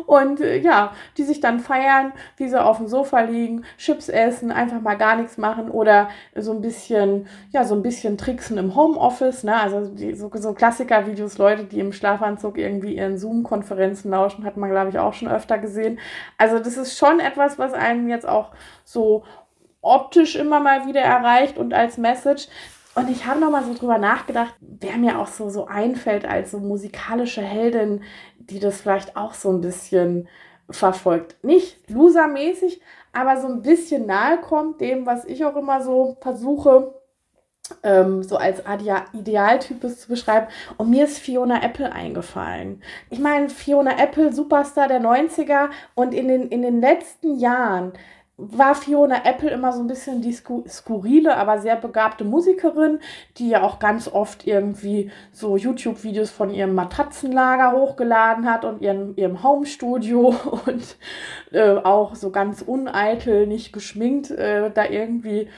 und 0.07 0.40
äh, 0.40 0.59
ja, 0.59 0.93
die 1.16 1.22
sich 1.22 1.40
dann 1.40 1.61
feiern, 1.61 2.12
wie 2.36 2.49
sie 2.49 2.62
auf 2.62 2.78
dem 2.78 2.88
Sofa 2.88 3.20
liegen, 3.20 3.64
Chips 3.76 4.09
essen, 4.09 4.51
einfach 4.51 4.80
mal 4.80 4.97
gar 4.97 5.16
nichts 5.16 5.36
machen 5.36 5.70
oder 5.70 6.09
so 6.34 6.53
ein 6.53 6.62
bisschen, 6.62 7.26
ja, 7.51 7.64
so 7.64 7.74
ein 7.74 7.82
bisschen 7.82 8.16
tricksen 8.18 8.59
im 8.59 8.74
Homeoffice. 8.74 9.45
Ne? 9.45 9.55
Also 9.55 9.86
die, 9.86 10.14
so, 10.14 10.30
so 10.34 10.55
Klassiker-Videos, 10.55 11.38
Leute, 11.38 11.64
die 11.64 11.80
im 11.80 11.93
Schlafanzug 11.93 12.57
irgendwie 12.57 12.97
ihren 12.97 13.18
Zoom-Konferenzen 13.18 14.11
lauschen, 14.11 14.45
hat 14.45 14.57
man, 14.57 14.70
glaube 14.70 14.90
ich, 14.90 14.99
auch 14.99 15.12
schon 15.12 15.28
öfter 15.28 15.59
gesehen. 15.59 15.99
Also 16.38 16.59
das 16.59 16.78
ist 16.78 16.97
schon 16.97 17.20
etwas, 17.20 17.59
was 17.59 17.74
einen 17.74 18.09
jetzt 18.09 18.26
auch 18.26 18.51
so 18.84 19.24
optisch 19.82 20.36
immer 20.36 20.61
mal 20.61 20.86
wieder 20.86 21.01
erreicht 21.01 21.59
und 21.59 21.74
als 21.74 21.99
Message. 21.99 22.49
Und 22.95 23.09
ich 23.11 23.26
habe 23.26 23.40
nochmal 23.40 23.64
so 23.64 23.74
drüber 23.74 23.99
nachgedacht, 23.99 24.55
wer 24.61 24.97
mir 24.99 25.18
auch 25.18 25.26
so, 25.26 25.49
so 25.49 25.66
einfällt 25.66 26.26
als 26.26 26.51
so 26.51 26.59
musikalische 26.59 27.40
Heldin, 27.40 28.03
die 28.38 28.59
das 28.59 28.80
vielleicht 28.80 29.16
auch 29.16 29.34
so 29.34 29.51
ein 29.51 29.62
bisschen 29.62 30.28
verfolgt. 30.68 31.43
Nicht 31.43 31.88
losermäßig, 31.90 32.80
aber 33.12 33.40
so 33.40 33.49
ein 33.49 33.62
bisschen 33.62 34.07
nahe 34.07 34.38
kommt 34.40 34.80
dem, 34.80 35.07
was 35.07 35.24
ich 35.24 35.45
auch 35.45 35.57
immer 35.57 35.82
so 35.82 36.16
versuche, 36.20 36.95
ähm, 37.82 38.22
so 38.22 38.36
als 38.36 38.62
Idealtypes 39.12 40.01
zu 40.01 40.09
beschreiben. 40.09 40.49
Und 40.76 40.90
mir 40.90 41.05
ist 41.05 41.18
Fiona 41.18 41.62
Apple 41.62 41.90
eingefallen. 41.90 42.82
Ich 43.11 43.18
meine, 43.18 43.49
Fiona 43.49 43.99
Apple, 43.99 44.32
Superstar 44.32 44.88
der 44.88 45.01
90er 45.01 45.70
und 45.95 46.12
in 46.12 46.28
den, 46.28 46.49
in 46.49 46.62
den 46.62 46.80
letzten 46.80 47.38
Jahren 47.38 47.93
war 48.36 48.74
Fiona 48.74 49.24
Apple 49.24 49.50
immer 49.50 49.72
so 49.72 49.80
ein 49.80 49.86
bisschen 49.86 50.22
die 50.22 50.32
skurrile, 50.32 51.36
aber 51.36 51.58
sehr 51.58 51.76
begabte 51.76 52.24
Musikerin, 52.24 52.98
die 53.36 53.50
ja 53.50 53.62
auch 53.62 53.78
ganz 53.78 54.08
oft 54.08 54.46
irgendwie 54.46 55.10
so 55.32 55.56
YouTube-Videos 55.56 56.30
von 56.30 56.50
ihrem 56.50 56.74
Matratzenlager 56.74 57.72
hochgeladen 57.72 58.50
hat 58.50 58.64
und 58.64 58.80
ihrem, 58.80 59.14
ihrem 59.16 59.42
Home-Studio 59.42 60.34
und 60.66 60.96
äh, 61.52 61.76
auch 61.76 62.14
so 62.14 62.30
ganz 62.30 62.62
uneitel, 62.62 63.46
nicht 63.46 63.72
geschminkt, 63.72 64.30
äh, 64.30 64.70
da 64.70 64.86
irgendwie 64.86 65.48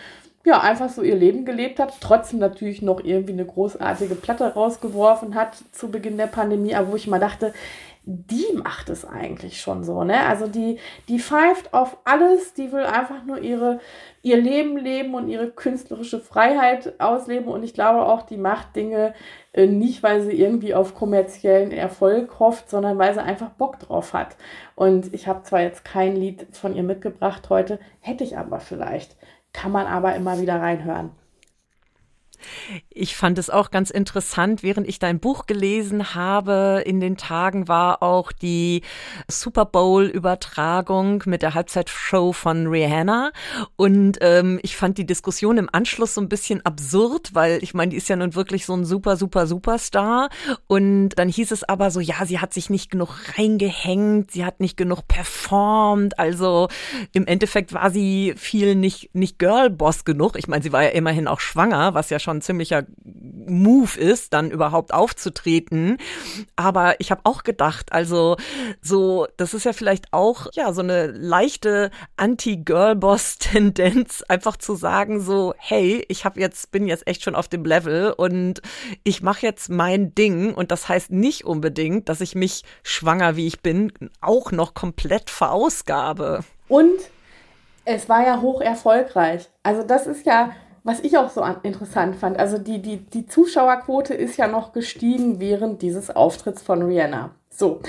ja, 0.44 0.60
einfach 0.60 0.90
so 0.90 1.00
ihr 1.00 1.16
Leben 1.16 1.46
gelebt 1.46 1.78
hat, 1.78 1.94
trotzdem 2.00 2.38
natürlich 2.38 2.82
noch 2.82 3.02
irgendwie 3.02 3.32
eine 3.32 3.46
großartige 3.46 4.14
Platte 4.14 4.52
rausgeworfen 4.52 5.34
hat 5.34 5.56
zu 5.72 5.90
Beginn 5.90 6.18
der 6.18 6.26
Pandemie, 6.26 6.74
aber 6.74 6.92
wo 6.92 6.96
ich 6.96 7.06
mal 7.06 7.18
dachte, 7.18 7.54
die 8.06 8.46
macht 8.54 8.90
es 8.90 9.06
eigentlich 9.06 9.60
schon 9.60 9.82
so, 9.82 10.04
ne? 10.04 10.26
Also 10.26 10.46
die, 10.46 10.78
die 11.08 11.18
pfeift 11.18 11.72
auf 11.72 11.96
alles, 12.04 12.52
die 12.52 12.70
will 12.70 12.84
einfach 12.84 13.24
nur 13.24 13.38
ihre, 13.38 13.80
ihr 14.22 14.36
Leben 14.36 14.76
leben 14.76 15.14
und 15.14 15.28
ihre 15.28 15.50
künstlerische 15.50 16.20
Freiheit 16.20 17.00
ausleben. 17.00 17.48
Und 17.48 17.62
ich 17.62 17.72
glaube 17.72 18.04
auch, 18.04 18.22
die 18.22 18.36
macht 18.36 18.76
Dinge 18.76 19.14
äh, 19.52 19.66
nicht, 19.66 20.02
weil 20.02 20.20
sie 20.20 20.38
irgendwie 20.38 20.74
auf 20.74 20.94
kommerziellen 20.94 21.72
Erfolg 21.72 22.38
hofft, 22.38 22.68
sondern 22.68 22.98
weil 22.98 23.14
sie 23.14 23.22
einfach 23.22 23.50
Bock 23.50 23.78
drauf 23.78 24.12
hat. 24.12 24.36
Und 24.74 25.14
ich 25.14 25.26
habe 25.26 25.42
zwar 25.42 25.62
jetzt 25.62 25.84
kein 25.84 26.14
Lied 26.14 26.46
von 26.52 26.76
ihr 26.76 26.82
mitgebracht 26.82 27.48
heute, 27.48 27.78
hätte 28.00 28.24
ich 28.24 28.36
aber 28.36 28.60
vielleicht. 28.60 29.16
Kann 29.54 29.72
man 29.72 29.86
aber 29.86 30.14
immer 30.14 30.40
wieder 30.40 30.60
reinhören. 30.60 31.12
Ich 32.90 33.16
fand 33.16 33.38
es 33.38 33.50
auch 33.50 33.70
ganz 33.70 33.90
interessant, 33.90 34.62
während 34.62 34.88
ich 34.88 34.98
dein 34.98 35.20
Buch 35.20 35.46
gelesen 35.46 36.14
habe, 36.14 36.82
in 36.84 37.00
den 37.00 37.16
Tagen 37.16 37.68
war 37.68 38.02
auch 38.02 38.32
die 38.32 38.82
Super 39.28 39.64
Bowl-Übertragung 39.64 41.22
mit 41.26 41.42
der 41.42 41.54
Halbzeitshow 41.54 42.32
von 42.32 42.66
Rihanna. 42.66 43.32
Und 43.76 44.18
ähm, 44.20 44.60
ich 44.62 44.76
fand 44.76 44.98
die 44.98 45.06
Diskussion 45.06 45.58
im 45.58 45.68
Anschluss 45.72 46.14
so 46.14 46.20
ein 46.20 46.28
bisschen 46.28 46.64
absurd, 46.64 47.34
weil 47.34 47.62
ich 47.62 47.74
meine, 47.74 47.90
die 47.90 47.96
ist 47.96 48.08
ja 48.08 48.16
nun 48.16 48.34
wirklich 48.34 48.66
so 48.66 48.74
ein 48.74 48.84
super, 48.84 49.16
super, 49.16 49.46
Superstar. 49.46 50.28
Und 50.66 51.10
dann 51.10 51.28
hieß 51.28 51.52
es 51.52 51.64
aber 51.64 51.90
so, 51.90 52.00
ja, 52.00 52.24
sie 52.26 52.40
hat 52.40 52.52
sich 52.52 52.70
nicht 52.70 52.90
genug 52.90 53.14
reingehängt, 53.36 54.30
sie 54.30 54.44
hat 54.44 54.60
nicht 54.60 54.76
genug 54.76 55.06
performt. 55.08 56.18
Also 56.18 56.68
im 57.12 57.26
Endeffekt 57.26 57.72
war 57.72 57.90
sie 57.90 58.34
viel 58.36 58.74
nicht, 58.74 59.14
nicht 59.14 59.38
Girlboss 59.38 60.04
genug. 60.04 60.36
Ich 60.36 60.48
meine, 60.48 60.62
sie 60.62 60.72
war 60.72 60.82
ja 60.82 60.90
immerhin 60.90 61.28
auch 61.28 61.40
schwanger, 61.40 61.94
was 61.94 62.10
ja 62.10 62.18
schon 62.24 62.38
ein 62.38 62.42
ziemlicher 62.42 62.84
Move 63.04 63.96
ist, 63.98 64.32
dann 64.32 64.50
überhaupt 64.50 64.92
aufzutreten. 64.92 65.98
Aber 66.56 67.00
ich 67.00 67.12
habe 67.12 67.20
auch 67.24 67.44
gedacht, 67.44 67.92
also 67.92 68.36
so, 68.80 69.28
das 69.36 69.54
ist 69.54 69.64
ja 69.64 69.72
vielleicht 69.72 70.12
auch 70.12 70.48
ja 70.54 70.72
so 70.72 70.80
eine 70.80 71.06
leichte 71.06 71.92
Anti-Girlboss-Tendenz, 72.16 74.24
einfach 74.28 74.56
zu 74.56 74.74
sagen 74.74 75.20
so, 75.20 75.54
hey, 75.58 76.04
ich 76.08 76.24
habe 76.24 76.40
jetzt 76.40 76.72
bin 76.72 76.86
jetzt 76.86 77.06
echt 77.06 77.22
schon 77.22 77.36
auf 77.36 77.48
dem 77.48 77.64
Level 77.64 78.12
und 78.12 78.62
ich 79.04 79.22
mache 79.22 79.46
jetzt 79.46 79.68
mein 79.68 80.14
Ding 80.14 80.54
und 80.54 80.70
das 80.70 80.88
heißt 80.88 81.10
nicht 81.10 81.44
unbedingt, 81.44 82.08
dass 82.08 82.20
ich 82.20 82.34
mich 82.34 82.62
schwanger 82.82 83.36
wie 83.36 83.46
ich 83.46 83.60
bin 83.60 83.92
auch 84.20 84.52
noch 84.52 84.74
komplett 84.74 85.30
verausgabe. 85.30 86.40
Und 86.68 86.98
es 87.84 88.08
war 88.08 88.26
ja 88.26 88.40
hoch 88.40 88.60
erfolgreich. 88.60 89.48
Also 89.62 89.82
das 89.82 90.06
ist 90.06 90.26
ja 90.26 90.52
was 90.84 91.00
ich 91.00 91.16
auch 91.16 91.30
so 91.30 91.42
interessant 91.62 92.14
fand, 92.14 92.38
also 92.38 92.58
die, 92.58 92.80
die, 92.80 92.98
die 92.98 93.26
Zuschauerquote 93.26 94.14
ist 94.14 94.36
ja 94.36 94.46
noch 94.46 94.72
gestiegen 94.72 95.40
während 95.40 95.80
dieses 95.80 96.14
Auftritts 96.14 96.62
von 96.62 96.82
Rihanna. 96.82 97.30
So. 97.48 97.80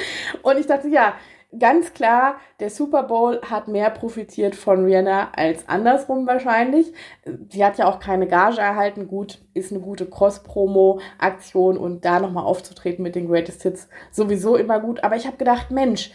Und 0.41 0.58
ich 0.58 0.66
dachte, 0.66 0.88
ja, 0.88 1.14
ganz 1.60 1.93
klar, 1.93 2.38
der 2.62 2.70
Super 2.70 3.04
Bowl 3.04 3.41
hat 3.50 3.68
mehr 3.68 3.89
profitiert 3.89 4.56
von 4.56 4.86
Rihanna 4.86 5.32
als 5.36 5.68
andersrum 5.68 6.26
wahrscheinlich. 6.26 6.93
Sie 7.50 7.66
hat 7.66 7.78
ja 7.78 7.86
auch 7.86 8.00
keine 8.00 8.28
Gage 8.28 8.62
erhalten. 8.62 9.08
Gut, 9.08 9.39
ist 9.54 9.72
eine 9.72 9.82
gute 9.82 10.10
Cross-Promo-Aktion 10.10 11.78
und 11.78 12.06
da 12.06 12.22
nochmal 12.22 12.46
aufzutreten 12.46 13.04
mit 13.04 13.16
den 13.16 13.28
Greatest 13.28 13.64
Hits 13.64 13.89
sowieso 14.12 14.56
immer 14.56 14.80
gut. 14.80 15.04
Aber 15.04 15.18
ich 15.18 15.28
habe 15.28 15.38
gedacht, 15.38 15.70
Mensch, 15.70 16.12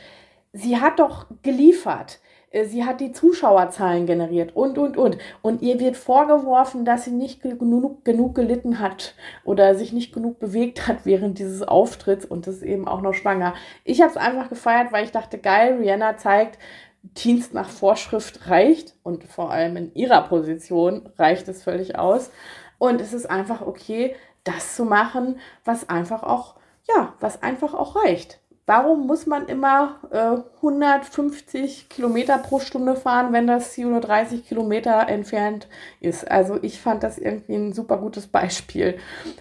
sie 0.55 0.81
hat 0.81 0.99
doch 0.99 1.27
geliefert. 1.43 2.21
Äh, 2.51 2.65
sie 2.65 2.85
hat 2.85 3.01
die 3.01 3.13
Zuschauerzahlen 3.13 4.07
generiert 4.07 4.55
und, 4.55 4.79
und, 4.79 4.97
und. 4.97 5.19
Und 5.43 5.63
ihr 5.63 5.81
wird 5.81 5.97
vorgeworfen, 5.97 6.85
dass 6.85 7.05
sie 7.05 7.13
nicht 7.13 7.43
genug, 7.43 8.05
genug 8.05 8.35
gelitten 8.35 8.81
hat 8.81 9.15
oder 9.45 9.75
sich 9.75 9.93
nicht 9.93 10.13
genug 10.13 10.39
bewegt 10.39 10.87
hat 10.87 10.99
während 11.05 11.39
dieses 11.39 11.63
Auftritts 11.63 12.25
und 12.25 12.47
ist 12.47 12.63
eben 12.63 12.87
auch 12.87 13.01
noch 13.01 13.15
schwanger. 13.15 13.55
Ich 13.85 14.01
habe 14.01 14.11
es 14.11 14.17
einfach 14.17 14.49
gefeiert, 14.49 14.93
weil 14.93 15.05
ich 15.05 15.13
dachte, 15.13 15.39
geil, 15.39 15.79
Rihanna 15.81 16.17
zeigt, 16.17 16.59
Dienst 17.03 17.55
nach 17.55 17.71
Vorschrift 17.71 18.51
reicht 18.51 18.95
und 19.03 19.25
vor 19.25 19.51
allem 19.51 19.77
in 19.79 19.95
ihrer 19.95 20.21
Position 20.23 21.09
reicht 21.17 21.49
es 21.49 21.63
völlig 21.63 21.99
aus. 21.99 22.31
Und 22.77 23.01
es 23.01 23.15
ist 23.15 23.29
einfach 23.29 23.63
okay, 23.63 24.15
das 24.45 24.77
zu 24.77 24.85
machen, 24.85 25.39
was 25.65 25.89
einfach 25.89 26.23
auch, 26.23 26.57
ja, 26.89 27.15
was 27.21 27.43
einfach 27.43 27.73
auch 27.73 27.97
reicht. 27.97 28.40
Warum 28.67 29.07
muss 29.07 29.27
man 29.27 29.47
immer 29.47 29.99
äh, 30.11 30.37
150 30.57 31.89
Kilometer 31.89 32.39
pro 32.39 32.61
Stunde 32.61 32.95
fahren, 32.95 33.33
wenn 33.33 33.47
das 33.47 33.73
Ziel 33.73 33.87
nur 33.87 34.01
30 34.01 34.47
Kilometer 34.47 35.09
entfernt 35.09 35.69
ist? 36.01 36.31
Also 36.31 36.59
ich 36.63 36.81
fand 36.81 37.03
das 37.03 37.19
irgendwie 37.19 37.55
ein 37.55 37.73
super 37.73 37.99
gutes 37.99 38.29
Beispiel 38.29 38.99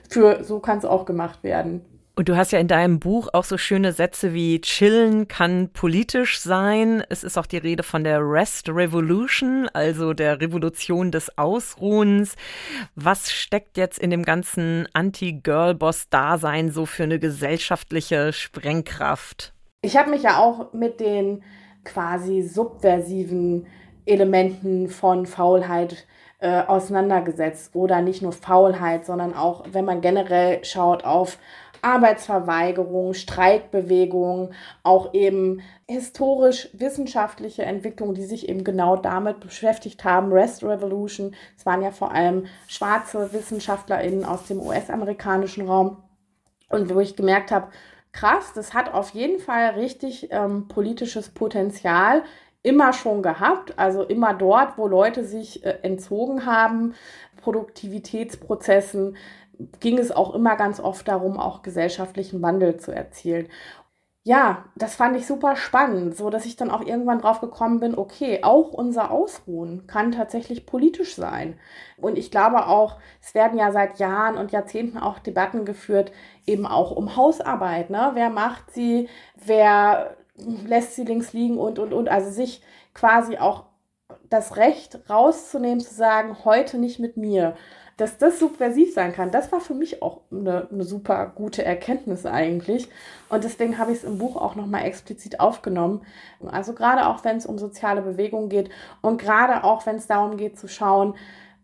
für 0.10 0.44
so 0.44 0.60
kann 0.60 0.80
es 0.80 0.86
auch 0.86 1.06
gemacht 1.06 1.44
werden. 1.44 1.99
Und 2.20 2.28
du 2.28 2.36
hast 2.36 2.52
ja 2.52 2.60
in 2.60 2.68
deinem 2.68 3.00
Buch 3.00 3.30
auch 3.32 3.46
so 3.46 3.58
schöne 3.58 3.94
Sätze 3.94 4.34
wie 4.34 4.60
Chillen 4.60 5.30
kann 5.30 5.70
politisch 5.72 6.42
sein. 6.42 7.02
Es 7.08 7.24
ist 7.24 7.38
auch 7.38 7.46
die 7.46 7.56
Rede 7.56 7.82
von 7.82 8.04
der 8.04 8.20
Rest 8.20 8.68
Revolution, 8.68 9.70
also 9.72 10.12
der 10.12 10.42
Revolution 10.42 11.12
des 11.12 11.38
Ausruhens. 11.38 12.36
Was 12.94 13.32
steckt 13.32 13.78
jetzt 13.78 14.00
in 14.00 14.10
dem 14.10 14.24
ganzen 14.24 14.86
Anti-Girl-Boss-Dasein 14.92 16.72
so 16.72 16.86
für 16.86 17.04
eine 17.04 17.20
gesellschaftliche 17.20 18.34
Sprengkraft? 18.34 19.54
Ich 19.82 19.96
habe 19.96 20.10
mich 20.10 20.24
ja 20.24 20.40
auch 20.40 20.74
mit 20.74 21.00
den 21.00 21.42
quasi 21.86 22.42
subversiven 22.42 23.66
Elementen 24.06 24.90
von 24.90 25.26
Faulheit 25.26 26.06
äh, 26.40 26.64
auseinandergesetzt. 26.64 27.76
Oder 27.76 28.02
nicht 28.02 28.22
nur 28.22 28.34
Faulheit, 28.34 29.06
sondern 29.06 29.34
auch, 29.34 29.66
wenn 29.72 29.86
man 29.86 30.02
generell 30.02 30.66
schaut 30.66 31.06
auf 31.06 31.38
Arbeitsverweigerung, 31.82 33.14
Streikbewegung, 33.14 34.52
auch 34.84 35.14
eben 35.14 35.62
historisch-wissenschaftliche 35.88 37.64
Entwicklungen, 37.64 38.14
die 38.14 38.26
sich 38.26 38.50
eben 38.50 38.64
genau 38.64 38.96
damit 38.96 39.40
beschäftigt 39.40 40.04
haben. 40.04 40.32
Rest 40.32 40.64
Revolution, 40.64 41.36
es 41.58 41.66
waren 41.66 41.82
ja 41.82 41.92
vor 41.92 42.12
allem 42.12 42.46
schwarze 42.68 43.34
WissenschaftlerInnen 43.34 44.26
aus 44.26 44.46
dem 44.48 44.60
US-amerikanischen 44.60 45.68
Raum. 45.68 45.98
Und 46.70 46.94
wo 46.94 47.00
ich 47.00 47.16
gemerkt 47.16 47.52
habe, 47.52 47.70
krass, 48.12 48.54
das 48.54 48.74
hat 48.74 48.94
auf 48.94 49.12
jeden 49.12 49.40
Fall 49.40 49.72
richtig 49.72 50.30
ähm, 50.32 50.68
politisches 50.68 51.30
Potenzial 51.30 52.24
immer 52.62 52.92
schon 52.94 53.24
gehabt, 53.24 53.80
also 53.80 54.04
immer 54.04 54.34
dort, 54.34 54.78
wo 54.78 54.88
Leute 54.88 55.24
sich 55.24 55.66
äh, 55.66 55.78
entzogen 55.82 56.46
haben, 56.46 56.94
Produktivitätsprozessen, 57.38 59.16
ging 59.80 59.98
es 59.98 60.12
auch 60.12 60.34
immer 60.34 60.56
ganz 60.56 60.80
oft 60.80 61.08
darum, 61.08 61.40
auch 61.40 61.62
gesellschaftlichen 61.64 62.42
Wandel 62.42 62.78
zu 62.78 62.92
erzielen. 62.94 63.48
Ja, 64.24 64.66
das 64.76 64.96
fand 64.96 65.16
ich 65.18 65.26
super 65.26 65.56
spannend, 65.56 66.16
so 66.16 66.30
dass 66.30 66.46
ich 66.46 66.56
dann 66.58 66.70
auch 66.70 66.82
irgendwann 66.86 67.20
drauf 67.22 67.40
gekommen 67.42 67.80
bin, 67.80 67.98
okay, 67.98 68.44
auch 68.44 68.72
unser 68.74 69.12
Ausruhen 69.12 69.88
kann 69.88 70.12
tatsächlich 70.12 70.66
politisch 70.66 71.16
sein. 71.16 71.58
Und 71.98 72.18
ich 72.18 72.30
glaube 72.30 72.68
auch, 72.68 72.98
es 73.22 73.34
werden 73.34 73.58
ja 73.58 73.72
seit 73.72 73.98
Jahren 74.00 74.38
und 74.38 74.52
Jahrzehnten 74.52 74.98
auch 74.98 75.20
Debatten 75.20 75.66
geführt, 75.66 76.12
eben 76.46 76.68
auch 76.68 76.92
um 76.92 77.16
Hausarbeit, 77.16 77.90
ne? 77.90 78.12
Wer 78.14 78.30
macht 78.30 78.72
sie, 78.72 79.10
wer 79.36 80.18
lässt 80.68 80.96
sie 80.96 81.06
links 81.06 81.34
liegen 81.34 81.58
und 81.58 81.80
und 81.80 81.94
und, 81.94 82.10
also 82.10 82.30
sich 82.30 82.62
quasi 82.94 83.38
auch 83.38 83.66
das 84.30 84.58
Recht 84.58 85.00
rauszunehmen, 85.10 85.80
zu 85.80 85.94
sagen, 85.94 86.38
heute 86.46 86.78
nicht 86.78 87.00
mit 87.00 87.18
mir 87.18 87.56
dass 88.00 88.18
das 88.18 88.40
subversiv 88.40 88.94
sein 88.94 89.12
kann, 89.12 89.30
das 89.30 89.52
war 89.52 89.60
für 89.60 89.74
mich 89.74 90.02
auch 90.02 90.22
eine, 90.32 90.70
eine 90.72 90.86
super 90.86 91.34
gute 91.36 91.66
Erkenntnis 91.66 92.26
eigentlich. 92.26 92.88
Und 93.28 93.44
deswegen 93.44 93.78
habe 93.78 93.92
ich 93.92 93.98
es 93.98 94.04
im 94.06 94.18
Buch 94.18 94.38
auch 94.38 94.56
nochmal 94.56 94.86
explizit 94.86 95.42
aufgenommen. 95.42 96.02
Also 96.50 96.72
gerade 96.74 97.08
auch, 97.08 97.26
wenn 97.26 97.36
es 97.36 97.46
um 97.46 97.58
soziale 97.58 98.02
Bewegungen 98.02 98.48
geht 98.48 98.70
und 99.02 99.22
gerade 99.22 99.66
auch, 99.66 99.86
wenn 99.86 99.98
es 99.98 100.08
darum 100.08 100.38
geht 100.38 100.58
zu 100.58 100.70
schauen, 100.70 101.16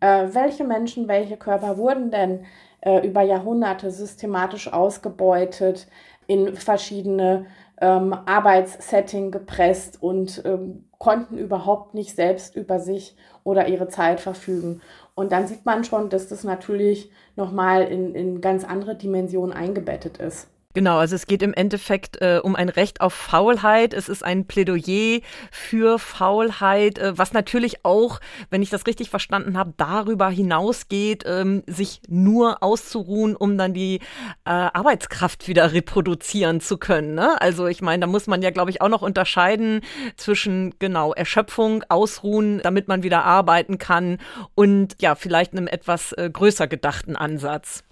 äh, 0.02 0.28
welche 0.34 0.66
Menschen, 0.66 1.08
welche 1.08 1.38
Körper 1.38 1.78
wurden 1.78 2.12
denn 2.12 2.46
äh, 2.82 3.08
über 3.08 3.22
Jahrhunderte 3.22 3.90
systematisch 3.90 4.72
ausgebeutet, 4.72 5.88
in 6.28 6.58
verschiedene 6.58 7.46
ähm, 7.82 8.14
Arbeitssetting 8.14 9.32
gepresst 9.32 10.02
und 10.02 10.42
ähm, 10.46 10.86
konnten 10.98 11.38
überhaupt 11.38 11.94
nicht 11.94 12.16
selbst 12.16 12.56
über 12.56 12.80
sich 12.80 13.16
oder 13.44 13.68
ihre 13.68 13.88
Zeit 13.90 14.20
verfügen. 14.20 14.82
Und 15.14 15.32
dann 15.32 15.48
sieht 15.48 15.66
man 15.66 15.84
schon, 15.84 16.10
dass 16.10 16.28
das 16.28 16.44
natürlich 16.44 17.12
nochmal 17.36 17.84
in, 17.84 18.16
in 18.16 18.42
ganz 18.42 18.64
andere 18.64 18.96
Dimensionen 18.96 19.56
eingebettet 19.56 20.18
ist. 20.18 20.48
Genau, 20.76 20.98
also 20.98 21.16
es 21.16 21.26
geht 21.26 21.42
im 21.42 21.54
Endeffekt 21.54 22.22
äh, 22.22 22.42
um 22.44 22.54
ein 22.54 22.68
Recht 22.68 23.00
auf 23.00 23.14
Faulheit. 23.14 23.94
Es 23.94 24.10
ist 24.10 24.26
ein 24.26 24.46
Plädoyer 24.46 25.22
für 25.50 25.98
Faulheit, 26.00 26.98
äh, 26.98 27.18
was 27.18 27.32
natürlich 27.32 27.86
auch, 27.86 28.20
wenn 28.50 28.62
ich 28.62 28.72
das 28.72 28.86
richtig 28.86 29.10
verstanden 29.10 29.58
habe, 29.58 29.74
darüber 29.78 30.28
hinausgeht, 30.30 31.24
ähm, 31.26 31.64
sich 31.66 32.02
nur 32.10 32.62
auszuruhen, 32.62 33.38
um 33.38 33.58
dann 33.58 33.74
die 33.74 34.02
äh, 34.44 34.50
Arbeitskraft 34.50 35.48
wieder 35.48 35.72
reproduzieren 35.72 36.60
zu 36.60 36.78
können. 36.78 37.16
Ne? 37.16 37.42
Also 37.42 37.68
ich 37.68 37.82
meine, 37.82 38.02
da 38.02 38.08
muss 38.08 38.28
man 38.28 38.42
ja, 38.42 38.50
glaube 38.50 38.70
ich, 38.70 38.82
auch 38.82 38.90
noch 38.90 39.02
unterscheiden 39.02 39.80
zwischen 40.18 40.76
genau 40.78 41.14
Erschöpfung, 41.14 41.86
Ausruhen, 41.88 42.60
damit 42.64 42.90
man 42.90 43.02
wieder 43.02 43.24
arbeiten 43.24 43.78
kann 43.78 44.18
und 44.56 45.02
ja, 45.02 45.16
vielleicht 45.16 45.54
einem 45.54 45.68
etwas 45.68 46.12
äh, 46.12 46.30
größer 46.30 46.68
gedachten 46.68 47.16
Ansatz. 47.16 47.86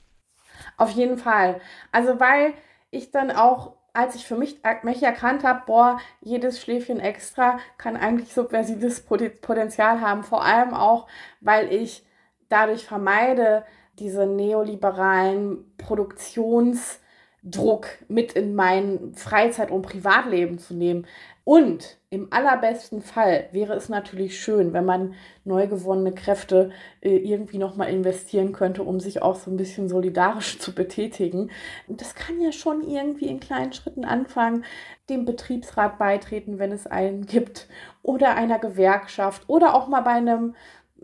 Auf 0.78 0.92
jeden 0.92 1.18
Fall. 1.18 1.62
Also 1.94 2.20
weil 2.20 2.54
ich 2.94 3.12
dann 3.12 3.32
auch, 3.32 3.74
als 3.94 4.16
ich 4.16 4.26
für 4.26 4.36
mich, 4.36 4.62
mich 4.84 5.04
erkannt 5.04 5.44
habe, 5.44 5.64
boah, 5.66 6.00
jedes 6.22 6.62
Schläfchen 6.62 7.00
extra 7.00 7.60
kann 7.78 7.98
eigentlich 7.98 8.34
subversives 8.34 9.02
Potenzial 9.02 10.02
haben. 10.02 10.24
Vor 10.24 10.44
allem 10.44 10.74
auch, 10.74 11.08
weil 11.42 11.72
ich 11.72 12.06
dadurch 12.50 12.86
vermeide, 12.86 13.66
diese 14.00 14.26
neoliberalen 14.26 15.76
Produktionsdruck 15.78 17.88
mit 18.08 18.34
in 18.34 18.56
mein 18.56 19.14
Freizeit- 19.14 19.72
und 19.72 19.84
Privatleben 19.84 20.58
zu 20.58 20.74
nehmen. 20.74 21.06
Und 21.46 21.98
im 22.10 22.32
allerbesten 22.32 23.02
Fall 23.02 23.50
wäre 23.52 23.74
es 23.74 23.90
natürlich 23.90 24.40
schön, 24.40 24.72
wenn 24.72 24.86
man 24.86 25.14
neu 25.44 25.68
gewonnene 25.68 26.14
Kräfte 26.14 26.72
äh, 27.02 27.18
irgendwie 27.18 27.58
nochmal 27.58 27.90
investieren 27.90 28.54
könnte, 28.54 28.84
um 28.84 29.02
sich 29.02 29.22
auch 29.22 29.36
so 29.36 29.52
ein 29.52 29.58
bisschen 29.58 29.90
solidarisch 29.90 30.60
zu 30.60 30.74
betätigen. 30.74 31.52
Und 31.88 32.00
das 32.00 32.16
kann 32.16 32.40
ja 32.40 32.54
schon 32.54 32.82
irgendwie 32.88 33.28
in 33.28 33.42
kleinen 33.42 33.74
Schritten 33.74 34.06
anfangen, 34.06 34.64
dem 35.10 35.26
Betriebsrat 35.26 35.98
beitreten, 35.98 36.60
wenn 36.60 36.72
es 36.72 36.88
einen 36.88 37.26
gibt, 37.26 37.68
oder 38.04 38.36
einer 38.36 38.60
Gewerkschaft 38.60 39.44
oder 39.48 39.76
auch 39.76 39.88
mal 39.88 40.02
bei 40.02 40.12
einem 40.12 40.56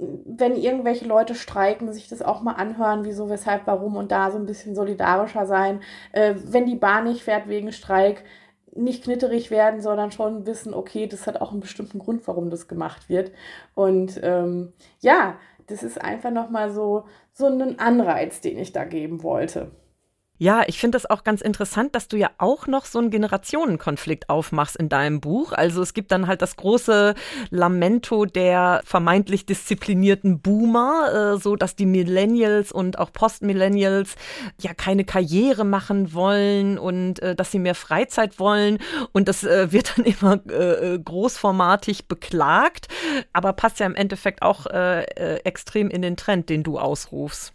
wenn 0.02 0.56
irgendwelche 0.56 1.06
Leute 1.06 1.36
streiken, 1.36 1.92
sich 1.92 2.08
das 2.08 2.22
auch 2.22 2.42
mal 2.42 2.54
anhören, 2.54 3.04
wieso, 3.04 3.30
weshalb, 3.30 3.68
warum 3.68 3.98
und 3.98 4.14
da 4.14 4.32
so 4.32 4.38
ein 4.38 4.46
bisschen 4.46 4.74
solidarischer 4.74 5.46
sein. 5.46 5.82
Äh, 6.14 6.36
wenn 6.46 6.66
die 6.66 6.78
Bahn 6.78 7.04
nicht 7.04 7.24
fährt 7.24 7.50
wegen 7.50 7.74
Streik, 7.74 8.24
nicht 8.84 9.04
knitterig 9.04 9.52
werden, 9.52 9.82
sondern 9.82 10.12
schon 10.12 10.46
wissen, 10.46 10.74
okay, 10.74 11.08
das 11.08 11.28
hat 11.28 11.42
auch 11.42 11.52
einen 11.52 11.60
bestimmten 11.60 12.00
Grund, 12.00 12.28
warum 12.28 12.50
das 12.50 12.68
gemacht 12.68 13.10
wird. 13.10 13.32
Und 13.76 14.20
ähm, 14.24 14.74
ja, 15.00 15.38
das 15.68 15.84
ist 15.84 16.02
einfach 16.02 16.32
nochmal 16.32 16.72
so, 16.72 17.06
so 17.34 17.46
ein 17.46 17.80
Anreiz, 17.80 18.42
den 18.42 18.58
ich 18.58 18.74
da 18.74 18.84
geben 18.86 19.24
wollte. 19.24 19.72
Ja, 20.42 20.64
ich 20.68 20.80
finde 20.80 20.96
das 20.96 21.10
auch 21.10 21.26
ganz 21.26 21.42
interessant, 21.42 21.96
dass 21.96 22.08
du 22.08 22.16
ja 22.16 22.30
auch 22.38 22.66
noch 22.66 22.86
so 22.86 22.98
einen 22.98 23.10
Generationenkonflikt 23.10 24.30
aufmachst 24.30 24.78
in 24.78 24.88
deinem 24.88 25.20
Buch. 25.20 25.52
Also 25.52 25.82
es 25.82 25.94
gibt 25.94 26.14
dann 26.14 26.28
halt 26.28 26.42
das 26.42 26.56
große 26.56 27.14
Lamento 27.50 28.24
der 28.24 28.80
vermeintlich 28.86 29.46
disziplinierten 29.46 30.40
Boomer, 30.40 31.34
äh, 31.34 31.38
so 31.38 31.58
dass 31.58 31.76
die 31.76 31.86
Millennials 31.86 32.72
und 32.72 33.00
auch 33.00 33.12
Postmillennials 33.12 34.16
ja 34.62 34.74
keine 34.74 35.04
Karriere 35.04 35.66
machen 35.66 36.14
wollen 36.14 36.80
und 36.80 37.22
äh, 37.22 37.36
dass 37.36 37.52
sie 37.52 37.60
mehr 37.60 37.76
Freizeit 37.76 38.40
wollen. 38.40 38.78
Und 39.12 39.28
das 39.28 39.44
äh, 39.44 39.74
wird 39.74 39.98
dann 39.98 40.06
immer 40.22 40.40
äh, 40.50 40.94
äh, 40.94 41.00
großformatig 41.00 42.08
beklagt, 42.08 42.88
aber 43.34 43.52
passt 43.52 43.82
ja 43.82 43.86
im 43.86 43.96
Endeffekt 43.96 44.42
auch 44.42 44.68
äh, 44.68 45.04
extrem 45.44 45.90
in 45.90 46.02
den 46.02 46.16
Trend, 46.16 46.48
den 46.48 46.64
du 46.64 46.80
ausrufst. 46.80 47.52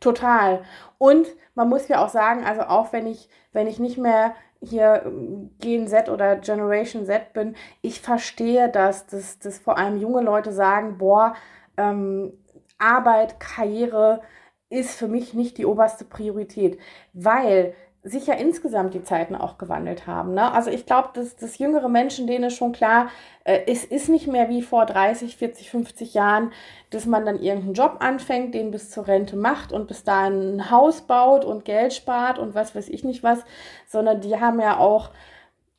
Total. 0.00 0.64
Und 0.96 1.26
man 1.54 1.68
muss 1.68 1.88
ja 1.88 2.04
auch 2.04 2.08
sagen, 2.08 2.44
also 2.44 2.62
auch 2.62 2.92
wenn 2.92 3.06
ich, 3.06 3.28
wenn 3.52 3.66
ich 3.66 3.78
nicht 3.78 3.98
mehr 3.98 4.34
hier 4.60 5.02
ähm, 5.04 5.50
Gen 5.60 5.86
Z 5.88 6.08
oder 6.08 6.36
Generation 6.36 7.06
Z 7.06 7.32
bin, 7.32 7.56
ich 7.82 8.00
verstehe 8.00 8.68
das, 8.68 9.06
dass, 9.06 9.38
dass 9.38 9.58
vor 9.58 9.78
allem 9.78 9.98
junge 9.98 10.22
Leute 10.22 10.52
sagen, 10.52 10.98
boah, 10.98 11.34
ähm, 11.76 12.32
Arbeit, 12.78 13.40
Karriere 13.40 14.20
ist 14.68 14.96
für 14.98 15.08
mich 15.08 15.34
nicht 15.34 15.58
die 15.58 15.66
oberste 15.66 16.04
Priorität, 16.04 16.78
weil 17.12 17.74
sich 18.06 18.26
ja 18.26 18.34
insgesamt 18.34 18.92
die 18.92 19.02
Zeiten 19.02 19.34
auch 19.34 19.56
gewandelt 19.56 20.06
haben. 20.06 20.34
Ne? 20.34 20.52
Also 20.52 20.70
ich 20.70 20.84
glaube, 20.84 21.08
dass, 21.14 21.36
dass 21.36 21.56
jüngere 21.56 21.88
Menschen, 21.88 22.26
denen 22.26 22.44
ist 22.44 22.56
schon 22.56 22.72
klar, 22.72 23.08
äh, 23.44 23.60
es 23.66 23.82
ist 23.82 24.10
nicht 24.10 24.26
mehr 24.26 24.50
wie 24.50 24.60
vor 24.60 24.84
30, 24.84 25.38
40, 25.38 25.70
50 25.70 26.12
Jahren, 26.12 26.52
dass 26.90 27.06
man 27.06 27.24
dann 27.24 27.40
irgendeinen 27.40 27.72
Job 27.72 27.96
anfängt, 28.00 28.54
den 28.54 28.70
bis 28.70 28.90
zur 28.90 29.08
Rente 29.08 29.36
macht 29.36 29.72
und 29.72 29.88
bis 29.88 30.04
dahin 30.04 30.56
ein 30.56 30.70
Haus 30.70 31.00
baut 31.00 31.46
und 31.46 31.64
Geld 31.64 31.94
spart 31.94 32.38
und 32.38 32.54
was 32.54 32.74
weiß 32.74 32.90
ich 32.90 33.04
nicht 33.04 33.22
was, 33.22 33.42
sondern 33.86 34.20
die 34.20 34.38
haben 34.38 34.60
ja 34.60 34.76
auch 34.76 35.10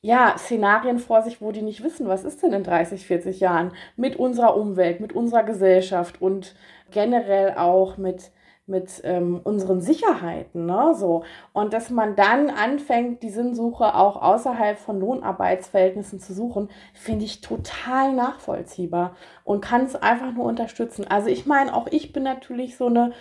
ja, 0.02 0.36
Szenarien 0.38 1.00
vor 1.00 1.22
sich, 1.22 1.42
wo 1.42 1.52
die 1.52 1.64
nicht 1.64 1.84
wissen, 1.84 2.08
was 2.08 2.24
ist 2.24 2.42
denn 2.42 2.54
in 2.54 2.64
30, 2.64 3.06
40 3.06 3.40
Jahren 3.40 3.72
mit 3.96 4.16
unserer 4.16 4.56
Umwelt, 4.56 5.00
mit 5.00 5.14
unserer 5.14 5.44
Gesellschaft 5.44 6.22
und 6.22 6.56
generell 6.92 7.56
auch 7.56 7.98
mit 7.98 8.32
mit 8.68 9.02
ähm, 9.04 9.42
unseren 9.44 9.80
Sicherheiten, 9.80 10.66
ne? 10.66 10.96
So. 10.96 11.24
Und 11.54 11.74
dass 11.74 11.92
man 11.92 12.16
dann 12.16 12.50
anfängt, 12.50 13.22
die 13.22 13.30
Sinnsuche 13.30 13.94
auch 13.94 14.22
außerhalb 14.22 14.80
von 14.80 15.00
Lohnarbeitsverhältnissen 15.00 16.20
zu 16.20 16.34
suchen, 16.34 16.70
finde 16.94 17.26
ich 17.26 17.42
total 17.42 18.14
nachvollziehbar 18.14 19.16
und 19.44 19.62
kann 19.62 19.84
es 19.84 19.96
einfach 19.96 20.34
nur 20.34 20.46
unterstützen. 20.46 21.06
Also 21.08 21.30
ich 21.30 21.46
meine, 21.46 21.76
auch 21.76 21.88
ich 21.92 22.12
bin 22.12 22.24
natürlich 22.24 22.76
so 22.76 22.88
eine 22.88 23.12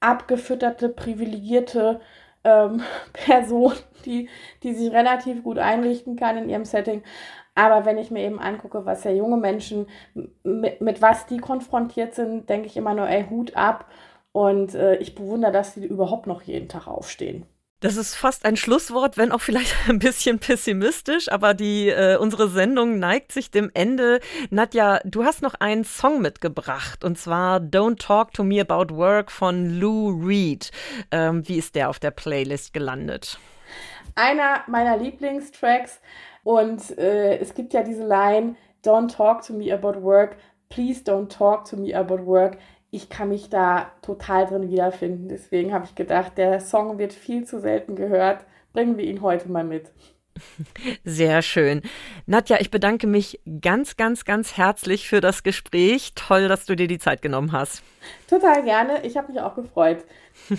abgefütterte, 0.00 0.88
privilegierte 0.88 2.00
ähm, 2.44 2.82
Person, 3.12 3.74
die, 4.06 4.28
die 4.62 4.74
sich 4.74 4.90
relativ 4.90 5.42
gut 5.42 5.58
einrichten 5.58 6.16
kann 6.16 6.38
in 6.38 6.48
ihrem 6.48 6.64
Setting. 6.64 7.02
Aber 7.54 7.84
wenn 7.84 7.98
ich 7.98 8.10
mir 8.10 8.24
eben 8.24 8.40
angucke, 8.40 8.84
was 8.84 9.04
ja 9.04 9.12
junge 9.12 9.36
Menschen, 9.36 9.86
mit, 10.42 10.80
mit 10.80 11.02
was 11.02 11.26
die 11.26 11.38
konfrontiert 11.38 12.14
sind, 12.14 12.48
denke 12.48 12.66
ich 12.66 12.76
immer 12.76 12.94
nur, 12.94 13.08
ey, 13.08 13.26
Hut 13.28 13.56
ab. 13.56 13.86
Und 14.34 14.74
äh, 14.74 14.96
ich 14.96 15.14
bewundere, 15.14 15.52
dass 15.52 15.74
sie 15.74 15.86
überhaupt 15.86 16.26
noch 16.26 16.42
jeden 16.42 16.68
Tag 16.68 16.88
aufstehen. 16.88 17.46
Das 17.78 17.96
ist 17.96 18.16
fast 18.16 18.44
ein 18.46 18.56
Schlusswort, 18.56 19.16
wenn 19.16 19.30
auch 19.30 19.40
vielleicht 19.40 19.76
ein 19.88 20.00
bisschen 20.00 20.40
pessimistisch, 20.40 21.30
aber 21.30 21.54
die 21.54 21.88
äh, 21.88 22.16
unsere 22.16 22.48
Sendung 22.48 22.98
neigt 22.98 23.30
sich 23.30 23.52
dem 23.52 23.70
Ende. 23.74 24.18
Nadja, 24.50 24.98
du 25.04 25.24
hast 25.24 25.40
noch 25.40 25.54
einen 25.60 25.84
Song 25.84 26.20
mitgebracht 26.20 27.04
und 27.04 27.16
zwar 27.16 27.58
Don't 27.58 27.98
Talk 28.00 28.32
to 28.32 28.42
Me 28.42 28.60
About 28.60 28.92
Work 28.96 29.30
von 29.30 29.78
Lou 29.78 30.18
Reed. 30.26 30.72
Ähm, 31.12 31.46
wie 31.46 31.58
ist 31.58 31.76
der 31.76 31.88
auf 31.88 32.00
der 32.00 32.10
Playlist 32.10 32.72
gelandet? 32.72 33.38
Einer 34.16 34.64
meiner 34.66 34.96
Lieblingstracks 34.96 36.00
und 36.42 36.98
äh, 36.98 37.38
es 37.38 37.54
gibt 37.54 37.72
ja 37.72 37.84
diese 37.84 38.04
Line 38.04 38.56
Don't 38.84 39.14
talk 39.14 39.42
to 39.42 39.52
me 39.52 39.72
about 39.72 40.02
work, 40.02 40.38
please 40.70 41.04
don't 41.04 41.28
talk 41.28 41.66
to 41.66 41.76
me 41.76 41.94
about 41.94 42.26
work 42.26 42.58
ich 42.94 43.08
kann 43.08 43.28
mich 43.28 43.50
da 43.50 43.90
total 44.02 44.46
drin 44.46 44.70
wiederfinden. 44.70 45.28
Deswegen 45.28 45.74
habe 45.74 45.84
ich 45.84 45.96
gedacht, 45.96 46.38
der 46.38 46.60
Song 46.60 46.98
wird 46.98 47.12
viel 47.12 47.44
zu 47.44 47.60
selten 47.60 47.96
gehört. 47.96 48.44
Bringen 48.72 48.96
wir 48.96 49.04
ihn 49.04 49.20
heute 49.20 49.50
mal 49.50 49.64
mit. 49.64 49.90
Sehr 51.04 51.42
schön. 51.42 51.82
Nadja, 52.26 52.58
ich 52.60 52.70
bedanke 52.70 53.06
mich 53.06 53.40
ganz, 53.60 53.96
ganz, 53.96 54.24
ganz 54.24 54.56
herzlich 54.56 55.08
für 55.08 55.20
das 55.20 55.42
Gespräch. 55.42 56.12
Toll, 56.14 56.48
dass 56.48 56.66
du 56.66 56.76
dir 56.76 56.86
die 56.86 56.98
Zeit 56.98 57.20
genommen 57.20 57.52
hast. 57.52 57.82
Total 58.28 58.62
gerne. 58.62 59.04
Ich 59.04 59.16
habe 59.16 59.32
mich 59.32 59.40
auch 59.40 59.54
gefreut. 59.54 60.04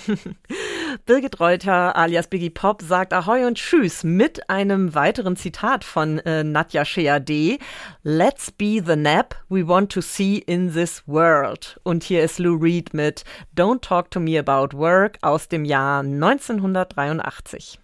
Birgit 1.05 1.39
Reuter 1.39 1.95
alias 1.95 2.27
Biggie 2.27 2.49
Pop 2.49 2.81
sagt 2.81 3.13
Ahoi 3.13 3.45
und 3.45 3.57
Tschüss 3.57 4.03
mit 4.03 4.49
einem 4.49 4.95
weiteren 4.95 5.35
Zitat 5.35 5.83
von 5.83 6.19
äh, 6.19 6.43
Nadja 6.43 6.85
Sheade. 6.85 7.57
Let's 8.03 8.51
be 8.51 8.81
the 8.85 8.95
nap 8.95 9.35
we 9.49 9.67
want 9.67 9.91
to 9.91 10.01
see 10.01 10.37
in 10.37 10.73
this 10.73 11.03
world. 11.05 11.79
Und 11.83 12.03
hier 12.03 12.23
ist 12.23 12.39
Lou 12.39 12.55
Reed 12.55 12.93
mit 12.93 13.23
Don't 13.55 13.81
Talk 13.81 14.11
to 14.11 14.19
Me 14.19 14.39
About 14.39 14.77
Work 14.77 15.17
aus 15.21 15.47
dem 15.47 15.65
Jahr 15.65 15.99
1983. 15.99 17.79